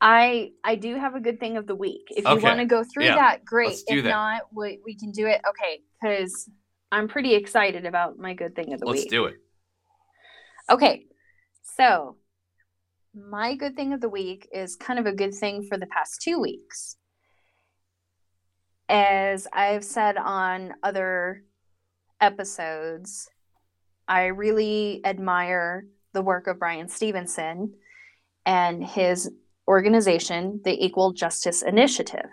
I 0.00 0.50
I 0.64 0.76
do 0.76 0.96
have 0.96 1.16
a 1.16 1.20
good 1.20 1.40
thing 1.40 1.56
of 1.56 1.66
the 1.66 1.74
week. 1.74 2.02
If 2.10 2.24
you 2.24 2.38
want 2.38 2.60
to 2.60 2.66
go 2.66 2.84
through 2.84 3.06
Yeah. 3.06 3.16
that, 3.16 3.44
great. 3.44 3.68
Let's 3.70 3.82
do 3.82 3.98
if 3.98 4.04
that. 4.04 4.10
not, 4.10 4.42
we, 4.54 4.80
we 4.84 4.94
can 4.96 5.10
do 5.10 5.26
it. 5.26 5.40
Okay, 5.48 5.80
because 6.00 6.48
I'm 6.92 7.08
pretty 7.08 7.34
excited 7.34 7.84
about 7.84 8.16
my 8.16 8.34
good 8.34 8.54
thing 8.54 8.72
of 8.72 8.80
the 8.80 8.86
week. 8.86 8.96
Let's 8.96 9.06
do 9.10 9.24
it. 9.26 9.34
Okay, 10.70 11.06
so 11.62 12.16
my 13.12 13.56
good 13.56 13.74
thing 13.74 13.92
of 13.92 14.00
the 14.00 14.08
week 14.08 14.48
is 14.52 14.76
kind 14.76 15.00
of 15.00 15.06
a 15.06 15.12
good 15.12 15.34
thing 15.34 15.66
for 15.68 15.78
the 15.78 15.86
past 15.86 16.22
two 16.22 16.38
weeks. 16.40 16.96
As 18.88 19.48
I've 19.52 19.84
said 19.84 20.16
on 20.16 20.74
other 20.82 21.44
episodes, 22.22 23.28
I 24.08 24.26
really 24.26 25.02
admire 25.04 25.86
the 26.14 26.22
work 26.22 26.46
of 26.46 26.58
Bryan 26.58 26.88
Stevenson 26.88 27.74
and 28.46 28.84
his 28.84 29.30
organization, 29.68 30.60
the 30.64 30.84
Equal 30.84 31.12
Justice 31.12 31.62
Initiative. 31.62 32.30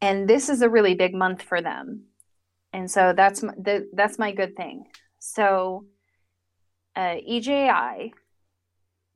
And 0.00 0.28
this 0.28 0.48
is 0.48 0.62
a 0.62 0.68
really 0.68 0.94
big 0.94 1.14
month 1.14 1.42
for 1.42 1.60
them. 1.60 2.04
And 2.72 2.90
so 2.90 3.12
that's 3.16 3.42
my, 3.42 3.52
the, 3.56 3.88
that's 3.92 4.18
my 4.18 4.32
good 4.32 4.56
thing. 4.56 4.84
So 5.18 5.86
uh, 6.96 7.16
EJI, 7.26 8.12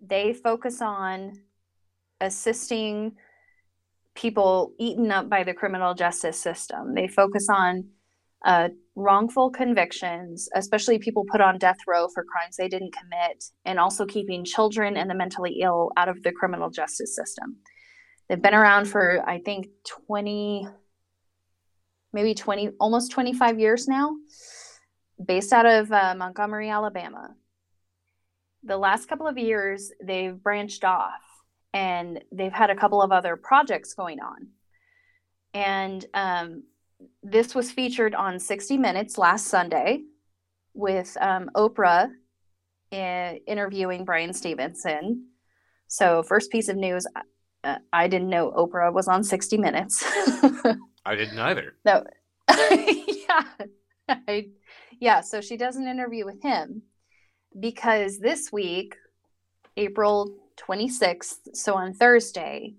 they 0.00 0.32
focus 0.32 0.82
on 0.82 1.40
assisting 2.20 3.12
people 4.14 4.74
eaten 4.78 5.10
up 5.10 5.28
by 5.28 5.44
the 5.44 5.54
criminal 5.54 5.94
justice 5.94 6.38
system. 6.38 6.94
They 6.94 7.08
focus 7.08 7.48
on 7.48 7.88
uh, 8.44 8.68
wrongful 8.94 9.50
convictions, 9.50 10.48
especially 10.54 10.98
people 10.98 11.24
put 11.30 11.40
on 11.40 11.58
death 11.58 11.78
row 11.86 12.08
for 12.08 12.24
crimes 12.24 12.56
they 12.56 12.68
didn't 12.68 12.94
commit, 12.94 13.44
and 13.64 13.78
also 13.78 14.06
keeping 14.06 14.44
children 14.44 14.96
and 14.96 15.10
the 15.10 15.14
mentally 15.14 15.60
ill 15.62 15.90
out 15.96 16.08
of 16.08 16.22
the 16.22 16.32
criminal 16.32 16.70
justice 16.70 17.14
system. 17.14 17.56
They've 18.28 18.40
been 18.40 18.54
around 18.54 18.86
for, 18.86 19.22
I 19.28 19.38
think, 19.38 19.68
20, 20.06 20.66
maybe 22.12 22.34
20, 22.34 22.70
almost 22.80 23.12
25 23.12 23.58
years 23.58 23.88
now, 23.88 24.16
based 25.24 25.52
out 25.52 25.66
of 25.66 25.90
uh, 25.92 26.14
Montgomery, 26.16 26.70
Alabama 26.70 27.34
the 28.64 28.78
last 28.78 29.08
couple 29.08 29.26
of 29.26 29.36
years 29.36 29.92
they've 30.02 30.42
branched 30.42 30.84
off 30.84 31.20
and 31.72 32.22
they've 32.32 32.52
had 32.52 32.70
a 32.70 32.76
couple 32.76 33.02
of 33.02 33.12
other 33.12 33.36
projects 33.36 33.94
going 33.94 34.20
on 34.20 34.48
and 35.52 36.04
um, 36.14 36.62
this 37.22 37.54
was 37.54 37.70
featured 37.70 38.14
on 38.14 38.38
60 38.38 38.78
minutes 38.78 39.18
last 39.18 39.46
sunday 39.46 40.02
with 40.74 41.16
um, 41.20 41.50
oprah 41.56 42.10
uh, 42.92 43.32
interviewing 43.46 44.04
bryan 44.04 44.32
stevenson. 44.32 45.26
So 45.88 46.22
first 46.22 46.50
piece 46.50 46.68
of 46.68 46.76
news 46.76 47.06
uh, 47.64 47.76
i 47.92 48.08
didn't 48.08 48.30
know 48.30 48.50
oprah 48.52 48.92
was 48.92 49.08
on 49.08 49.24
60 49.24 49.58
minutes. 49.58 50.04
I 51.06 51.14
didn't 51.16 51.38
either. 51.38 51.76
no. 51.84 52.04
Yeah. 53.28 53.44
I, 54.08 54.48
yeah 55.00 55.20
so 55.22 55.40
she 55.40 55.56
does 55.56 55.76
an 55.76 55.88
interview 55.88 56.24
with 56.26 56.42
him 56.42 56.82
because 57.58 58.18
this 58.18 58.52
week 58.52 58.96
april 59.78 60.36
26th 60.58 61.54
so 61.54 61.74
on 61.74 61.94
thursday 61.94 62.74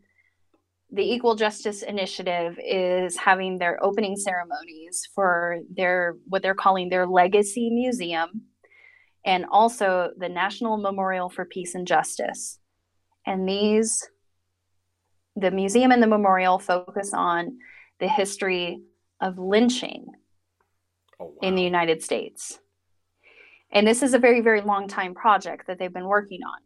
the 0.96 1.14
equal 1.14 1.36
justice 1.36 1.82
initiative 1.84 2.60
is 2.64 3.18
having 3.18 3.58
their 3.58 3.84
opening 3.84 4.16
ceremonies 4.16 5.08
for 5.14 5.60
their 5.76 6.16
what 6.28 6.42
they're 6.42 6.56
calling 6.56 6.90
their 6.90 7.06
legacy 7.06 7.70
museum 7.70 8.44
and 9.26 9.46
also 9.52 10.12
the 10.18 10.30
national 10.30 10.78
memorial 10.78 11.30
for 11.30 11.46
peace 11.46 11.76
and 11.76 11.86
justice 11.88 12.60
and 13.26 13.48
these 13.48 14.08
the 15.36 15.52
museum 15.52 15.92
and 15.92 16.02
the 16.02 16.08
memorial 16.08 16.58
focus 16.60 17.14
on 17.14 17.58
the 18.00 18.08
history 18.08 18.80
of 19.22 19.38
lynching 19.38 20.06
Oh, 21.20 21.26
wow. 21.26 21.48
in 21.48 21.56
the 21.56 21.62
United 21.62 22.04
States. 22.04 22.60
And 23.72 23.88
this 23.88 24.04
is 24.04 24.14
a 24.14 24.20
very, 24.20 24.42
very 24.42 24.62
long 24.62 24.88
time 24.88 25.14
project 25.14 25.68
that 25.68 25.80
they've 25.80 25.94
been 25.94 26.08
working 26.08 26.42
on. 26.44 26.60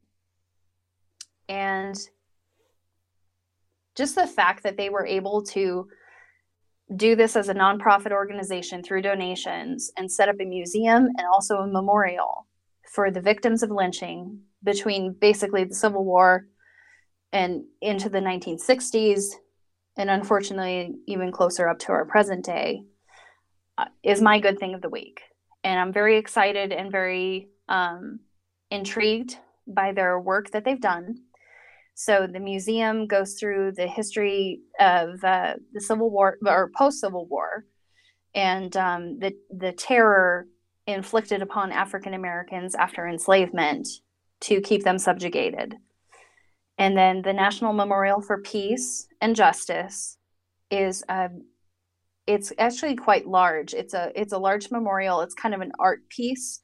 And 1.48 1.96
just 3.96 4.16
the 4.16 4.28
fact 4.28 4.64
that 4.64 4.78
they 4.78 4.90
were 4.90 5.06
able 5.06 5.44
to 5.44 5.88
do 6.96 7.16
this 7.16 7.36
as 7.36 7.50
a 7.50 7.54
nonprofit 7.54 8.12
organization 8.12 8.82
through 8.82 9.02
donations 9.02 9.92
and 9.98 10.12
set 10.12 10.30
up 10.30 10.40
a 10.40 10.46
museum 10.46 11.08
and 11.18 11.28
also 11.32 11.58
a 11.58 11.68
memorial 11.68 12.48
for 12.94 13.12
the 13.12 13.22
victims 13.22 13.62
of 13.62 13.70
lynching 13.70 14.40
between 14.64 15.14
basically 15.14 15.64
the 15.64 15.76
Civil 15.76 16.04
War 16.04 16.48
and 17.32 17.64
into 17.82 18.10
the 18.10 18.20
1960s, 18.20 19.34
and 19.98 20.10
unfortunately, 20.10 20.96
even 21.08 21.32
closer 21.32 21.68
up 21.68 21.80
to 21.80 21.92
our 21.92 22.06
present 22.06 22.44
day 22.44 22.84
uh, 23.78 23.86
is 24.04 24.22
my 24.22 24.40
good 24.40 24.58
thing 24.60 24.74
of 24.74 24.82
the 24.82 24.90
week. 24.90 25.22
And 25.64 25.80
I'm 25.80 25.94
very 25.94 26.18
excited 26.18 26.72
and 26.72 26.92
very 26.92 27.50
um, 27.68 28.22
intrigued 28.72 29.38
by 29.68 29.92
their 29.92 30.20
work 30.20 30.52
that 30.52 30.66
they've 30.66 30.82
done. 30.82 31.20
So 32.00 32.28
the 32.32 32.40
museum 32.40 33.08
goes 33.08 33.34
through 33.34 33.74
the 33.74 33.86
history 33.86 34.62
of 34.80 35.22
uh, 35.22 35.56
the 35.74 35.82
Civil 35.82 36.10
War 36.10 36.38
or 36.46 36.72
post 36.74 37.02
Civil 37.02 37.26
War, 37.26 37.66
and 38.34 38.74
um, 38.78 39.20
the 39.20 39.36
the 39.50 39.74
terror 39.74 40.48
inflicted 40.88 41.42
upon 41.42 41.74
African 41.74 42.14
Americans 42.14 42.74
after 42.74 43.06
enslavement 43.06 43.86
to 44.48 44.62
keep 44.62 44.86
them 44.86 44.98
subjugated. 44.98 45.76
And 46.78 46.98
then 46.98 47.22
the 47.22 47.34
National 47.34 47.74
Memorial 47.74 48.22
for 48.22 48.42
Peace 48.44 49.06
and 49.20 49.36
Justice 49.36 50.18
is 50.72 51.04
uh, 51.10 51.28
it's 52.26 52.54
actually 52.58 52.96
quite 52.96 53.28
large. 53.28 53.74
It's 53.74 53.94
a 53.94 54.14
it's 54.16 54.32
a 54.32 54.38
large 54.38 54.72
memorial. 54.72 55.20
It's 55.20 55.36
kind 55.36 55.54
of 55.54 55.60
an 55.60 55.74
art 55.78 56.08
piece 56.08 56.62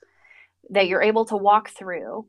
that 0.69 0.87
you're 0.87 1.01
able 1.01 1.25
to 1.25 1.35
walk 1.35 1.71
through, 1.71 2.25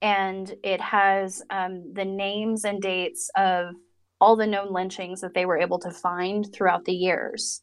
and 0.00 0.54
it 0.62 0.80
has 0.80 1.42
um, 1.50 1.92
the 1.92 2.04
names 2.04 2.64
and 2.64 2.80
dates 2.80 3.30
of 3.36 3.74
all 4.20 4.36
the 4.36 4.46
known 4.46 4.72
lynchings 4.72 5.20
that 5.20 5.34
they 5.34 5.46
were 5.46 5.58
able 5.58 5.78
to 5.80 5.90
find 5.90 6.52
throughout 6.52 6.84
the 6.84 6.94
years. 6.94 7.62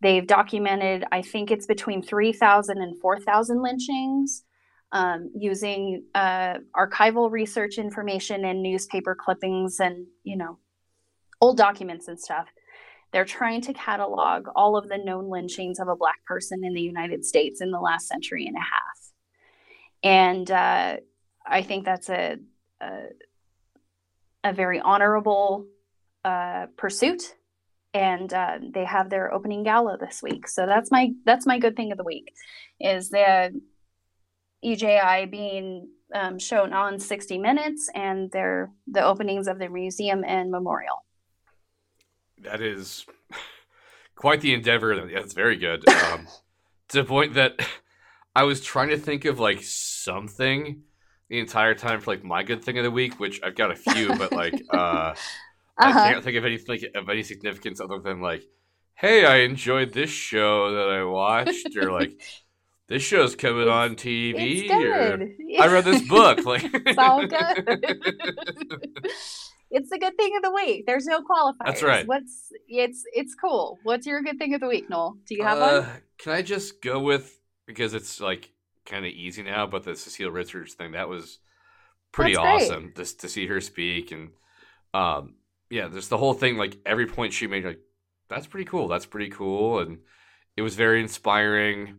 They've 0.00 0.26
documented, 0.26 1.04
I 1.12 1.22
think 1.22 1.50
it's 1.50 1.66
between 1.66 2.02
3,000 2.02 2.78
and 2.78 3.00
4,000 3.00 3.62
lynchings 3.62 4.44
um, 4.92 5.30
using 5.36 6.04
uh, 6.14 6.58
archival 6.76 7.30
research 7.30 7.78
information 7.78 8.44
and 8.44 8.62
newspaper 8.62 9.16
clippings 9.18 9.80
and, 9.80 10.06
you 10.22 10.36
know, 10.36 10.58
old 11.40 11.56
documents 11.56 12.08
and 12.08 12.18
stuff. 12.18 12.46
They're 13.12 13.24
trying 13.24 13.60
to 13.62 13.72
catalog 13.72 14.48
all 14.56 14.76
of 14.76 14.88
the 14.88 14.98
known 14.98 15.30
lynchings 15.30 15.78
of 15.78 15.88
a 15.88 15.96
Black 15.96 16.24
person 16.26 16.64
in 16.64 16.74
the 16.74 16.80
United 16.80 17.24
States 17.24 17.60
in 17.60 17.70
the 17.70 17.80
last 17.80 18.08
century 18.08 18.46
and 18.46 18.56
a 18.56 18.60
half. 18.60 19.12
And 20.02 20.50
uh, 20.50 20.96
I 21.46 21.62
think 21.62 21.84
that's 21.84 22.08
a, 22.08 22.38
a, 22.80 23.00
a 24.42 24.52
very 24.52 24.80
honorable 24.80 25.66
uh, 26.24 26.66
pursuit. 26.76 27.34
And 27.92 28.32
uh, 28.32 28.58
they 28.72 28.84
have 28.84 29.08
their 29.08 29.32
opening 29.32 29.62
gala 29.62 29.96
this 29.98 30.20
week, 30.20 30.48
so 30.48 30.66
that's 30.66 30.90
my 30.90 31.12
that's 31.24 31.46
my 31.46 31.60
good 31.60 31.76
thing 31.76 31.92
of 31.92 31.98
the 31.98 32.02
week, 32.02 32.32
is 32.80 33.08
the 33.10 33.52
EJI 34.64 35.26
being 35.26 35.90
um, 36.12 36.38
shown 36.40 36.72
on 36.72 36.98
60 36.98 37.38
Minutes 37.38 37.88
and 37.94 38.32
their 38.32 38.72
the 38.86 39.04
openings 39.04 39.46
of 39.46 39.60
the 39.60 39.68
museum 39.68 40.24
and 40.26 40.50
memorial. 40.50 41.04
That 42.38 42.60
is 42.60 43.06
quite 44.16 44.40
the 44.40 44.54
endeavor. 44.54 45.08
That's 45.12 45.34
very 45.34 45.56
good. 45.56 45.88
Um, 45.88 46.26
to 46.88 47.02
the 47.02 47.04
point 47.04 47.34
that 47.34 47.60
I 48.34 48.42
was 48.42 48.60
trying 48.60 48.88
to 48.88 48.98
think 48.98 49.24
of 49.24 49.38
like 49.38 49.62
something 49.62 50.82
the 51.28 51.38
entire 51.38 51.74
time 51.74 52.00
for 52.00 52.10
like 52.12 52.24
my 52.24 52.42
good 52.42 52.64
thing 52.64 52.78
of 52.78 52.84
the 52.84 52.90
week, 52.90 53.18
which 53.18 53.40
I've 53.42 53.54
got 53.54 53.70
a 53.70 53.76
few, 53.76 54.14
but 54.16 54.32
like 54.32 54.54
uh, 54.72 54.76
uh-huh. 54.76 55.14
I 55.78 56.12
can't 56.12 56.24
think 56.24 56.36
of 56.36 56.44
anything 56.44 56.80
of 56.94 57.08
any 57.08 57.22
significance 57.22 57.80
other 57.80 57.98
than 57.98 58.20
like, 58.20 58.44
hey, 58.94 59.24
I 59.24 59.38
enjoyed 59.38 59.92
this 59.92 60.10
show 60.10 60.72
that 60.72 60.88
I 60.90 61.04
watched, 61.04 61.76
or 61.76 61.90
like 61.90 62.20
this 62.88 63.02
show's 63.02 63.34
coming 63.34 63.62
it's, 63.62 63.70
on 63.70 63.96
TV, 63.96 64.70
or 64.70 65.28
I 65.60 65.66
read 65.66 65.84
this 65.84 66.02
book. 66.02 66.40
Like 66.44 66.62
it's 66.64 66.98
all 66.98 67.26
good. 67.26 67.84
it's 69.70 69.90
the 69.90 69.98
good 69.98 70.16
thing 70.16 70.36
of 70.36 70.42
the 70.42 70.52
week. 70.52 70.84
There's 70.86 71.06
no 71.06 71.20
qualifiers. 71.20 71.66
That's 71.66 71.82
right. 71.82 72.06
What's 72.06 72.52
it's 72.68 73.02
it's 73.12 73.34
cool. 73.34 73.78
What's 73.82 74.06
your 74.06 74.22
good 74.22 74.38
thing 74.38 74.54
of 74.54 74.60
the 74.60 74.68
week, 74.68 74.90
Noel? 74.90 75.16
Do 75.26 75.34
you 75.34 75.42
have 75.42 75.58
uh, 75.58 75.80
one? 75.80 75.90
Can 76.18 76.32
I 76.32 76.42
just 76.42 76.82
go 76.82 77.00
with 77.00 77.40
because 77.66 77.94
it's 77.94 78.20
like 78.20 78.53
kind 78.86 79.04
of 79.04 79.12
easy 79.12 79.42
now, 79.42 79.66
but 79.66 79.84
the 79.84 79.96
Cecile 79.96 80.30
Richards 80.30 80.74
thing 80.74 80.92
that 80.92 81.08
was 81.08 81.38
pretty 82.12 82.34
That's 82.34 82.64
awesome 82.64 82.92
just 82.96 83.20
to 83.20 83.28
see 83.28 83.46
her 83.46 83.60
speak 83.60 84.12
and 84.12 84.30
um 84.92 85.34
yeah, 85.70 85.88
there's 85.88 86.08
the 86.08 86.18
whole 86.18 86.34
thing 86.34 86.56
like 86.56 86.78
every 86.86 87.06
point 87.06 87.32
she 87.32 87.46
made 87.46 87.64
like 87.64 87.80
that's 88.28 88.46
pretty 88.46 88.64
cool. 88.64 88.88
That's 88.88 89.06
pretty 89.06 89.30
cool 89.30 89.80
and 89.80 89.98
it 90.56 90.62
was 90.62 90.76
very 90.76 91.00
inspiring. 91.00 91.98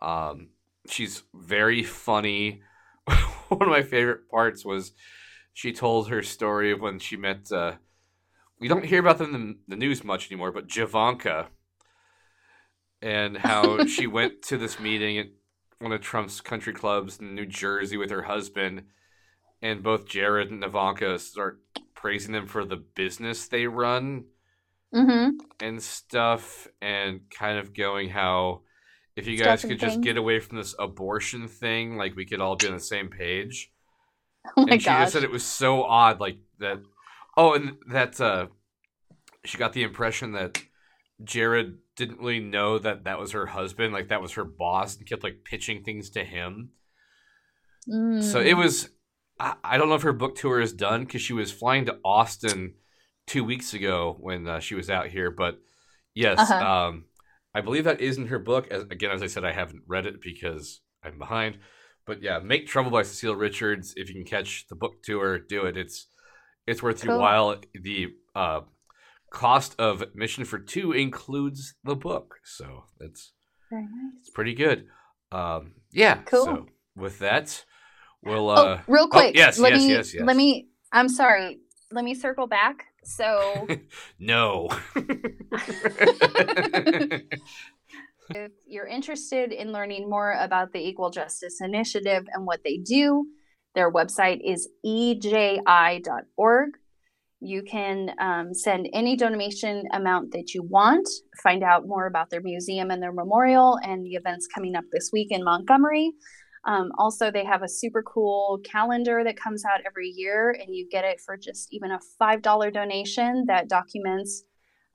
Um 0.00 0.50
she's 0.88 1.22
very 1.34 1.82
funny. 1.82 2.62
One 3.48 3.62
of 3.62 3.68
my 3.68 3.82
favorite 3.82 4.28
parts 4.30 4.64
was 4.64 4.92
she 5.52 5.72
told 5.72 6.08
her 6.08 6.22
story 6.22 6.70
of 6.72 6.80
when 6.80 6.98
she 6.98 7.16
met 7.16 7.50
uh 7.50 7.74
we 8.60 8.68
don't 8.68 8.84
hear 8.84 9.00
about 9.00 9.18
them 9.18 9.34
in 9.34 9.56
the 9.68 9.76
news 9.76 10.02
much 10.02 10.30
anymore, 10.30 10.52
but 10.52 10.68
Javanka 10.68 11.46
and 13.02 13.36
how 13.36 13.84
she 13.86 14.06
went 14.06 14.42
to 14.42 14.56
this 14.56 14.80
meeting 14.80 15.18
at 15.18 15.26
one 15.78 15.92
of 15.92 16.00
Trump's 16.00 16.40
country 16.40 16.72
clubs 16.72 17.18
in 17.18 17.34
New 17.34 17.46
Jersey 17.46 17.96
with 17.96 18.10
her 18.10 18.22
husband, 18.22 18.84
and 19.62 19.82
both 19.82 20.06
Jared 20.06 20.50
and 20.50 20.64
Ivanka 20.64 21.18
start 21.18 21.60
praising 21.94 22.32
them 22.32 22.46
for 22.46 22.64
the 22.64 22.76
business 22.76 23.48
they 23.48 23.66
run 23.66 24.24
mm-hmm. 24.94 25.36
and 25.60 25.82
stuff, 25.82 26.68
and 26.80 27.20
kind 27.30 27.58
of 27.58 27.74
going 27.74 28.08
how 28.08 28.62
if 29.16 29.26
you 29.26 29.38
guys 29.38 29.62
could 29.62 29.80
just 29.80 30.02
get 30.02 30.18
away 30.18 30.40
from 30.40 30.58
this 30.58 30.74
abortion 30.78 31.48
thing, 31.48 31.96
like 31.96 32.14
we 32.14 32.26
could 32.26 32.40
all 32.40 32.56
be 32.56 32.68
on 32.68 32.74
the 32.74 32.80
same 32.80 33.08
page. 33.08 33.72
Oh 34.56 34.64
my 34.64 34.74
and 34.74 34.80
she 34.80 34.86
gosh. 34.86 35.00
just 35.00 35.12
said 35.14 35.24
it 35.24 35.32
was 35.32 35.44
so 35.44 35.82
odd, 35.82 36.20
like 36.20 36.38
that. 36.60 36.80
Oh, 37.36 37.54
and 37.54 37.78
that 37.88 38.20
uh, 38.20 38.46
she 39.44 39.58
got 39.58 39.72
the 39.72 39.82
impression 39.82 40.30
that 40.32 40.62
Jared 41.24 41.78
didn't 41.96 42.20
really 42.20 42.40
know 42.40 42.78
that 42.78 43.04
that 43.04 43.18
was 43.18 43.32
her 43.32 43.46
husband, 43.46 43.92
like 43.92 44.08
that 44.08 44.22
was 44.22 44.32
her 44.32 44.44
boss, 44.44 44.96
and 44.96 45.06
kept 45.06 45.24
like 45.24 45.44
pitching 45.44 45.82
things 45.82 46.10
to 46.10 46.24
him. 46.24 46.70
Mm. 47.88 48.22
So 48.22 48.40
it 48.40 48.54
mm. 48.54 48.58
was. 48.58 48.90
I, 49.38 49.54
I, 49.62 49.76
don't 49.76 49.90
know 49.90 49.96
if 49.96 50.02
her 50.02 50.14
book 50.14 50.34
tour 50.34 50.60
is 50.60 50.72
done 50.72 51.04
because 51.04 51.20
she 51.20 51.34
was 51.34 51.52
flying 51.52 51.84
to 51.86 51.98
Austin 52.02 52.74
two 53.26 53.44
weeks 53.44 53.74
ago 53.74 54.16
when 54.18 54.48
uh, 54.48 54.60
she 54.60 54.74
was 54.74 54.88
out 54.88 55.08
here. 55.08 55.30
But 55.30 55.58
yes, 56.14 56.38
uh-huh. 56.38 56.54
um, 56.54 57.04
I 57.54 57.60
believe 57.60 57.84
that 57.84 58.00
is 58.00 58.16
in 58.16 58.28
her 58.28 58.38
book. 58.38 58.68
As, 58.70 58.82
again, 58.84 59.10
as 59.10 59.22
I 59.22 59.26
said, 59.26 59.44
I 59.44 59.52
haven't 59.52 59.82
read 59.86 60.06
it 60.06 60.22
because 60.22 60.80
I'm 61.02 61.18
behind. 61.18 61.58
But 62.06 62.22
yeah, 62.22 62.38
Make 62.38 62.66
Trouble 62.66 62.90
by 62.90 63.02
Cecile 63.02 63.36
Richards. 63.36 63.92
If 63.96 64.08
you 64.08 64.14
can 64.14 64.24
catch 64.24 64.66
the 64.68 64.76
book 64.76 65.02
tour, 65.02 65.38
do 65.38 65.66
it. 65.66 65.76
It's 65.76 66.08
it's 66.66 66.82
worth 66.82 67.02
cool. 67.02 67.12
your 67.12 67.20
while. 67.20 67.56
The 67.74 68.08
uh, 68.34 68.60
cost 69.30 69.74
of 69.78 70.02
admission 70.02 70.44
for 70.44 70.58
two 70.58 70.92
includes 70.92 71.74
the 71.84 71.96
book, 71.96 72.36
so 72.44 72.84
that's 72.98 73.32
very 73.70 73.82
nice. 73.82 74.20
It's 74.20 74.30
pretty 74.30 74.54
good. 74.54 74.86
Um, 75.32 75.72
yeah. 75.92 76.18
Cool. 76.26 76.44
So 76.44 76.66
with 76.94 77.18
that, 77.20 77.64
we'll. 78.22 78.50
Oh, 78.50 78.54
uh, 78.54 78.80
oh, 78.80 78.84
real 78.86 79.08
quick. 79.08 79.34
Oh, 79.36 79.38
yes. 79.38 79.58
Let 79.58 79.72
yes. 79.72 79.80
Me, 79.80 79.88
yes. 79.90 80.14
Yes. 80.14 80.22
Let 80.24 80.36
me. 80.36 80.68
I'm 80.92 81.08
sorry. 81.08 81.58
Let 81.92 82.04
me 82.04 82.14
circle 82.14 82.46
back. 82.46 82.86
So. 83.04 83.66
no. 84.18 84.68
if 88.30 88.52
you're 88.66 88.86
interested 88.86 89.52
in 89.52 89.72
learning 89.72 90.08
more 90.10 90.32
about 90.32 90.72
the 90.72 90.80
Equal 90.80 91.10
Justice 91.10 91.60
Initiative 91.60 92.26
and 92.32 92.46
what 92.46 92.64
they 92.64 92.78
do, 92.78 93.26
their 93.74 93.92
website 93.92 94.40
is 94.44 94.68
eji.org. 94.84 96.70
You 97.40 97.62
can 97.62 98.12
um, 98.18 98.54
send 98.54 98.88
any 98.92 99.16
donation 99.16 99.84
amount 99.92 100.32
that 100.32 100.54
you 100.54 100.62
want, 100.62 101.06
find 101.42 101.62
out 101.62 101.86
more 101.86 102.06
about 102.06 102.30
their 102.30 102.40
museum 102.40 102.90
and 102.90 103.02
their 103.02 103.12
memorial 103.12 103.78
and 103.82 104.04
the 104.04 104.14
events 104.14 104.46
coming 104.52 104.74
up 104.74 104.84
this 104.90 105.10
week 105.12 105.28
in 105.30 105.44
Montgomery. 105.44 106.12
Um, 106.64 106.90
also, 106.98 107.30
they 107.30 107.44
have 107.44 107.62
a 107.62 107.68
super 107.68 108.02
cool 108.02 108.58
calendar 108.64 109.22
that 109.22 109.38
comes 109.38 109.64
out 109.64 109.80
every 109.86 110.08
year, 110.08 110.56
and 110.58 110.74
you 110.74 110.88
get 110.90 111.04
it 111.04 111.20
for 111.24 111.36
just 111.36 111.68
even 111.72 111.92
a 111.92 112.00
$5 112.20 112.72
donation 112.72 113.44
that 113.46 113.68
documents 113.68 114.42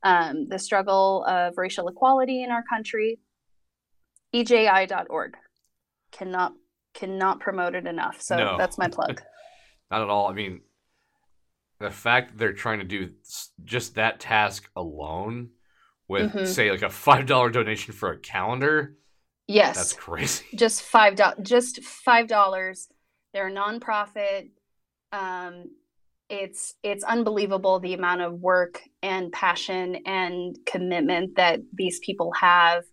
um, 0.04 0.48
the 0.50 0.60
struggle 0.60 1.24
of 1.28 1.54
racial 1.58 1.88
equality 1.88 2.44
in 2.44 2.52
our 2.52 2.64
country. 2.70 3.20
EJI.org. 4.34 5.36
Cannot 6.12 6.54
cannot 6.94 7.40
promote 7.40 7.74
it 7.74 7.88
enough. 7.88 8.22
So 8.22 8.36
no. 8.36 8.58
that's 8.58 8.78
my 8.78 8.88
plug. 8.88 9.22
Not 9.92 10.02
at 10.02 10.10
all. 10.10 10.28
I 10.28 10.34
mean, 10.34 10.62
the 11.82 11.92
fact 11.92 12.32
that 12.32 12.38
they're 12.38 12.54
trying 12.54 12.80
to 12.80 12.86
do 12.86 13.10
just 13.64 13.96
that 13.96 14.20
task 14.20 14.70
alone 14.76 15.50
with 16.08 16.32
mm-hmm. 16.32 16.46
say 16.46 16.72
like 16.72 16.82
a 16.82 16.90
five 16.90 17.26
dollar 17.26 17.50
donation 17.50 17.94
for 17.94 18.12
a 18.12 18.20
calendar 18.20 18.98
yes. 19.48 19.76
that's 19.76 19.94
crazy. 19.94 20.46
Just 20.56 20.84
five 20.84 21.16
dollars 21.16 21.38
just 21.44 21.84
five 21.84 22.28
dollars. 22.28 22.88
They're 23.34 23.48
a 23.48 23.52
nonprofit. 23.52 24.50
Um 25.12 25.66
it's 26.30 26.76
it's 26.82 27.04
unbelievable 27.04 27.80
the 27.80 27.94
amount 27.94 28.22
of 28.22 28.40
work 28.40 28.82
and 29.02 29.32
passion 29.34 29.98
and 30.06 30.58
commitment 30.66 31.36
that 31.36 31.60
these 31.74 32.00
people 32.00 32.32
have. 32.40 32.84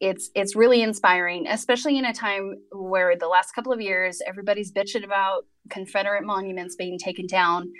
It's 0.00 0.30
it's 0.36 0.54
really 0.54 0.82
inspiring 0.82 1.48
especially 1.48 1.98
in 1.98 2.04
a 2.04 2.14
time 2.14 2.54
where 2.70 3.16
the 3.16 3.26
last 3.26 3.52
couple 3.52 3.72
of 3.72 3.80
years 3.80 4.20
everybody's 4.26 4.70
bitching 4.70 5.04
about 5.04 5.44
confederate 5.70 6.24
monuments 6.24 6.76
being 6.76 6.98
taken 6.98 7.26
down 7.26 7.72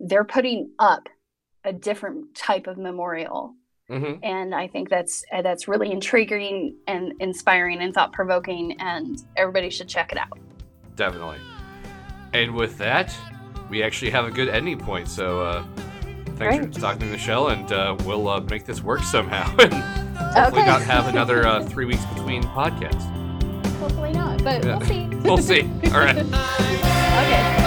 they're 0.00 0.24
putting 0.24 0.70
up 0.78 1.08
a 1.64 1.72
different 1.72 2.34
type 2.34 2.66
of 2.66 2.78
memorial. 2.78 3.54
Mm-hmm. 3.90 4.24
And 4.24 4.54
I 4.54 4.66
think 4.66 4.88
that's 4.88 5.24
uh, 5.32 5.42
that's 5.42 5.68
really 5.68 5.92
intriguing 5.92 6.76
and 6.88 7.12
inspiring 7.20 7.80
and 7.82 7.94
thought 7.94 8.12
provoking, 8.12 8.76
and 8.80 9.22
everybody 9.36 9.70
should 9.70 9.88
check 9.88 10.10
it 10.10 10.18
out. 10.18 10.38
Definitely. 10.96 11.38
And 12.32 12.54
with 12.54 12.78
that, 12.78 13.14
we 13.70 13.82
actually 13.82 14.10
have 14.10 14.24
a 14.24 14.30
good 14.30 14.48
ending 14.48 14.78
point. 14.78 15.08
So 15.08 15.42
uh, 15.42 15.64
thanks 16.36 16.56
Great. 16.56 16.74
for 16.74 16.80
talking 16.80 17.00
to 17.00 17.06
Michelle, 17.06 17.48
and 17.48 17.70
uh, 17.70 17.96
we'll 18.04 18.28
uh, 18.28 18.40
make 18.40 18.64
this 18.64 18.82
work 18.82 19.02
somehow, 19.02 19.54
and 19.58 19.72
hopefully 19.72 20.62
okay. 20.62 20.66
not 20.66 20.82
have 20.82 21.06
another 21.06 21.46
uh, 21.46 21.64
three 21.64 21.84
weeks 21.84 22.04
between 22.06 22.42
podcasts. 22.42 23.04
Hopefully 23.78 24.12
not, 24.12 24.42
but 24.42 24.64
yeah. 24.64 24.78
we'll 24.78 24.86
see. 24.86 25.06
we'll 25.22 25.38
see. 25.38 25.62
All 25.92 26.00
right. 26.00 26.16
okay. 26.18 27.65